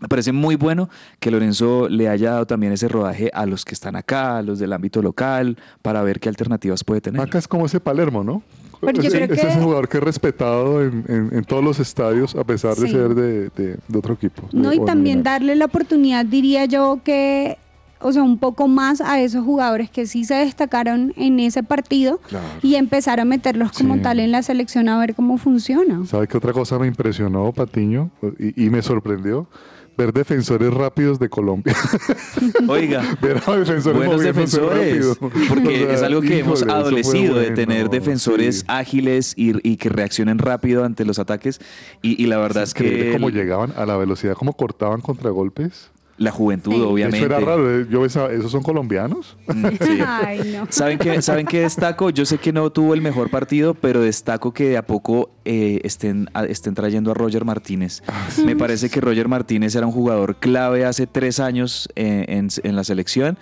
me 0.00 0.08
parece 0.08 0.32
muy 0.32 0.56
bueno 0.56 0.88
que 1.20 1.30
Lorenzo 1.30 1.88
le 1.88 2.08
haya 2.08 2.32
dado 2.32 2.46
también 2.46 2.72
ese 2.72 2.88
rodaje 2.88 3.30
a 3.32 3.46
los 3.46 3.64
que 3.64 3.74
están 3.74 3.96
acá, 3.96 4.38
a 4.38 4.42
los 4.42 4.58
del 4.58 4.72
ámbito 4.72 5.00
local, 5.02 5.56
para 5.82 6.02
ver 6.02 6.20
qué 6.20 6.28
alternativas 6.28 6.84
puede 6.84 7.00
tener. 7.00 7.20
Maca 7.20 7.38
es 7.38 7.48
como 7.48 7.66
ese 7.66 7.80
Palermo, 7.80 8.22
¿no? 8.22 8.42
Pero 8.80 9.00
yo 9.00 9.08
es, 9.08 9.14
creo 9.14 9.24
es 9.24 9.40
que- 9.40 9.48
ese 9.48 9.58
jugador 9.58 9.88
que 9.88 9.96
es 9.96 10.02
respetado 10.04 10.82
en, 10.82 11.02
en- 11.08 11.30
en 11.32 11.44
todos 11.44 11.64
los 11.64 11.80
estadios, 11.80 12.34
a 12.34 12.44
pesar 12.44 12.74
de 12.76 12.86
Sí. 12.86 12.92
ser 12.92 13.14
de, 13.14 13.48
de- 13.56 13.78
de 13.88 13.98
otro 13.98 14.12
equipo. 14.14 14.42
No, 14.52 14.68
de- 14.68 14.76
y 14.76 14.84
también 14.84 15.22
darle 15.22 15.56
la 15.56 15.64
oportunidad, 15.64 16.26
diría 16.26 16.66
yo, 16.66 17.00
que, 17.02 17.56
o 18.02 18.12
sea, 18.12 18.22
un 18.22 18.36
poco 18.36 18.68
más 18.68 19.00
a 19.00 19.18
esos 19.22 19.42
jugadores 19.46 19.88
que 19.90 20.04
sí 20.06 20.24
se 20.24 20.34
destacaron 20.34 21.14
en 21.16 21.40
ese 21.40 21.62
partido 21.62 22.20
Claro. 22.28 22.44
y 22.62 22.74
empezar 22.74 23.18
a 23.18 23.24
meterlos 23.24 23.72
como 23.72 23.94
Sí. 23.94 24.00
tal 24.02 24.20
en 24.20 24.30
la 24.30 24.42
selección 24.42 24.90
a 24.90 24.98
ver 24.98 25.14
cómo 25.14 25.38
funciona. 25.38 26.04
¿Sabe 26.04 26.28
qué 26.28 26.36
otra 26.36 26.52
cosa 26.52 26.78
me 26.78 26.86
impresionó, 26.86 27.50
Patiño? 27.52 28.10
Y, 28.38 28.66
y 28.66 28.68
me 28.68 28.82
sorprendió. 28.82 29.48
Ver 29.96 30.12
defensores 30.12 30.72
rápidos 30.72 31.18
de 31.18 31.28
Colombia. 31.28 31.74
Oiga. 32.68 33.02
Ver 33.22 33.42
a 33.46 33.56
defensores 33.56 33.96
Buenos 33.96 34.20
defensores, 34.20 35.16
porque 35.48 35.84
O 35.84 35.86
sea, 35.86 35.94
es 35.94 36.02
algo 36.02 36.20
que 36.20 36.38
hemos 36.38 36.60
híjole, 36.60 36.72
adolecido 36.72 37.38
de 37.38 37.50
tener 37.52 37.88
defensores 37.88 38.60
sí. 38.60 38.64
ágiles 38.68 39.32
y, 39.36 39.68
y 39.68 39.76
que 39.76 39.88
reaccionen 39.88 40.38
rápido 40.38 40.84
ante 40.84 41.04
los 41.04 41.18
ataques 41.18 41.60
y, 42.02 42.22
y 42.22 42.26
la 42.26 42.38
verdad 42.38 42.64
es 42.64 42.74
que 42.74 43.12
cómo 43.12 43.30
llegaban 43.30 43.72
a 43.76 43.86
la 43.86 43.96
velocidad, 43.96 44.34
cómo 44.34 44.52
cortaban 44.54 45.00
contragolpes. 45.00 45.90
La 46.18 46.30
juventud, 46.30 46.72
Sí. 46.72 46.80
obviamente. 46.80 47.18
Eso 47.18 47.26
era 47.26 47.40
raro. 47.40 47.80
eh, 47.80 47.86
Yo 47.90 48.00
pensaba, 48.00 48.32
¿esos 48.32 48.50
son 48.50 48.62
colombianos? 48.62 49.36
Mm, 49.48 49.66
sí. 49.80 49.98
Ay, 50.06 50.56
no. 50.56 50.66
¿Saben 50.70 50.98
qué, 50.98 51.20
¿Saben 51.20 51.46
qué 51.46 51.60
destaco? 51.60 52.08
Yo 52.10 52.24
sé 52.24 52.38
que 52.38 52.52
no 52.54 52.70
tuvo 52.70 52.94
el 52.94 53.02
mejor 53.02 53.28
partido, 53.28 53.74
pero 53.74 54.00
destaco 54.00 54.54
que 54.54 54.68
de 54.70 54.76
a 54.78 54.86
poco 54.86 55.30
eh, 55.44 55.80
estén, 55.84 56.28
a- 56.32 56.44
estén 56.46 56.74
trayendo 56.74 57.10
a 57.10 57.14
Roger 57.14 57.44
Martínez. 57.44 58.02
Me 58.44 58.56
parece 58.56 58.88
que 58.88 59.00
Roger 59.02 59.28
Martínez 59.28 59.74
era 59.74 59.86
un 59.86 59.92
jugador 59.92 60.36
clave 60.36 60.84
hace 60.86 61.06
tres 61.06 61.38
años 61.38 61.88
eh, 61.96 62.24
en, 62.28 62.48
en 62.62 62.76
la 62.76 62.84
selección. 62.84 63.36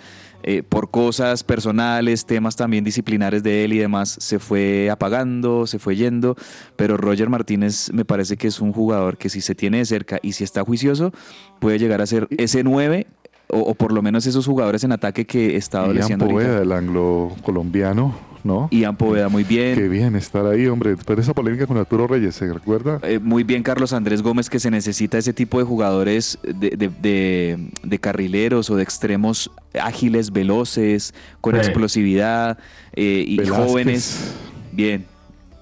Eh, 0.47 0.61
por 0.61 0.91
cosas 0.91 1.43
personales, 1.43 2.23
temas 2.25 2.55
también 2.55 2.83
disciplinares 2.83 3.41
de 3.41 3.65
él 3.65 3.73
y 3.73 3.79
demás, 3.79 4.15
se 4.19 4.37
fue 4.37 4.91
apagando, 4.91 5.65
se 5.65 5.79
fue 5.79 5.95
yendo. 5.95 6.35
Pero 6.75 6.97
Roger 6.97 7.29
Martínez 7.29 7.91
me 7.91 8.05
parece 8.05 8.37
que 8.37 8.47
es 8.47 8.61
un 8.61 8.71
jugador 8.71 9.17
que 9.17 9.29
si 9.29 9.41
se 9.41 9.55
tiene 9.55 9.79
de 9.79 9.85
cerca 9.85 10.19
y 10.21 10.33
si 10.33 10.43
está 10.43 10.63
juicioso, 10.63 11.11
puede 11.59 11.79
llegar 11.79 11.99
a 11.99 12.05
ser 12.05 12.27
ese 12.37 12.63
9 12.63 13.07
o, 13.47 13.57
o 13.57 13.73
por 13.73 13.91
lo 13.91 14.03
menos 14.03 14.27
esos 14.27 14.45
jugadores 14.45 14.83
en 14.83 14.91
ataque 14.91 15.25
que 15.25 15.55
está 15.55 15.79
Ian 15.79 15.85
adoleciendo 15.85 16.25
ahorita. 16.25 16.41
Poveda, 16.43 16.61
el 16.61 16.71
anglo-colombiano, 16.71 18.13
¿no? 18.45 18.69
Ian 18.71 18.95
Poveda 18.95 19.27
muy 19.27 19.43
bien. 19.43 19.75
Qué 19.75 19.89
bien 19.89 20.15
estar 20.15 20.45
ahí, 20.45 20.67
hombre. 20.67 20.91
Después 20.95 21.17
de 21.17 21.23
esa 21.23 21.33
polémica 21.33 21.65
con 21.67 21.77
Arturo 21.77 22.07
Reyes, 22.07 22.35
¿se 22.35 22.53
recuerda? 22.53 22.99
Eh, 23.01 23.19
muy 23.19 23.43
bien 23.43 23.63
Carlos 23.63 23.91
Andrés 23.91 24.21
Gómez 24.21 24.49
que 24.49 24.59
se 24.59 24.69
necesita 24.71 25.17
ese 25.17 25.33
tipo 25.33 25.57
de 25.57 25.65
jugadores 25.65 26.37
de, 26.43 26.69
de- 26.69 26.89
de- 27.01 27.69
de 27.83 27.99
carrileros 27.99 28.69
o 28.69 28.75
de 28.75 28.83
extremos 28.83 29.51
ágiles, 29.81 30.31
veloces, 30.31 31.13
con 31.41 31.55
Sí. 31.55 31.59
explosividad 31.59 32.59
eh, 32.93 33.25
y 33.27 33.37
Velázquez. 33.37 33.65
jóvenes. 33.67 34.33
Bien. 34.71 35.05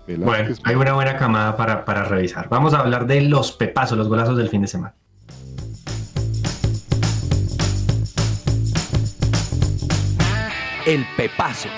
Bueno, 0.05 0.25
Velázquez, 0.31 0.59
hay 0.65 0.75
una 0.75 0.91
buena 0.93 1.15
camada 1.15 1.55
para, 1.55 1.85
para 1.85 2.03
revisar. 2.03 2.49
Vamos 2.49 2.73
a 2.73 2.79
hablar 2.81 3.07
de 3.07 3.21
los 3.21 3.53
pepazos, 3.53 3.97
los 3.97 4.09
golazos 4.09 4.37
del 4.37 4.49
fin 4.49 4.61
de 4.61 4.67
semana. 4.67 4.93
El 10.85 11.05
Pepazo. 11.15 11.69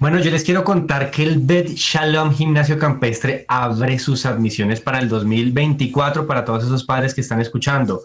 Bueno, 0.00 0.20
yo 0.20 0.30
les 0.30 0.44
quiero 0.44 0.62
contar 0.62 1.10
que 1.10 1.24
el 1.24 1.40
Bet 1.40 1.70
Shalom 1.70 2.32
Gimnasio 2.32 2.78
Campestre 2.78 3.44
abre 3.48 3.98
sus 3.98 4.26
admisiones 4.26 4.80
para 4.80 5.00
el 5.00 5.08
2024 5.08 6.24
para 6.26 6.44
todos 6.44 6.62
esos 6.64 6.84
padres 6.84 7.14
que 7.14 7.20
están 7.20 7.40
escuchando. 7.40 8.02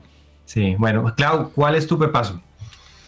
Sí, 0.45 0.75
bueno, 0.79 1.13
Clau, 1.15 1.51
¿cuál 1.51 1.75
es 1.75 1.85
tu 1.85 1.99
pepazo? 1.99 2.41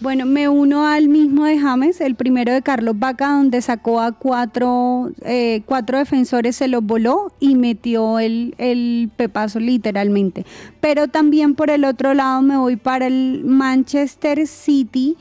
Bueno, 0.06 0.28
me 0.28 0.48
uno 0.48 0.86
al 0.86 1.10
mismo 1.10 1.46
de 1.46 1.58
James, 1.58 2.00
el 2.00 2.14
primero 2.14 2.54
de 2.54 2.62
Carlos 2.62 2.94
Vaca, 3.00 3.28
donde 3.32 3.60
sacó 3.64 4.00
a 4.00 4.12
cuatro, 4.12 5.10
eh, 5.24 5.64
cuatro 5.66 5.98
defensores, 5.98 6.56
se 6.58 6.68
los 6.68 6.84
voló 6.84 7.32
y 7.40 7.56
metió 7.56 8.20
el, 8.20 8.54
el 8.60 9.10
pepazo 9.18 9.60
literalmente. 9.60 10.46
Pero 10.80 11.08
también 11.08 11.56
por 11.56 11.72
el 11.72 11.86
otro 11.86 12.14
lado 12.14 12.44
me 12.44 12.56
voy 12.56 12.76
para 12.76 13.08
el 13.08 13.46
Manchester 13.46 14.46
City, 14.46 15.18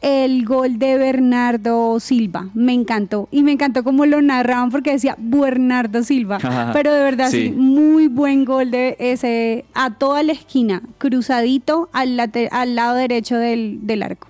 el 0.00 0.44
gol 0.44 0.78
de 0.78 0.96
Bernardo 0.96 1.98
Silva. 2.00 2.48
Me 2.54 2.72
encantó. 2.72 3.28
Y 3.30 3.42
me 3.42 3.52
encantó 3.52 3.82
cómo 3.84 4.06
lo 4.06 4.22
narraban 4.22 4.70
porque 4.70 4.92
decía 4.92 5.16
Bernardo 5.18 6.02
Silva. 6.02 6.38
Pero 6.72 6.92
de 6.92 7.02
verdad, 7.02 7.30
sí. 7.30 7.46
Sí. 7.46 7.50
muy 7.50 8.08
buen 8.08 8.44
gol 8.44 8.70
de 8.70 8.96
ese 8.98 9.64
a 9.74 9.94
toda 9.94 10.22
la 10.22 10.32
esquina, 10.32 10.82
cruzadito 10.98 11.88
al, 11.92 12.16
lado 12.16 12.94
derecho 12.94 13.36
del, 13.36 13.86
del 13.86 14.02
arco. 14.02 14.28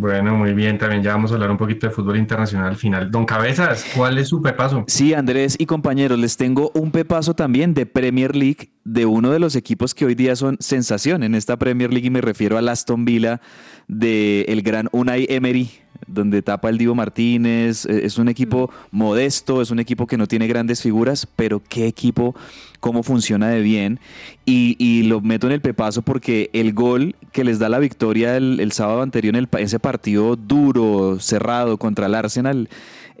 Bueno, 0.00 0.34
muy 0.34 0.54
bien, 0.54 0.78
también 0.78 1.02
ya 1.02 1.12
vamos 1.12 1.30
a 1.30 1.34
hablar 1.34 1.50
un 1.50 1.58
poquito 1.58 1.86
de 1.86 1.92
fútbol 1.92 2.16
internacional 2.16 2.68
al 2.68 2.76
final. 2.76 3.10
Don 3.10 3.26
Cabezas, 3.26 3.84
¿cuál 3.94 4.16
es 4.16 4.28
su 4.28 4.40
pepazo? 4.40 4.84
Sí, 4.86 5.12
Andrés 5.12 5.56
y 5.58 5.66
compañeros, 5.66 6.18
les 6.18 6.38
tengo 6.38 6.70
un 6.74 6.90
pepazo 6.90 7.34
también 7.34 7.74
de 7.74 7.84
Premier 7.84 8.34
League 8.34 8.70
de 8.84 9.04
uno 9.04 9.30
de 9.30 9.38
los 9.38 9.56
equipos 9.56 9.94
que 9.94 10.06
hoy 10.06 10.14
día 10.14 10.36
son 10.36 10.56
sensación 10.58 11.22
en 11.22 11.34
esta 11.34 11.58
Premier 11.58 11.92
League 11.92 12.06
y 12.06 12.10
me 12.10 12.22
refiero 12.22 12.56
al 12.56 12.70
Aston 12.70 13.04
Villa 13.04 13.42
de 13.88 14.46
el 14.48 14.62
gran 14.62 14.88
Unai 14.90 15.26
Emery, 15.28 15.70
donde 16.06 16.42
tapa 16.42 16.68
el 16.68 16.78
Divo 16.78 16.94
Martínez. 16.94 17.86
Eh, 17.86 18.02
Es 18.04 18.18
un 18.18 18.28
equipo 18.28 18.70
modesto, 18.90 19.62
es 19.62 19.70
un 19.70 19.78
equipo 19.80 20.06
que 20.06 20.16
no 20.16 20.26
tiene 20.26 20.46
grandes 20.46 20.82
figuras, 20.82 21.26
pero 21.36 21.62
qué 21.68 21.86
equipo, 21.86 22.34
cómo 22.80 23.02
funciona 23.02 23.48
de 23.48 23.60
bien. 23.60 24.00
Y, 24.44 24.76
y 24.78 25.04
lo 25.04 25.20
meto 25.20 25.46
en 25.46 25.52
el 25.52 25.60
pepazo 25.60 26.02
porque 26.02 26.50
el 26.52 26.72
gol 26.72 27.14
que 27.32 27.44
les 27.44 27.58
da 27.58 27.68
la 27.68 27.78
victoria 27.78 28.36
el, 28.36 28.60
el 28.60 28.72
sábado 28.72 29.02
anterior 29.02 29.34
en 29.36 29.44
el 29.44 29.48
ese 29.58 29.78
partido 29.78 30.36
duro, 30.36 31.18
cerrado 31.20 31.78
contra 31.78 32.06
el 32.06 32.14
Arsenal, 32.14 32.68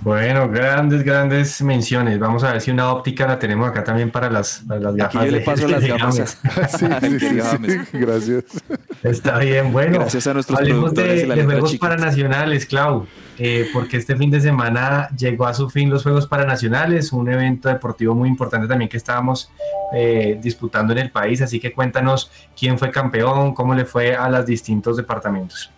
Bueno, 0.00 0.48
grandes, 0.50 1.02
grandes 1.04 1.62
menciones. 1.62 2.18
Vamos 2.18 2.42
a 2.44 2.52
ver 2.52 2.60
si 2.60 2.70
una 2.70 2.92
óptica 2.92 3.26
la 3.26 3.38
tenemos 3.38 3.68
acá 3.70 3.84
también 3.84 4.10
para 4.10 4.28
las, 4.28 4.62
para 4.66 4.80
las 4.80 4.92
Aquí 4.94 5.00
gafas. 5.18 5.24
yo 5.24 5.30
le 5.30 5.38
de- 5.38 5.44
paso 5.44 5.68
las 5.68 5.80
de 5.82 5.88
gafas. 5.88 6.38
James. 6.42 6.70
Sí, 6.72 6.76
sí, 6.76 6.86
sí, 7.10 7.18
Querido 7.18 7.44
sí, 7.44 7.50
James. 7.50 7.88
gracias. 7.92 8.44
Está 9.02 9.38
bien, 9.38 9.72
bueno. 9.72 10.00
Gracias 10.00 10.26
a 10.26 10.34
nuestros 10.34 10.58
hablemos 10.58 10.92
productores 10.92 11.20
de, 11.20 11.24
y 11.24 11.26
la 11.26 11.34
de 11.36 11.40
letra 11.40 11.52
Juegos 11.54 11.70
chiquita. 11.70 11.88
Paranacionales, 11.88 12.66
Clau, 12.66 13.06
eh, 13.38 13.66
porque 13.72 13.96
este 13.96 14.14
fin 14.16 14.30
de 14.30 14.40
semana 14.40 15.08
llegó 15.16 15.46
a 15.46 15.54
su 15.54 15.70
fin 15.70 15.88
los 15.88 16.02
Juegos 16.02 16.26
Paranacionales, 16.26 17.10
un 17.12 17.30
evento 17.30 17.68
deportivo 17.70 18.14
muy 18.14 18.28
importante 18.28 18.66
también 18.66 18.90
que 18.90 18.96
estábamos 18.98 19.50
eh, 19.94 20.38
disputando 20.42 20.92
en 20.92 20.98
el 20.98 21.10
país, 21.12 21.40
así 21.40 21.60
que 21.60 21.72
cuéntanos 21.72 22.30
quién 22.58 22.78
fue 22.78 22.90
campeón, 22.90 23.54
cómo 23.54 23.74
le 23.74 23.86
fue 23.86 24.14
a 24.16 24.28
los 24.28 24.44
distintos 24.44 24.96
departamentos. 24.98 25.70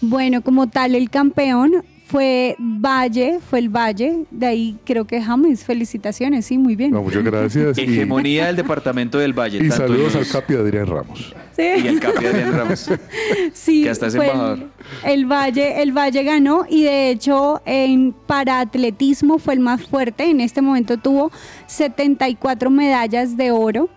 Bueno, 0.00 0.42
como 0.42 0.68
tal, 0.68 0.94
el 0.94 1.10
campeón 1.10 1.84
fue 2.06 2.54
Valle, 2.58 3.40
fue 3.40 3.58
el 3.58 3.68
Valle, 3.70 4.24
de 4.30 4.46
ahí 4.46 4.76
creo 4.84 5.06
que 5.06 5.22
James, 5.22 5.64
felicitaciones, 5.64 6.46
sí, 6.46 6.58
muy 6.58 6.76
bien. 6.76 6.90
No, 6.90 7.02
muchas 7.02 7.24
gracias. 7.24 7.78
Y, 7.78 7.82
Hegemonía 7.82 8.46
del 8.46 8.56
departamento 8.56 9.18
del 9.18 9.32
Valle. 9.32 9.58
y 9.58 9.68
tanto 9.68 9.76
saludos 9.76 10.14
al 10.14 10.28
Capi 10.28 10.54
Adrián 10.54 10.86
Ramos. 10.86 11.34
Sí. 11.56 11.62
Y 11.82 11.88
al 11.88 12.00
Capi 12.00 12.26
Adrián 12.26 12.52
Ramos. 12.52 12.90
Sí, 13.52 13.84
que 13.84 13.90
hasta 13.90 14.08
es 14.08 14.16
fue 14.16 14.26
embajador. 14.26 14.58
El, 15.04 15.12
el 15.12 15.26
Valle, 15.26 15.82
el 15.82 15.92
Valle 15.92 16.22
ganó 16.22 16.66
y 16.68 16.82
de 16.84 17.10
hecho 17.10 17.62
en 17.64 18.12
para 18.12 18.60
atletismo 18.60 19.38
fue 19.38 19.54
el 19.54 19.60
más 19.60 19.82
fuerte. 19.82 20.24
En 20.24 20.40
este 20.40 20.60
momento 20.60 20.98
tuvo 20.98 21.32
74 21.66 22.70
medallas 22.70 23.36
de 23.36 23.50
oro 23.50 23.88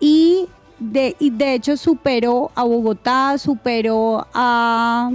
y 0.00 0.46
de, 0.78 1.16
y 1.18 1.30
de 1.30 1.54
hecho 1.54 1.76
superó 1.76 2.50
a 2.54 2.64
Bogotá, 2.64 3.38
superó 3.38 4.26
a, 4.34 5.10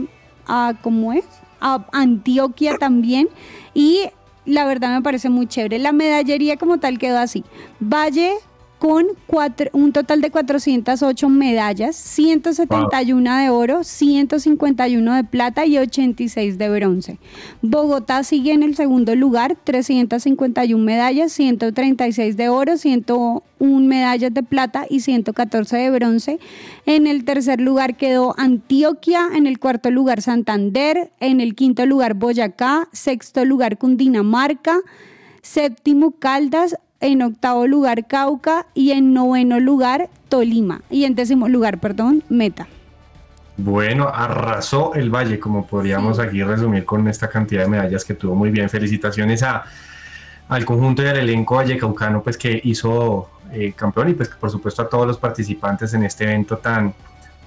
a 0.49 0.73
¿cómo 0.81 1.13
es? 1.13 1.25
A 1.61 1.85
Antioquia 1.91 2.77
también 2.77 3.29
y 3.73 4.03
la 4.45 4.65
verdad 4.65 4.95
me 4.95 5.01
parece 5.01 5.29
muy 5.29 5.47
chévere. 5.47 5.79
La 5.79 5.91
medallería 5.91 6.57
como 6.57 6.79
tal 6.79 6.97
quedó 6.97 7.19
así. 7.19 7.43
Valle 7.79 8.33
con 8.79 9.07
un 9.73 9.91
total 9.91 10.21
de 10.21 10.31
408 10.31 11.29
medallas, 11.29 11.97
171 11.97 13.37
de 13.37 13.49
oro, 13.49 13.83
151 13.83 15.15
de 15.15 15.23
plata 15.25 15.65
y 15.65 15.77
86 15.77 16.57
de 16.57 16.69
bronce. 16.69 17.19
Bogotá 17.61 18.23
sigue 18.23 18.53
en 18.53 18.63
el 18.63 18.75
segundo 18.77 19.15
lugar, 19.15 19.57
351 19.65 20.81
medallas, 20.81 21.33
136 21.33 22.37
de 22.37 22.47
oro, 22.47 22.77
101 22.77 23.85
medallas 23.85 24.33
de 24.33 24.43
plata 24.43 24.85
y 24.89 25.01
114 25.01 25.75
de 25.75 25.91
bronce. 25.91 26.39
En 26.85 27.05
el 27.05 27.25
tercer 27.25 27.59
lugar 27.59 27.97
quedó 27.97 28.33
Antioquia, 28.37 29.27
en 29.35 29.45
el 29.45 29.59
cuarto 29.59 29.91
lugar 29.91 30.21
Santander, 30.21 31.11
en 31.19 31.41
el 31.41 31.53
quinto 31.53 31.85
lugar 31.85 32.13
Boyacá, 32.13 32.87
sexto 32.93 33.43
lugar 33.43 33.77
Cundinamarca, 33.77 34.79
séptimo 35.41 36.11
Caldas, 36.11 36.77
en 36.99 37.21
octavo 37.21 37.67
lugar 37.67 38.07
Cauca 38.07 38.65
y 38.73 38.91
en 38.91 39.13
noveno 39.13 39.59
lugar 39.59 40.09
Tolima 40.29 40.81
y 40.89 41.05
en 41.05 41.15
décimo 41.15 41.47
lugar, 41.47 41.79
perdón, 41.79 42.23
Meta. 42.29 42.67
Bueno, 43.57 44.07
arrasó 44.07 44.93
el 44.93 45.09
Valle, 45.09 45.37
como 45.37 45.67
podríamos 45.67 46.17
aquí 46.19 46.41
resumir 46.43 46.85
con 46.85 47.05
esta 47.09 47.29
cantidad 47.29 47.63
de 47.63 47.69
medallas 47.69 48.05
que 48.05 48.13
tuvo 48.13 48.33
muy 48.33 48.51
bien. 48.51 48.69
Felicitaciones 48.69 49.43
a, 49.43 49.65
al 50.47 50.63
conjunto 50.63 51.03
y 51.03 51.07
al 51.07 51.17
elenco 51.17 51.55
vallecaucano, 51.55 52.23
pues 52.23 52.37
que 52.37 52.61
hizo 52.63 53.29
eh, 53.51 53.73
campeón 53.75 54.09
y 54.09 54.13
pues 54.13 54.29
por 54.29 54.49
supuesto 54.49 54.81
a 54.81 54.87
todos 54.87 55.05
los 55.05 55.17
participantes 55.17 55.93
en 55.93 56.03
este 56.03 56.23
evento 56.23 56.57
tan, 56.57 56.93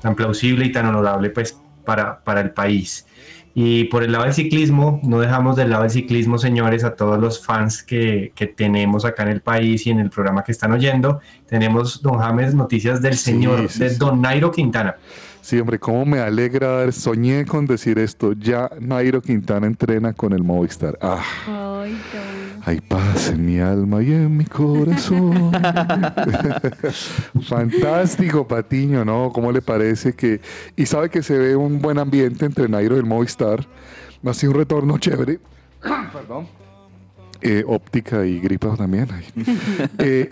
tan 0.02 0.14
plausible 0.14 0.66
y 0.66 0.72
tan 0.72 0.86
honorable 0.86 1.30
pues 1.30 1.56
para, 1.84 2.18
para 2.18 2.42
el 2.42 2.50
país. 2.50 3.06
Y 3.54 3.84
por 3.84 4.02
el 4.02 4.12
lado 4.12 4.24
del 4.24 4.32
ciclismo, 4.32 5.00
no 5.04 5.20
dejamos 5.20 5.56
del 5.56 5.70
lado 5.70 5.82
del 5.82 5.90
ciclismo, 5.90 6.38
señores, 6.38 6.84
a 6.84 6.94
todos 6.94 7.20
los 7.20 7.44
fans 7.44 7.82
que, 7.82 8.32
que 8.34 8.46
tenemos 8.46 9.04
acá 9.04 9.24
en 9.24 9.28
el 9.28 9.40
país 9.42 9.86
y 9.86 9.90
en 9.90 10.00
el 10.00 10.08
programa 10.08 10.42
que 10.42 10.52
están 10.52 10.72
oyendo. 10.72 11.20
Tenemos, 11.46 12.00
don 12.00 12.18
James, 12.18 12.54
noticias 12.54 13.02
del 13.02 13.14
señor, 13.14 13.68
sí, 13.68 13.80
de 13.80 13.90
sí. 13.90 13.96
don 13.98 14.22
Nairo 14.22 14.50
Quintana. 14.50 14.96
Sí, 15.42 15.58
hombre, 15.58 15.78
cómo 15.78 16.06
me 16.06 16.20
alegra, 16.20 16.90
soñé 16.92 17.44
con 17.44 17.66
decir 17.66 17.98
esto. 17.98 18.32
Ya 18.32 18.70
Nairo 18.80 19.20
Quintana 19.20 19.66
entrena 19.66 20.12
con 20.12 20.32
el 20.32 20.42
Movistar. 20.42 20.96
Ah, 21.02 21.20
hay 22.64 22.80
paz 22.80 23.30
en 23.30 23.44
mi 23.44 23.58
alma 23.58 24.02
y 24.02 24.12
en 24.12 24.36
mi 24.36 24.44
corazón. 24.44 25.52
Fantástico, 27.48 28.46
Patiño, 28.46 29.04
¿no? 29.04 29.30
¿Cómo 29.32 29.50
le 29.50 29.62
parece 29.62 30.12
que... 30.14 30.40
Y 30.76 30.86
sabe 30.86 31.10
que 31.10 31.22
se 31.22 31.36
ve 31.36 31.56
un 31.56 31.80
buen 31.80 31.98
ambiente 31.98 32.46
entre 32.46 32.68
Nairo 32.68 32.96
y 32.96 33.00
el 33.00 33.04
Movistar. 33.04 33.66
Ha 34.24 34.34
sido 34.34 34.52
un 34.52 34.58
retorno 34.58 34.98
chévere. 34.98 35.40
Perdón. 36.12 36.61
Eh, 37.44 37.64
óptica 37.66 38.24
y 38.24 38.38
gripa 38.38 38.76
también. 38.76 39.08
Ay. 39.12 39.24
Eh, 39.98 40.28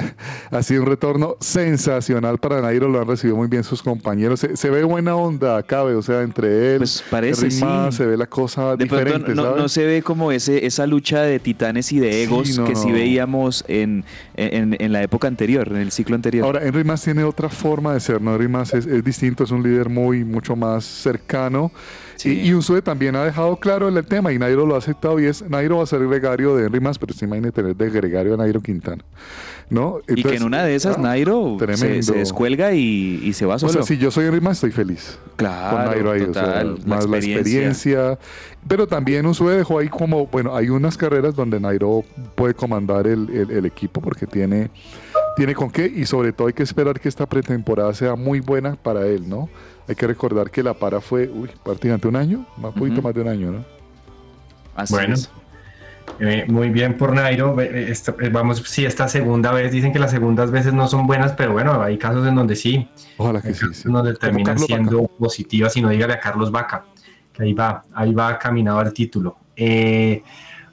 ha 0.50 0.62
sido 0.62 0.82
un 0.82 0.88
retorno 0.88 1.36
sensacional 1.40 2.38
para 2.38 2.60
Nairo, 2.60 2.88
lo 2.88 3.00
han 3.00 3.06
recibido 3.06 3.36
muy 3.36 3.48
bien 3.48 3.64
sus 3.64 3.82
compañeros. 3.82 4.40
Se, 4.40 4.56
se 4.56 4.70
ve 4.70 4.82
buena 4.84 5.14
onda, 5.14 5.62
cabe, 5.62 5.94
o 5.94 6.02
sea, 6.02 6.22
entre 6.22 6.72
él, 6.72 6.78
Pues 6.78 7.04
parece, 7.10 7.50
sí. 7.50 7.64
se 7.90 8.06
ve 8.06 8.16
la 8.16 8.26
cosa 8.26 8.76
De 8.76 8.86
pronto 8.86 8.96
diferente, 9.04 9.34
no, 9.34 9.42
¿sabes? 9.44 9.62
no 9.62 9.68
se 9.68 9.84
ve 9.86 10.02
como 10.02 10.32
ese, 10.32 10.66
esa 10.66 10.86
lucha 10.86 11.22
de 11.22 11.38
titanes 11.38 11.92
y 11.92 12.00
de 12.00 12.22
egos 12.22 12.58
no, 12.58 12.64
que 12.64 12.74
sí 12.74 12.90
veíamos 12.92 13.64
en, 13.68 14.04
en, 14.36 14.76
en 14.78 14.92
la 14.92 15.02
época 15.02 15.28
anterior, 15.28 15.68
en 15.68 15.76
el 15.76 15.90
ciclo 15.92 16.14
anterior. 16.16 16.44
Ahora, 16.44 16.62
Henry 16.66 16.84
Mas 16.84 17.02
tiene 17.02 17.24
otra 17.24 17.48
forma 17.48 17.94
de 17.94 18.00
ser, 18.00 18.20
¿no? 18.20 18.34
Henry 18.34 18.48
Mas 18.48 18.74
es, 18.74 18.86
es 18.86 19.04
distinto, 19.04 19.44
es 19.44 19.50
un 19.50 19.62
líder 19.62 19.88
muy, 19.88 20.24
mucho 20.24 20.56
más 20.56 20.84
cercano. 20.84 21.72
Sí. 22.16 22.40
Y, 22.40 22.48
y 22.48 22.52
Unsue 22.54 22.80
también 22.82 23.16
ha 23.16 23.24
dejado 23.24 23.56
claro 23.56 23.88
el 23.88 24.04
tema 24.06 24.32
y 24.32 24.38
Nairo 24.38 24.66
lo 24.66 24.74
ha 24.74 24.78
aceptado 24.78 25.18
y 25.20 25.26
es, 25.26 25.42
Nairo 25.48 25.78
va 25.78 25.84
a 25.84 25.86
ser 25.86 26.06
gregario 26.06 26.56
de 26.56 26.66
Henry 26.66 26.80
Mas, 26.80 26.98
pero 26.98 27.12
se 27.14 27.24
imagina 27.24 27.50
tener 27.50 27.74
de 27.76 27.90
gregario 27.90 28.34
a 28.34 28.36
Nairo 28.36 28.60
Quintana, 28.60 29.04
¿no? 29.70 29.98
y 30.08 30.22
que 30.22 30.36
en 30.36 30.42
una 30.44 30.62
de 30.64 30.74
esas 30.74 30.98
Nairo 30.98 31.56
se, 31.74 32.12
descuelga 32.12 32.72
y, 32.72 33.20
y 33.22 33.32
se 33.32 33.46
va 33.46 33.56
O 33.56 33.58
solo. 33.58 33.72
sea, 33.72 33.82
si 33.82 33.98
yo 33.98 34.10
soy 34.10 34.26
Henry 34.26 34.40
Mas, 34.40 34.58
estoy 34.58 34.70
feliz. 34.72 35.18
claro, 35.36 35.76
con 35.76 35.86
Nairo 35.86 36.10
ahí, 36.12 36.22
o 36.22 36.32
sea, 36.32 36.42
total, 36.44 36.78
la 36.80 36.86
más 36.96 37.08
la 37.08 37.16
experiencia. 37.18 38.18
Pero 38.66 38.86
también 38.86 39.26
Unsue 39.26 39.56
dejó 39.56 39.78
ahí 39.78 39.88
como, 39.88 40.26
bueno, 40.28 40.54
hay 40.56 40.70
unas 40.70 40.96
carreras 40.96 41.34
donde 41.34 41.60
Nairo 41.60 42.02
puede 42.34 42.54
comandar 42.54 43.06
el, 43.06 43.28
el- 43.30 43.50
el 43.50 43.66
equipo 43.66 44.00
porque 44.00 44.26
tiene, 44.26 44.70
tiene 45.36 45.54
con 45.54 45.70
qué 45.70 45.86
y 45.86 46.06
sobre 46.06 46.32
todo 46.32 46.48
hay 46.48 46.54
que 46.54 46.62
esperar 46.62 46.98
que 47.00 47.08
esta 47.08 47.26
pretemporada 47.26 47.92
sea 47.94 48.14
muy 48.14 48.40
buena 48.40 48.76
para 48.76 49.06
él, 49.06 49.28
¿no? 49.28 49.48
Hay 49.88 49.94
que 49.94 50.06
recordar 50.06 50.50
que 50.50 50.62
la 50.62 50.74
para 50.74 51.00
fue, 51.00 51.28
uy, 51.28 51.50
prácticamente 51.62 52.08
un 52.08 52.16
año, 52.16 52.46
un 52.56 52.72
poquito 52.72 53.02
más 53.02 53.14
de 53.14 53.20
un 53.20 53.28
año, 53.28 53.50
¿no? 53.52 53.64
Así 54.74 54.94
Bueno. 54.94 55.14
es. 55.14 55.30
Eh, 56.20 56.44
muy 56.48 56.68
bien 56.68 56.96
por 56.98 57.14
Nairo. 57.14 57.58
Eh, 57.60 57.86
esta- 57.90 58.14
eh, 58.20 58.28
vamos, 58.28 58.62
sí, 58.66 58.84
esta 58.84 59.08
segunda 59.08 59.52
vez, 59.52 59.72
dicen 59.72 59.92
que 59.92 59.98
las 59.98 60.10
segundas 60.10 60.50
veces 60.50 60.72
no 60.74 60.86
son 60.86 61.06
buenas, 61.06 61.32
pero 61.32 61.52
bueno, 61.52 61.80
hay 61.82 61.96
casos 61.96 62.26
en 62.28 62.34
donde 62.34 62.56
sí, 62.56 62.88
Ojalá 63.16 63.40
que 63.40 63.54
sí. 63.54 63.64
sí. 63.72 63.82
en 63.86 63.92
donde 63.94 64.14
terminan 64.14 64.58
siendo 64.58 65.02
Vaca. 65.02 65.14
positivas, 65.18 65.76
y 65.76 65.82
no 65.82 65.88
dígale 65.88 66.12
a 66.12 66.20
Carlos 66.20 66.50
Vaca, 66.50 66.84
que 67.32 67.42
ahí 67.44 67.52
va, 67.54 67.84
ahí 67.94 68.12
va 68.12 68.38
caminado 68.38 68.80
al 68.80 68.92
título. 68.92 69.36
Eh, 69.56 70.22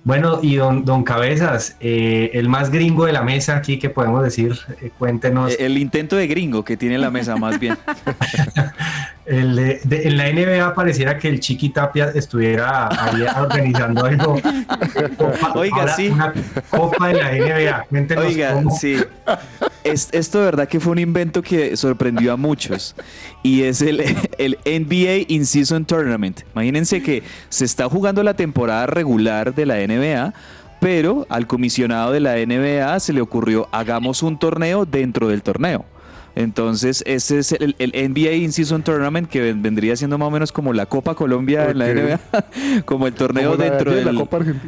bueno, 0.04 0.40
y 0.42 0.56
don, 0.56 0.84
don 0.84 1.04
Cabezas, 1.04 1.76
eh, 1.80 2.32
el 2.34 2.50
más 2.50 2.72
gringo 2.72 3.06
de 3.06 3.14
la 3.14 3.22
mesa 3.22 3.58
aquí 3.58 3.78
que 3.78 3.90
podemos 3.90 4.24
decir, 4.24 4.58
eh, 4.82 4.92
cuéntenos. 4.98 5.56
El 5.60 5.78
intento 5.78 6.16
de 6.16 6.26
gringo 6.28 6.64
que 6.66 6.76
tiene 6.78 6.98
la 6.98 7.12
mesa, 7.12 7.36
más 7.36 7.60
bien. 7.60 7.78
El 9.26 9.56
de- 9.56 9.80
de- 9.84 10.08
en 10.08 10.18
la 10.18 10.26
NBA 10.30 10.74
pareciera 10.74 11.18
que 11.18 11.30
el 11.30 11.40
Chiqui 11.40 11.70
Tapia 11.70 12.12
estuviera 12.16 12.88
ahí 12.90 13.24
organizando 13.40 14.04
algo. 14.06 14.42
Copa- 15.18 15.52
Oiga, 15.56 15.88
sí. 15.96 16.08
Una 16.10 16.34
copa 16.70 17.08
de 17.10 17.14
la 17.14 17.32
NBA. 17.32 17.86
Cuéntenos 17.90 18.26
Oiga, 18.26 18.54
cómo. 18.54 18.76
sí. 18.76 18.98
Es, 19.84 20.10
esto 20.12 20.40
de 20.40 20.46
verdad 20.46 20.68
que 20.68 20.80
fue 20.80 20.92
un 20.92 21.00
invento 21.00 21.42
que 21.42 21.76
sorprendió 21.76 22.34
a 22.34 22.38
muchos. 22.38 22.96
Y 23.44 23.64
es 23.64 23.82
el, 23.82 24.02
el 24.38 24.58
NBA 24.66 25.26
In-Season 25.34 25.86
Tournament. 25.86 26.42
Imagínense 26.54 27.02
que 27.02 27.24
se 27.50 27.66
está 27.66 27.90
jugando 27.90 28.22
la 28.24 28.36
temporada 28.36 28.86
regular 28.86 29.56
de 29.56 29.66
la 29.66 29.76
NBA, 29.78 30.34
pero 30.80 31.26
al 31.30 31.48
comisionado 31.48 32.12
de 32.12 32.20
la 32.20 32.36
NBA 32.36 33.00
se 33.00 33.14
le 33.14 33.22
ocurrió 33.22 33.68
hagamos 33.72 34.22
un 34.24 34.38
torneo 34.38 34.86
dentro 34.86 35.28
del 35.28 35.42
torneo. 35.42 35.86
Entonces, 36.34 37.04
ese 37.06 37.40
es 37.40 37.52
el, 37.52 37.76
el 37.78 37.92
NBA 37.92 38.32
In-Season 38.34 38.84
Tournament 38.84 39.28
que 39.28 39.42
ven- 39.42 39.62
vendría 39.62 39.96
siendo 39.98 40.18
más 40.18 40.28
o 40.30 40.32
menos 40.32 40.52
como 40.54 40.72
la 40.72 40.86
Copa 40.86 41.14
Colombia 41.14 41.70
en 41.70 41.78
la. 41.78 41.94
NBA, 41.94 42.20
como 42.86 43.06
el 43.08 43.14
torneo 43.14 43.52
Como 43.52 43.58
la 43.58 43.64
de 43.66 43.70
dentro 43.72 43.92
del 43.92 44.28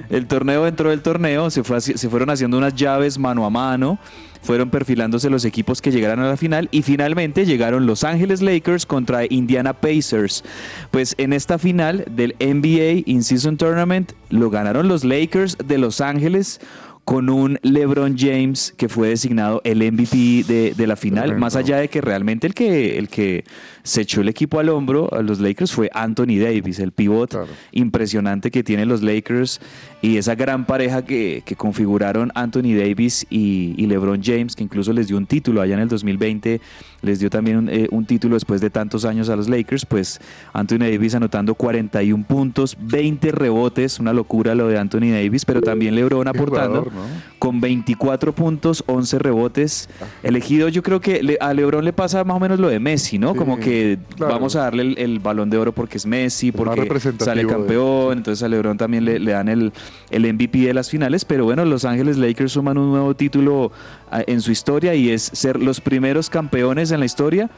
el 0.10 0.28
torneo 0.28 0.66
dentro 0.66 0.90
del 0.90 1.02
torneo, 1.02 1.50
se, 1.50 1.64
fue 1.64 1.80
se 1.80 2.10
fueron 2.10 2.30
haciendo 2.32 2.58
unas 2.58 2.76
llaves 2.76 3.18
mano 3.18 3.46
a 3.46 3.50
mano, 3.50 3.98
fueron 4.44 4.70
perfilándose 4.70 5.30
los 5.30 5.46
equipos 5.46 5.82
que 5.82 5.92
llegaran 5.92 6.20
a 6.20 6.28
la 6.28 6.38
final 6.38 6.70
y 6.72 6.84
finalmente 6.84 7.46
llegaron 7.46 7.88
Los 7.88 8.04
Ángeles 8.04 8.42
Lakers 8.42 8.86
contra 8.86 9.26
Indiana 9.28 9.74
Pacers. 9.74 10.44
Pues 10.92 11.16
en 11.18 11.34
esta 11.34 11.58
final 11.58 12.06
del 12.12 12.36
NBA 12.40 13.04
In-Season 13.06 13.58
Tournament 13.58 14.12
lo 14.30 14.50
ganaron 14.50 14.88
los 14.88 15.04
Lakers 15.04 15.58
de 15.66 15.78
Los 15.78 16.02
Ángeles 16.02 16.60
con 17.06 17.30
un 17.30 17.60
LeBron 17.64 18.16
James 18.18 18.74
que 18.78 18.88
fue 18.88 19.10
designado 19.10 19.62
el 19.66 19.80
MVP 19.80 20.46
de, 20.48 20.74
de 20.76 20.88
la 20.88 20.96
final, 20.96 21.38
más 21.38 21.56
allá 21.56 21.78
de 21.78 21.90
que 21.90 22.00
realmente 22.02 22.48
el 22.48 22.54
que, 22.54 22.98
el 22.98 23.10
que 23.10 23.44
se 23.84 24.02
echó 24.02 24.22
el 24.22 24.30
equipo 24.30 24.60
al 24.60 24.70
hombro 24.70 25.14
a 25.14 25.22
los 25.22 25.40
Lakers 25.40 25.72
fue 25.74 25.90
Anthony 25.94 26.40
Davis, 26.42 26.80
el 26.80 26.92
pivot 26.94 27.30
Claro. 27.32 27.48
impresionante 27.72 28.50
que 28.50 28.64
tienen 28.64 28.88
los 28.88 29.02
Lakers 29.04 29.60
y 30.02 30.18
esa 30.18 30.36
gran 30.36 30.66
pareja 30.66 31.04
que, 31.06 31.44
que 31.46 31.56
configuraron 31.56 32.32
Anthony 32.36 32.76
Davis 32.78 33.26
y, 33.30 33.74
y 33.78 33.88
LeBron 33.88 34.22
James, 34.24 34.56
que 34.56 34.64
incluso 34.64 34.94
les 34.94 35.08
dio 35.08 35.18
un 35.18 35.26
título 35.26 35.62
allá 35.62 35.74
en 35.76 35.82
el 35.82 35.88
2020, 35.90 36.62
les 37.02 37.20
dio 37.20 37.30
también 37.30 37.58
un, 37.58 37.70
eh, 37.70 37.88
un 37.92 38.06
título 38.06 38.36
después 38.36 38.62
de 38.62 38.70
tantos 38.70 39.04
años 39.06 39.30
a 39.30 39.36
los 39.36 39.50
Lakers, 39.50 39.86
pues 39.86 40.20
Anthony 40.54 40.80
Davis 40.80 41.16
anotando 41.16 41.56
41 41.56 42.24
puntos, 42.26 42.78
20 42.80 43.32
rebotes, 43.32 44.00
una 44.00 44.14
locura 44.14 44.56
lo 44.56 44.68
de 44.68 44.78
Anthony 44.78 45.12
Davis, 45.12 45.46
pero 45.46 45.62
también 45.62 45.96
LeBron 45.96 46.28
aportando 46.28 46.84
jugador, 46.84 46.94
¿no? 46.94 47.34
con 47.40 47.60
24 47.62 48.34
puntos, 48.34 48.84
11 48.88 49.20
rebotes. 49.20 49.90
Elegido, 50.22 50.70
yo 50.70 50.82
creo 50.84 51.02
que 51.02 51.22
le- 51.24 51.38
a 51.42 51.54
LeBron 51.54 51.84
le 51.84 51.92
pasa 51.94 52.24
más 52.24 52.38
o 52.38 52.40
menos 52.40 52.60
lo 52.60 52.70
de 52.70 52.80
Messi, 52.80 53.18
¿no? 53.20 53.34
Sí, 53.34 53.38
Como 53.38 53.58
que 53.60 53.73
claro. 54.16 54.34
vamos 54.34 54.56
a 54.56 54.62
darle 54.62 54.84
el, 54.84 54.98
el 54.98 55.20
balón 55.20 55.50
de 55.50 55.58
oro 55.58 55.72
porque 55.72 55.98
es 55.98 56.06
Messi, 56.06 56.52
porque 56.52 56.88
sale 57.20 57.44
de- 57.44 57.48
campeón, 57.50 58.18
entonces 58.18 58.44
a 58.44 58.48
LeBron 58.48 58.78
también 58.78 59.06
le, 59.06 59.20
le 59.20 59.32
dan 59.32 59.50
el, 59.50 59.72
el 60.10 60.34
MVP 60.34 60.60
de 60.60 60.74
las 60.74 60.90
finales, 60.90 61.26
pero 61.26 61.46
bueno, 61.46 61.64
Los 61.66 61.86
Ángeles 61.86 62.18
Lakers 62.18 62.52
suman 62.52 62.78
un 62.78 62.90
nuevo 62.92 63.16
título 63.16 63.72
ah, 64.12 64.22
en 64.26 64.42
su 64.42 64.52
historia 64.52 64.96
y 64.96 65.10
es 65.10 65.24
ser 65.34 65.60
los 65.62 65.80
primeros 65.82 66.30
campeones 66.30 66.92
en 66.92 67.00
la 67.00 67.06
historia. 67.06 67.50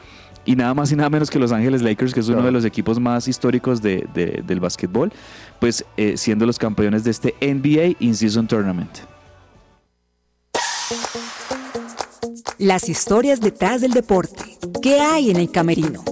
Y 0.48 0.54
nada 0.54 0.74
más 0.74 0.92
y 0.92 0.94
nada 0.94 1.10
menos 1.10 1.28
que 1.28 1.40
Los 1.40 1.50
Ángeles 1.50 1.82
Lakers, 1.82 2.14
que 2.14 2.20
es 2.20 2.28
uno 2.28 2.40
de 2.42 2.52
los 2.52 2.64
equipos 2.64 3.00
más 3.00 3.26
históricos 3.26 3.82
de- 3.82 4.06
de- 4.14 4.44
del 4.46 4.60
básquetbol, 4.60 5.12
pues 5.58 5.84
eh, 5.96 6.16
siendo 6.16 6.46
los 6.46 6.56
campeones 6.56 7.02
de 7.02 7.10
este 7.10 7.34
NBA 7.40 7.96
In-Season 7.98 8.46
Tournament. 8.46 8.96
Las 12.58 12.88
historias 12.88 13.40
detrás 13.40 13.80
del 13.80 13.90
deporte. 13.92 14.45
¿Qué 14.82 15.00
hay 15.00 15.30
en 15.30 15.36
el 15.36 15.50
camerino? 15.50 16.02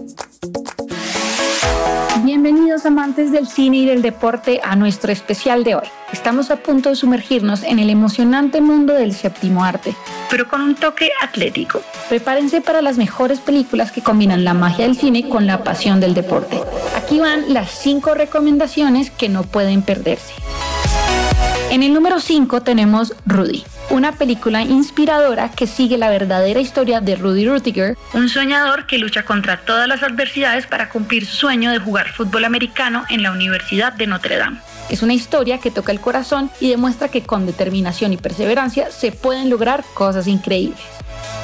Bienvenidos 2.24 2.86
amantes 2.86 3.32
del 3.32 3.46
cine 3.46 3.78
y 3.78 3.86
del 3.86 4.02
deporte 4.02 4.60
a 4.62 4.76
nuestro 4.76 5.12
especial 5.12 5.62
de 5.62 5.74
hoy. 5.74 5.86
Estamos 6.12 6.50
a 6.50 6.56
punto 6.56 6.88
de 6.88 6.96
sumergirnos 6.96 7.62
en 7.62 7.78
el 7.78 7.90
emocionante 7.90 8.60
mundo 8.60 8.94
del 8.94 9.14
séptimo 9.14 9.64
arte, 9.64 9.94
pero 10.30 10.48
con 10.48 10.60
un 10.62 10.74
toque 10.74 11.10
atlético. 11.22 11.80
Prepárense 12.08 12.60
para 12.60 12.82
las 12.82 12.96
mejores 12.96 13.40
películas 13.40 13.92
que 13.92 14.02
combinan 14.02 14.44
la 14.44 14.54
magia 14.54 14.86
del 14.86 14.96
cine 14.96 15.28
con 15.28 15.46
la 15.46 15.62
pasión 15.62 16.00
del 16.00 16.14
deporte. 16.14 16.60
Aquí 16.96 17.20
van 17.20 17.52
las 17.52 17.70
cinco 17.70 18.14
recomendaciones 18.14 19.10
que 19.10 19.28
no 19.28 19.42
pueden 19.42 19.82
perderse. 19.82 20.32
En 21.74 21.82
el 21.82 21.92
número 21.92 22.20
5 22.20 22.60
tenemos 22.60 23.14
Rudy, 23.26 23.64
una 23.90 24.12
película 24.12 24.62
inspiradora 24.62 25.50
que 25.50 25.66
sigue 25.66 25.98
la 25.98 26.08
verdadera 26.08 26.60
historia 26.60 27.00
de 27.00 27.16
Rudy 27.16 27.48
Rutiger, 27.48 27.98
un 28.12 28.28
soñador 28.28 28.86
que 28.86 28.96
lucha 28.96 29.24
contra 29.24 29.56
todas 29.56 29.88
las 29.88 30.04
adversidades 30.04 30.68
para 30.68 30.88
cumplir 30.88 31.26
su 31.26 31.34
sueño 31.34 31.72
de 31.72 31.80
jugar 31.80 32.12
fútbol 32.12 32.44
americano 32.44 33.02
en 33.10 33.24
la 33.24 33.32
Universidad 33.32 33.92
de 33.92 34.06
Notre 34.06 34.36
Dame. 34.36 34.58
Es 34.88 35.02
una 35.02 35.14
historia 35.14 35.58
que 35.58 35.72
toca 35.72 35.90
el 35.90 36.00
corazón 36.00 36.48
y 36.60 36.70
demuestra 36.70 37.08
que 37.08 37.24
con 37.24 37.44
determinación 37.44 38.12
y 38.12 38.18
perseverancia 38.18 38.92
se 38.92 39.10
pueden 39.10 39.50
lograr 39.50 39.82
cosas 39.94 40.28
increíbles. 40.28 40.78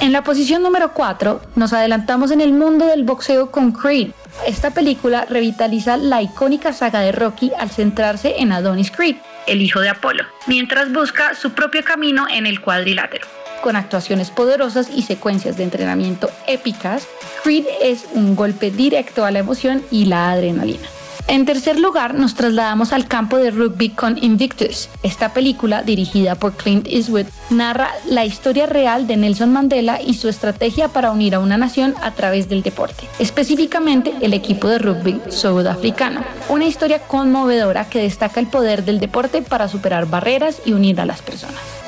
En 0.00 0.12
la 0.12 0.22
posición 0.22 0.62
número 0.62 0.92
4 0.94 1.40
nos 1.56 1.72
adelantamos 1.72 2.30
en 2.30 2.40
el 2.40 2.52
mundo 2.52 2.86
del 2.86 3.02
boxeo 3.02 3.50
con 3.50 3.72
Creed. 3.72 4.12
Esta 4.46 4.70
película 4.70 5.26
revitaliza 5.28 5.96
la 5.96 6.22
icónica 6.22 6.72
saga 6.72 7.00
de 7.00 7.10
Rocky 7.10 7.50
al 7.58 7.70
centrarse 7.70 8.36
en 8.38 8.52
Adonis 8.52 8.92
Creed, 8.92 9.16
el 9.46 9.62
hijo 9.62 9.80
de 9.80 9.88
Apolo, 9.88 10.24
mientras 10.46 10.92
busca 10.92 11.34
su 11.34 11.52
propio 11.52 11.84
camino 11.84 12.26
en 12.30 12.46
el 12.46 12.60
cuadrilátero. 12.60 13.26
Con 13.62 13.76
actuaciones 13.76 14.30
poderosas 14.30 14.88
y 14.94 15.02
secuencias 15.02 15.56
de 15.56 15.64
entrenamiento 15.64 16.30
épicas, 16.46 17.06
Creed 17.42 17.66
es 17.82 18.06
un 18.12 18.34
golpe 18.34 18.70
directo 18.70 19.24
a 19.24 19.30
la 19.30 19.38
emoción 19.38 19.84
y 19.90 20.06
la 20.06 20.30
adrenalina. 20.30 20.88
En 21.28 21.46
tercer 21.46 21.78
lugar, 21.78 22.14
nos 22.14 22.34
trasladamos 22.34 22.92
al 22.92 23.06
campo 23.06 23.36
de 23.36 23.50
rugby 23.50 23.90
con 23.90 24.22
Invictus. 24.22 24.88
Esta 25.02 25.32
película, 25.32 25.82
dirigida 25.82 26.34
por 26.34 26.54
Clint 26.54 26.86
Eastwood, 26.88 27.26
narra 27.50 27.90
la 28.08 28.24
historia 28.24 28.66
real 28.66 29.06
de 29.06 29.16
Nelson 29.16 29.52
Mandela 29.52 30.00
y 30.00 30.14
su 30.14 30.28
estrategia 30.28 30.88
para 30.88 31.12
unir 31.12 31.34
a 31.34 31.40
una 31.40 31.56
nación 31.56 31.94
a 32.02 32.12
través 32.12 32.48
del 32.48 32.62
deporte, 32.62 33.04
específicamente 33.18 34.12
el 34.20 34.34
equipo 34.34 34.68
de 34.68 34.78
rugby 34.78 35.20
sudafricano. 35.28 36.24
Una 36.48 36.66
historia 36.66 37.00
conmovedora 37.00 37.88
que 37.88 38.02
destaca 38.02 38.40
el 38.40 38.46
poder 38.46 38.84
del 38.84 39.00
deporte 39.00 39.42
para 39.42 39.68
superar 39.68 40.06
barreras 40.06 40.60
y 40.64 40.72
unir 40.72 41.00
a 41.00 41.06
las 41.06 41.22
personas. 41.22 41.79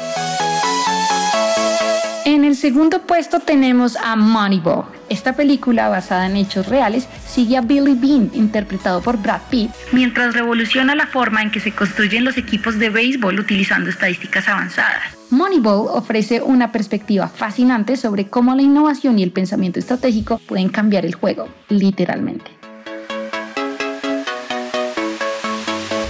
En 2.53 2.57
segundo 2.57 3.01
puesto 3.01 3.41
tenemos 3.41 3.97
a 3.97 4.15
Moneyball. 4.15 4.85
Esta 5.09 5.35
película, 5.35 5.89
basada 5.89 6.27
en 6.27 6.37
hechos 6.37 6.69
reales, 6.69 7.09
sigue 7.27 7.57
a 7.57 7.63
Billy 7.63 7.95
Bean, 7.95 8.31
interpretado 8.35 9.01
por 9.01 9.17
Brad 9.17 9.41
Pitt, 9.49 9.71
mientras 9.91 10.35
revoluciona 10.35 10.95
la 10.95 11.07
forma 11.07 11.41
en 11.41 11.51
que 11.51 11.61
se 11.61 11.73
construyen 11.73 12.27
los 12.27 12.37
equipos 12.37 12.79
de 12.79 12.91
béisbol 12.91 13.41
utilizando 13.41 13.89
estadísticas 13.89 14.49
avanzadas. 14.49 15.01
Moneyball 15.31 15.87
ofrece 15.97 16.43
una 16.43 16.73
perspectiva 16.73 17.27
fascinante 17.27 17.97
sobre 17.97 18.27
cómo 18.27 18.55
la 18.55 18.61
innovación 18.61 19.19
y 19.19 19.23
el 19.23 19.33
pensamiento 19.33 19.79
estratégico 19.79 20.37
pueden 20.47 20.69
cambiar 20.69 21.07
el 21.07 21.15
juego, 21.15 21.49
literalmente. 21.71 22.51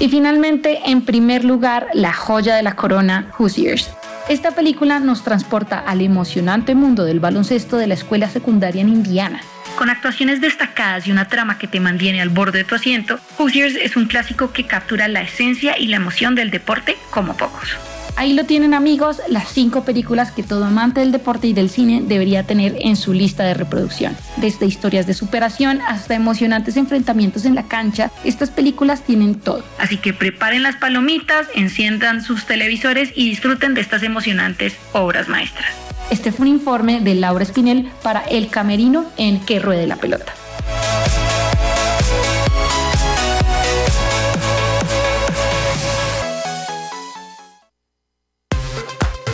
Y 0.00 0.08
finalmente, 0.08 0.80
en 0.86 1.02
primer 1.02 1.44
lugar, 1.44 1.86
la 1.92 2.12
joya 2.12 2.56
de 2.56 2.64
la 2.64 2.74
corona, 2.74 3.30
Hoosiers. 3.38 3.88
Esta 4.32 4.52
película 4.52 4.98
nos 4.98 5.24
transporta 5.24 5.78
al 5.78 6.00
emocionante 6.00 6.74
mundo 6.74 7.04
del 7.04 7.20
baloncesto 7.20 7.76
de 7.76 7.86
la 7.86 7.92
escuela 7.92 8.30
secundaria 8.30 8.80
en 8.80 8.88
Indiana. 8.88 9.42
Con 9.76 9.90
actuaciones 9.90 10.40
destacadas 10.40 11.06
y 11.06 11.12
una 11.12 11.28
trama 11.28 11.58
que 11.58 11.66
te 11.66 11.80
mantiene 11.80 12.22
al 12.22 12.30
borde 12.30 12.60
de 12.60 12.64
tu 12.64 12.74
asiento, 12.74 13.18
Hoosiers 13.36 13.74
es 13.74 13.94
un 13.94 14.06
clásico 14.06 14.50
que 14.54 14.66
captura 14.66 15.06
la 15.06 15.20
esencia 15.20 15.78
y 15.78 15.88
la 15.88 15.96
emoción 15.96 16.34
del 16.34 16.50
deporte 16.50 16.96
como 17.10 17.36
pocos. 17.36 17.76
Ahí 18.14 18.34
lo 18.34 18.44
tienen 18.44 18.74
amigos, 18.74 19.20
las 19.28 19.48
cinco 19.48 19.84
películas 19.84 20.32
que 20.32 20.42
todo 20.42 20.64
amante 20.64 21.00
del 21.00 21.12
deporte 21.12 21.46
y 21.46 21.54
del 21.54 21.70
cine 21.70 22.02
debería 22.04 22.42
tener 22.42 22.76
en 22.80 22.96
su 22.96 23.14
lista 23.14 23.42
de 23.44 23.54
reproducción. 23.54 24.16
Desde 24.36 24.66
historias 24.66 25.06
de 25.06 25.14
superación 25.14 25.80
hasta 25.80 26.14
emocionantes 26.14 26.76
enfrentamientos 26.76 27.46
en 27.46 27.54
la 27.54 27.64
cancha, 27.64 28.10
estas 28.22 28.50
películas 28.50 29.02
tienen 29.02 29.34
todo. 29.34 29.64
Así 29.78 29.96
que 29.96 30.12
preparen 30.12 30.62
las 30.62 30.76
palomitas, 30.76 31.46
enciendan 31.54 32.22
sus 32.22 32.44
televisores 32.44 33.10
y 33.16 33.28
disfruten 33.28 33.74
de 33.74 33.80
estas 33.80 34.02
emocionantes 34.02 34.74
obras 34.92 35.28
maestras. 35.28 35.72
Este 36.10 36.30
fue 36.30 36.46
un 36.46 36.52
informe 36.52 37.00
de 37.00 37.14
Laura 37.14 37.42
Espinel 37.42 37.90
para 38.02 38.20
El 38.20 38.48
Camerino 38.48 39.06
en 39.16 39.40
Que 39.40 39.58
Ruede 39.58 39.86
la 39.86 39.96
Pelota. 39.96 40.34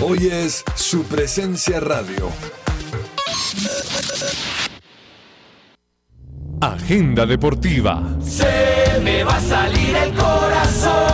Hoy 0.01 0.28
es 0.30 0.62
su 0.76 1.03
presencia 1.03 1.80
radio. 1.80 2.30
Agenda 6.61 7.26
deportiva. 7.26 8.16
Se 8.22 9.01
me 9.03 9.24
va 9.24 9.36
a 9.36 9.40
salir 9.40 9.96
el 9.96 10.14
corazón. 10.14 11.07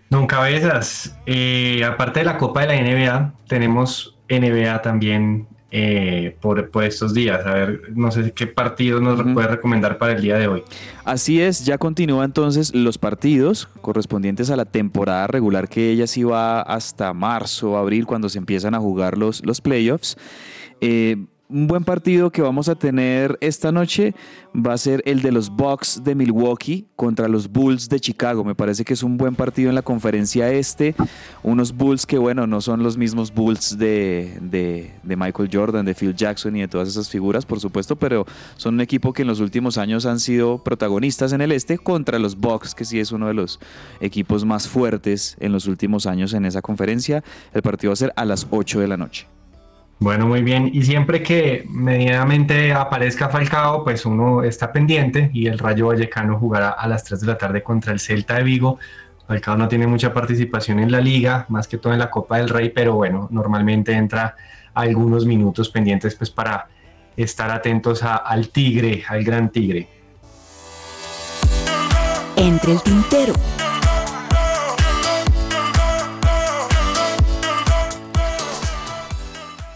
Don 0.09 0.27
Cabezas, 0.27 1.17
eh, 1.25 1.83
aparte 1.83 2.19
de 2.19 2.25
la 2.25 2.37
Copa 2.37 2.61
de 2.61 2.67
la 2.67 2.81
NBA, 2.81 3.33
tenemos 3.47 4.17
NBA 4.29 4.81
también 4.81 5.49
eh, 5.71 6.35
por, 6.41 6.69
por 6.69 6.83
estos 6.83 7.13
días. 7.13 7.45
A 7.45 7.53
ver, 7.53 7.81
no 7.95 8.11
sé 8.11 8.33
qué 8.33 8.45
partidos 8.45 9.01
nos 9.01 9.21
puede 9.33 9.47
recomendar 9.47 9.97
para 9.97 10.13
el 10.13 10.21
día 10.21 10.37
de 10.37 10.47
hoy. 10.47 10.63
Así 11.05 11.41
es, 11.41 11.65
ya 11.65 11.77
continúa 11.77 12.25
entonces 12.25 12.75
los 12.75 12.97
partidos 12.97 13.69
correspondientes 13.81 14.49
a 14.49 14.57
la 14.57 14.65
temporada 14.65 15.27
regular 15.27 15.69
que 15.69 15.91
ella 15.91 16.07
sí 16.07 16.23
va 16.23 16.61
hasta 16.61 17.13
marzo, 17.13 17.77
abril, 17.77 18.05
cuando 18.05 18.27
se 18.29 18.37
empiezan 18.37 18.75
a 18.75 18.79
jugar 18.79 19.17
los, 19.17 19.45
los 19.45 19.61
playoffs. 19.61 20.17
Eh, 20.81 21.25
un 21.51 21.67
buen 21.67 21.83
partido 21.83 22.31
que 22.31 22.41
vamos 22.41 22.69
a 22.69 22.75
tener 22.75 23.37
esta 23.41 23.71
noche 23.71 24.15
va 24.55 24.73
a 24.73 24.77
ser 24.77 25.01
el 25.05 25.21
de 25.21 25.31
los 25.31 25.49
Bucks 25.49 26.01
de 26.03 26.15
Milwaukee 26.15 26.87
contra 26.95 27.27
los 27.27 27.51
Bulls 27.51 27.89
de 27.89 27.99
Chicago. 27.99 28.43
Me 28.43 28.55
parece 28.55 28.83
que 28.83 28.93
es 28.93 29.03
un 29.03 29.17
buen 29.17 29.35
partido 29.35 29.69
en 29.69 29.75
la 29.75 29.81
conferencia 29.81 30.51
este. 30.51 30.95
Unos 31.43 31.73
Bulls 31.75 32.05
que, 32.05 32.17
bueno, 32.17 32.47
no 32.47 32.61
son 32.61 32.83
los 32.83 32.97
mismos 32.97 33.33
Bulls 33.33 33.77
de, 33.77 34.37
de, 34.41 35.15
Michael 35.15 35.49
Jordan, 35.51 35.85
de 35.85 35.93
Phil 35.93 36.15
Jackson 36.15 36.55
y 36.55 36.61
de 36.61 36.67
todas 36.67 36.87
esas 36.87 37.09
figuras, 37.09 37.45
por 37.45 37.59
supuesto, 37.59 37.95
pero 37.95 38.25
son 38.55 38.75
un 38.75 38.81
equipo 38.81 39.13
que 39.13 39.23
en 39.23 39.27
los 39.27 39.39
últimos 39.39 39.77
años 39.77 40.05
han 40.05 40.19
sido 40.19 40.63
protagonistas 40.63 41.33
en 41.33 41.41
el 41.41 41.51
este 41.51 41.77
contra 41.77 42.19
los 42.19 42.37
Bucks, 42.37 42.75
que 42.75 42.85
sí 42.85 42.99
es 42.99 43.11
uno 43.11 43.27
de 43.27 43.33
los 43.33 43.59
equipos 43.99 44.45
más 44.45 44.67
fuertes 44.67 45.35
en 45.39 45.51
los 45.51 45.67
últimos 45.67 46.05
años 46.05 46.33
en 46.33 46.45
esa 46.45 46.61
conferencia. 46.61 47.23
El 47.53 47.61
partido 47.61 47.91
va 47.91 47.93
a 47.93 47.97
ser 47.97 48.13
a 48.15 48.25
las 48.25 48.47
8 48.49 48.79
de 48.79 48.87
la 48.87 48.97
noche. 48.97 49.27
Bueno, 50.01 50.25
muy 50.25 50.41
bien. 50.41 50.71
Y 50.73 50.81
siempre 50.81 51.21
que 51.21 51.63
medianamente 51.69 52.73
aparezca 52.73 53.29
Falcao, 53.29 53.83
pues 53.83 54.03
uno 54.03 54.41
está 54.43 54.71
pendiente 54.71 55.29
y 55.31 55.45
el 55.45 55.59
Rayo 55.59 55.87
Vallecano 55.87 56.39
jugará 56.39 56.69
a 56.71 56.87
las 56.87 57.03
3 57.03 57.21
de 57.21 57.27
la 57.27 57.37
tarde 57.37 57.61
contra 57.61 57.93
el 57.93 57.99
Celta 57.99 58.33
de 58.33 58.43
Vigo. 58.43 58.79
Falcao 59.27 59.55
no 59.57 59.67
tiene 59.67 59.85
mucha 59.85 60.11
participación 60.11 60.79
en 60.79 60.91
la 60.91 60.99
liga, 61.01 61.45
más 61.49 61.67
que 61.67 61.77
todo 61.77 61.93
en 61.93 61.99
la 61.99 62.09
Copa 62.09 62.37
del 62.37 62.49
Rey, 62.49 62.69
pero 62.69 62.95
bueno, 62.95 63.27
normalmente 63.31 63.91
entra 63.93 64.35
algunos 64.73 65.27
minutos 65.27 65.69
pendientes 65.69 66.15
pues 66.15 66.31
para 66.31 66.67
estar 67.15 67.51
atentos 67.51 68.01
a- 68.01 68.15
al 68.15 68.49
Tigre, 68.49 69.03
al 69.07 69.23
gran 69.23 69.49
Tigre. 69.51 69.87
Entre 72.35 72.71
el 72.71 72.81
tintero. 72.81 73.33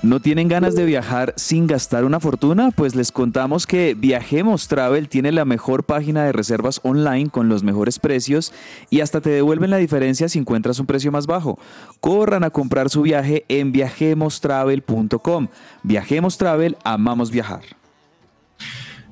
¿No 0.05 0.19
tienen 0.19 0.47
ganas 0.47 0.75
de 0.75 0.85
viajar 0.85 1.33
sin 1.35 1.65
gastar 1.65 2.05
una 2.05 2.19
fortuna? 2.19 2.69
Pues 2.69 2.93
les 2.93 3.11
contamos 3.11 3.65
que 3.65 3.95
Viajemos 3.97 4.67
Travel 4.67 5.09
tiene 5.09 5.31
la 5.31 5.45
mejor 5.45 5.83
página 5.83 6.23
de 6.25 6.31
reservas 6.31 6.79
online 6.83 7.31
con 7.31 7.49
los 7.49 7.63
mejores 7.63 7.97
precios 7.97 8.53
y 8.91 8.99
hasta 8.99 9.19
te 9.19 9.31
devuelven 9.31 9.71
la 9.71 9.77
diferencia 9.77 10.29
si 10.29 10.37
encuentras 10.37 10.77
un 10.79 10.85
precio 10.85 11.11
más 11.11 11.25
bajo. 11.25 11.57
Corran 12.01 12.43
a 12.43 12.51
comprar 12.51 12.91
su 12.91 13.01
viaje 13.01 13.45
en 13.47 13.71
viajemostravel.com. 13.71 15.47
Viajemos 15.81 16.37
Travel, 16.37 16.77
amamos 16.83 17.31
viajar. 17.31 17.61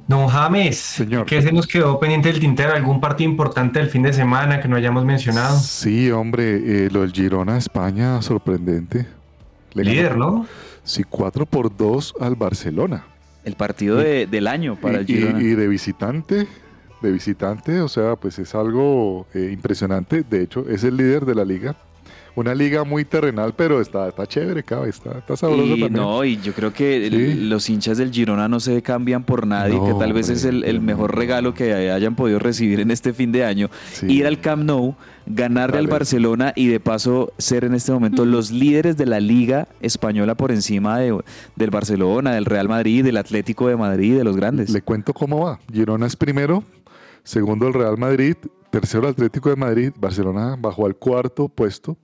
Don 0.08 0.28
James, 0.28 1.04
¿qué 1.26 1.42
se 1.42 1.52
nos 1.52 1.66
quedó 1.66 2.00
pendiente 2.00 2.30
del 2.32 2.40
tintero? 2.40 2.72
¿Algún 2.74 3.02
partido 3.02 3.32
importante 3.32 3.80
del 3.80 3.90
fin 3.90 4.04
de 4.04 4.14
semana 4.14 4.62
que 4.62 4.68
no 4.68 4.76
hayamos 4.76 5.06
mencionado? 5.06 5.58
Sí, 5.58 6.12
hombre, 6.12 6.86
eh, 6.86 6.90
lo 6.92 7.02
del 7.02 7.14
Girona 7.14 7.58
España, 7.58 8.22
sorprendente. 8.22 9.08
Le 9.74 9.86
Líder, 9.86 10.10
ganó- 10.12 10.18
¿no? 10.32 10.46
Sí, 10.84 11.04
4 11.04 11.46
por 11.46 11.76
2 11.76 12.14
al 12.20 12.36
Barcelona. 12.36 13.06
El 13.46 13.56
partido 13.56 13.98
de- 13.98 14.28
del 14.28 14.48
año 14.48 14.76
para 14.80 15.00
el 15.00 15.10
Y- 15.10 15.14
y- 15.14 15.18
Girona. 15.18 15.42
Y, 15.42 15.46
de 15.56 15.68
visitante, 15.68 16.48
de 17.02 17.12
visitante, 17.12 17.82
o 17.82 17.88
sea, 17.90 18.16
pues 18.16 18.40
es 18.40 18.56
algo 18.56 19.26
eh, 19.34 19.50
impresionante. 19.52 20.24
De 20.24 20.42
hecho, 20.42 20.66
es 20.70 20.84
el 20.84 20.98
líder 20.98 21.26
de 21.26 21.36
la 21.36 21.44
liga. 21.46 21.76
Una 22.36 22.56
liga 22.56 22.84
muy 22.84 23.06
terrenal, 23.06 23.54
pero 23.56 23.80
está, 23.80 24.10
está 24.10 24.26
chévere, 24.26 24.64
cabe, 24.64 24.90
está, 24.90 25.20
está 25.20 25.38
sabroso 25.38 25.64
Y 25.66 25.70
también. 25.82 25.94
no, 25.94 26.24
y 26.26 26.38
yo 26.38 26.52
creo 26.54 26.74
que 26.74 27.06
el- 27.06 27.48
los 27.48 27.70
hinchas 27.70 28.00
del 28.00 28.12
Girona 28.12 28.48
no 28.48 28.60
se 28.60 28.82
cambian 28.82 29.24
por 29.24 29.46
nadie, 29.46 29.76
No, 29.76 29.86
que 29.86 29.94
tal 29.94 30.14
vez 30.14 30.30
es 30.30 30.44
el, 30.44 30.56
hombre, 30.56 30.70
el 30.72 30.82
mejor 30.82 31.16
regalo 31.16 31.54
que 31.54 31.74
hayan 31.92 32.16
podido 32.16 32.40
recibir 32.40 32.80
en 32.80 32.90
este 32.90 33.14
fin 33.14 33.32
de 33.32 33.46
año. 33.46 33.70
Ir 34.08 34.26
al 34.26 34.40
Camp 34.42 34.64
Nou, 34.64 34.96
ganarle 35.28 35.78
al 35.78 35.86
Dale. 35.86 35.92
Barcelona 35.94 36.54
y 36.56 36.68
de 36.68 36.80
paso 36.80 37.32
ser 37.38 37.66
en 37.66 37.76
este 37.76 37.92
momento 37.92 38.26
los 38.26 38.50
líderes 38.50 38.98
de 38.98 39.06
la 39.06 39.20
Liga 39.20 39.68
Española 39.80 40.34
por 40.36 40.52
encima 40.52 40.98
de- 40.98 41.16
del 41.56 41.70
Barcelona, 41.70 42.34
del 42.34 42.46
Real 42.46 42.68
Madrid, 42.68 43.04
del 43.06 43.18
Atlético 43.18 43.68
de 43.68 43.76
Madrid, 43.76 44.18
de 44.18 44.24
los 44.24 44.36
grandes. 44.36 44.72
Le 44.72 44.82
cuento 44.82 45.14
cómo 45.14 45.46
va. 45.46 45.60
Girona 45.72 46.08
es 46.08 46.16
primero, 46.16 46.64
segundo 47.24 47.68
el 47.68 47.74
Real 47.76 47.98
Madrid, 48.00 48.36
tercero 48.74 49.04
el 49.04 49.12
Atlético 49.12 49.52
de 49.52 49.56
Madrid, 49.56 49.94
Barcelona 49.96 50.56
bajó 50.58 50.88
al 50.88 50.96
cuarto 50.96 51.48
puesto, 51.48 51.96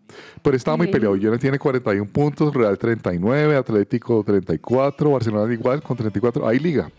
pero 0.43 0.55
estaba 0.55 0.77
muy 0.77 0.85
peleado. 0.85 1.15
Girona 1.15 1.39
tiene 1.39 1.57
41 1.57 2.11
puntos, 2.11 2.53
Real 2.53 2.77
39, 2.77 3.55
Atlético 3.55 4.23
34, 4.23 5.09
Barcelona 5.09 5.51
igual 5.51 5.81
con 5.81 5.97
34. 5.97 6.47
Hay 6.47 6.59
liga. 6.59 6.91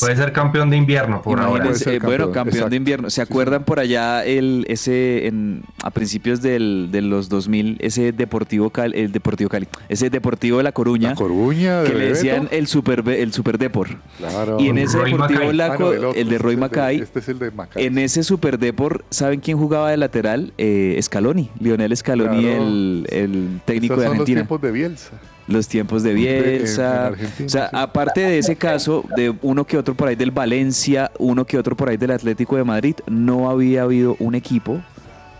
Puede 0.00 0.16
ser 0.16 0.32
campeón 0.32 0.70
de 0.70 0.76
invierno 0.76 1.22
por 1.22 1.38
ahora. 1.40 1.66
Eh, 1.66 1.98
bueno, 2.02 2.32
campeón, 2.32 2.48
exacto. 2.48 2.70
de 2.70 2.76
invierno. 2.76 3.10
¿Se 3.10 3.22
acuerdan 3.22 3.64
por 3.64 3.78
allá 3.78 4.24
el 4.24 4.64
ese 4.68 5.26
en, 5.26 5.62
a 5.82 5.90
principios 5.90 6.42
del, 6.42 6.88
de 6.90 7.02
los 7.02 7.28
2000 7.28 7.76
ese 7.80 8.12
Deportivo 8.12 8.70
Cali, 8.70 8.98
el 9.00 9.12
Deportivo 9.12 9.48
Cali, 9.50 9.68
ese 9.88 10.10
Deportivo 10.10 10.58
de 10.58 10.62
La 10.64 10.72
Coruña, 10.72 11.10
La 11.10 11.14
Coruña, 11.14 11.82
de 11.82 11.90
que 11.92 11.98
le 11.98 12.08
decían 12.08 12.48
el 12.50 12.66
Super 12.66 13.06
el 13.08 13.32
Super 13.32 13.58
Depor. 13.58 13.88
Claro. 14.18 14.56
Y 14.60 14.68
en 14.68 14.78
ese 14.78 14.98
Roy 14.98 15.12
Deportivo. 15.12 15.52
La 15.52 15.66
Ah, 15.70 15.76
no, 15.78 15.92
el 15.92 16.04
otro, 16.04 16.20
el 16.20 16.28
de 16.28 16.34
este 16.34 16.38
Roy 16.38 16.54
es 16.54 16.60
Macay, 16.60 16.96
Este 17.00 17.18
es 17.20 17.28
el 17.28 17.38
de 17.38 17.50
Macay. 17.50 17.84
en 17.86 17.98
ese 17.98 18.22
Super 18.22 18.58
Depor, 18.58 19.04
¿saben 19.10 19.40
quién 19.40 19.58
jugaba 19.58 19.90
de 19.90 19.96
lateral? 19.96 20.52
Eh, 20.58 20.98
Scaloni, 21.02 21.50
Lionel 21.60 21.96
Scaloni, 21.96 22.42
Claro. 22.42 22.62
el, 22.62 23.06
el 23.10 23.60
técnico 23.64 23.94
Esos 23.94 24.02
de 24.02 24.06
son 24.08 24.16
los 24.18 24.20
Argentina. 24.22 24.40
tiempos 24.40 24.60
de 24.62 24.70
Bielsa. 24.72 25.10
Los 25.50 25.68
tiempos 25.68 26.02
de 26.02 26.10
en 26.10 26.16
Bielsa. 26.16 27.06
Argentina, 27.08 27.46
o 27.46 27.48
sea, 27.50 27.66
aparte 27.72 28.20
de 28.20 28.38
ese 28.38 28.56
caso, 28.56 29.04
de 29.16 29.34
uno 29.42 29.66
que 29.66 29.76
otro 29.76 29.94
por 29.94 30.08
ahí 30.08 30.14
del 30.16 30.30
Valencia, 30.30 31.10
uno 31.18 31.44
que 31.44 31.58
otro 31.58 31.76
por 31.76 31.88
ahí 31.88 31.96
del 31.96 32.12
Atlético 32.12 32.56
de 32.56 32.64
Madrid, 32.64 32.94
no 33.08 33.50
había 33.50 33.82
habido 33.82 34.16
un 34.20 34.34
equipo 34.34 34.80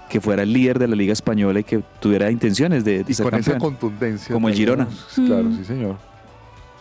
que 0.09 0.21
fuera 0.21 0.43
el 0.43 0.53
líder 0.53 0.79
de 0.81 0.89
la 0.89 0.97
Liga 0.97 1.13
Española 1.13 1.61
y 1.61 1.65
que 1.65 1.83
tuviera 2.01 2.31
intenciones 2.31 2.85
de, 2.85 3.05
de 3.05 3.13
Y 3.13 3.15
ser 3.15 3.31
con 3.31 3.39
esa 3.39 3.57
contundencia. 3.59 4.33
Como 4.33 4.49
el 4.49 4.55
Girona. 4.55 4.89
Claro, 5.15 5.45
Mm. 5.45 5.57
sí, 5.59 5.65
señor. 5.65 5.97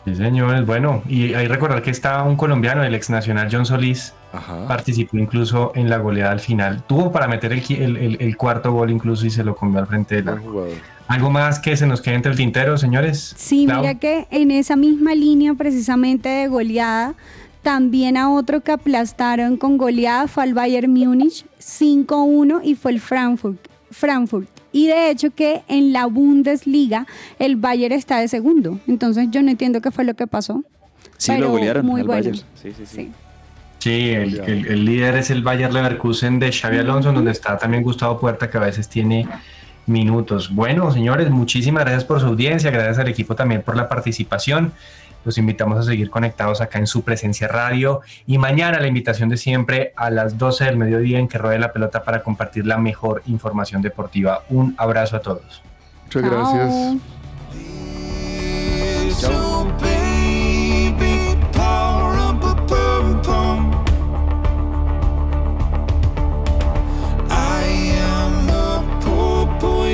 Sí, 0.05 0.15
señores. 0.15 0.65
Bueno, 0.65 1.03
y 1.07 1.33
hay 1.35 1.45
que 1.45 1.53
recordar 1.53 1.83
que 1.83 1.91
está 1.91 2.23
un 2.23 2.35
colombiano, 2.35 2.83
el 2.83 2.95
ex 2.95 3.09
nacional 3.11 3.47
John 3.51 3.65
Solís, 3.67 4.13
Ajá. 4.31 4.67
participó 4.67 5.17
incluso 5.17 5.71
en 5.75 5.89
la 5.89 5.97
goleada 5.97 6.31
al 6.31 6.39
final. 6.39 6.83
Tuvo 6.87 7.11
para 7.11 7.27
meter 7.27 7.51
el, 7.53 7.63
qui- 7.63 7.79
el- 7.81 7.97
el- 7.97 8.17
el 8.21 8.37
cuarto 8.37 8.71
gol 8.71 8.91
incluso 8.91 9.25
y 9.25 9.29
se 9.29 9.43
lo 9.43 9.55
comió 9.55 9.79
al 9.79 9.87
frente 9.87 10.21
de 10.21 10.31
jugador. 10.37 10.69
¿Algo 11.07 11.31
más 11.31 11.57
que 11.59 11.75
se 11.75 11.87
nos 11.87 12.01
quede 12.01 12.15
entre 12.15 12.31
el 12.31 12.37
tintero, 12.37 12.77
señores? 12.77 13.33
Sí, 13.35 13.65
Clau. 13.65 13.81
mira 13.81 13.95
que 13.95 14.27
en 14.29 14.51
esa 14.51 14.75
misma 14.75 15.15
línea 15.15 15.55
precisamente 15.55 16.29
de 16.29 16.47
goleada, 16.47 17.15
también 17.63 18.15
a 18.17 18.31
otro 18.31 18.61
que 18.61 18.71
aplastaron 18.71 19.57
con 19.57 19.77
goleada 19.77 20.27
fue 20.27 20.43
al 20.43 20.53
Bayern 20.53 20.93
Múnich 20.93 21.45
5-1 21.59 22.61
y 22.63 22.75
fue 22.75 22.91
el 22.91 22.99
Frankfurt. 22.99 23.57
Frankfurt. 23.91 24.47
Y 24.71 24.85
de 24.87 25.09
hecho 25.09 25.31
que 25.31 25.63
en 25.67 25.91
la 25.91 26.05
Bundesliga 26.05 27.07
el 27.39 27.55
Bayern 27.55 27.93
está 27.95 28.19
de 28.19 28.27
segundo. 28.27 28.79
Entonces 28.87 29.27
yo 29.31 29.41
no 29.41 29.49
entiendo 29.49 29.81
qué 29.81 29.89
fue 29.89 30.03
lo 30.03 30.13
que 30.13 30.27
pasó. 30.27 30.63
Sí, 31.17 31.31
pero 31.31 31.45
lo 31.47 31.51
golearon 31.53 31.85
muy 31.85 32.01
al 32.01 32.07
bueno. 32.07 32.21
Bayern. 32.21 32.37
Sí, 32.61 32.71
sí, 32.71 32.73
sí. 32.77 32.85
Sí. 32.85 33.11
Sí, 33.79 34.09
el, 34.11 34.39
el- 34.41 34.65
el 34.67 34.85
líder 34.85 35.15
es 35.15 35.29
el 35.31 35.41
Bayer 35.41 35.73
Leverkusen 35.73 36.37
de 36.39 36.51
Xavi 36.51 36.77
Alonso, 36.79 37.11
donde 37.13 37.31
está 37.31 37.57
también 37.57 37.81
Gustavo 37.83 38.19
Puerta, 38.19 38.49
que 38.49 38.57
a 38.57 38.61
veces 38.61 38.87
tiene 38.89 39.27
minutos. 39.85 40.53
Bueno, 40.53 40.91
señores, 40.91 41.29
muchísimas 41.29 41.83
gracias 41.83 42.03
por 42.03 42.19
su 42.19 42.27
audiencia, 42.27 42.69
gracias 42.71 42.99
al 42.99 43.07
equipo 43.07 43.35
también 43.35 43.61
por 43.61 43.75
la 43.77 43.87
participación. 43.89 44.73
Los 45.25 45.37
invitamos 45.37 45.77
a 45.79 45.83
seguir 45.83 46.09
conectados 46.09 46.61
acá 46.61 46.79
en 46.79 46.87
su 46.87 47.03
presencia 47.03 47.47
radio 47.47 48.01
y 48.27 48.37
mañana 48.37 48.79
la 48.79 48.87
invitación 48.87 49.27
de 49.29 49.35
siempre 49.37 49.91
a 49.97 50.09
las 50.09 50.37
12 50.37 50.65
del 50.65 50.77
mediodía 50.77 51.19
en 51.19 51.27
que 51.27 51.37
ruede 51.37 51.59
la 51.59 51.73
pelota 51.73 52.03
para 52.03 52.21
compartir 52.23 52.65
la 52.65 52.77
mejor 52.77 53.21
información 53.27 53.81
deportiva. 53.81 54.43
Un 54.49 54.75
abrazo 54.77 55.17
a 55.17 55.19
todos. 55.21 55.61
Muchas 56.05 56.21
Chao. 56.23 56.31
gracias. 56.31 56.97
Baby, 59.21 59.88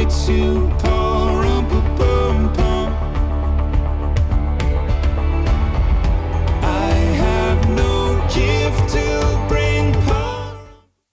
to. 0.09 0.94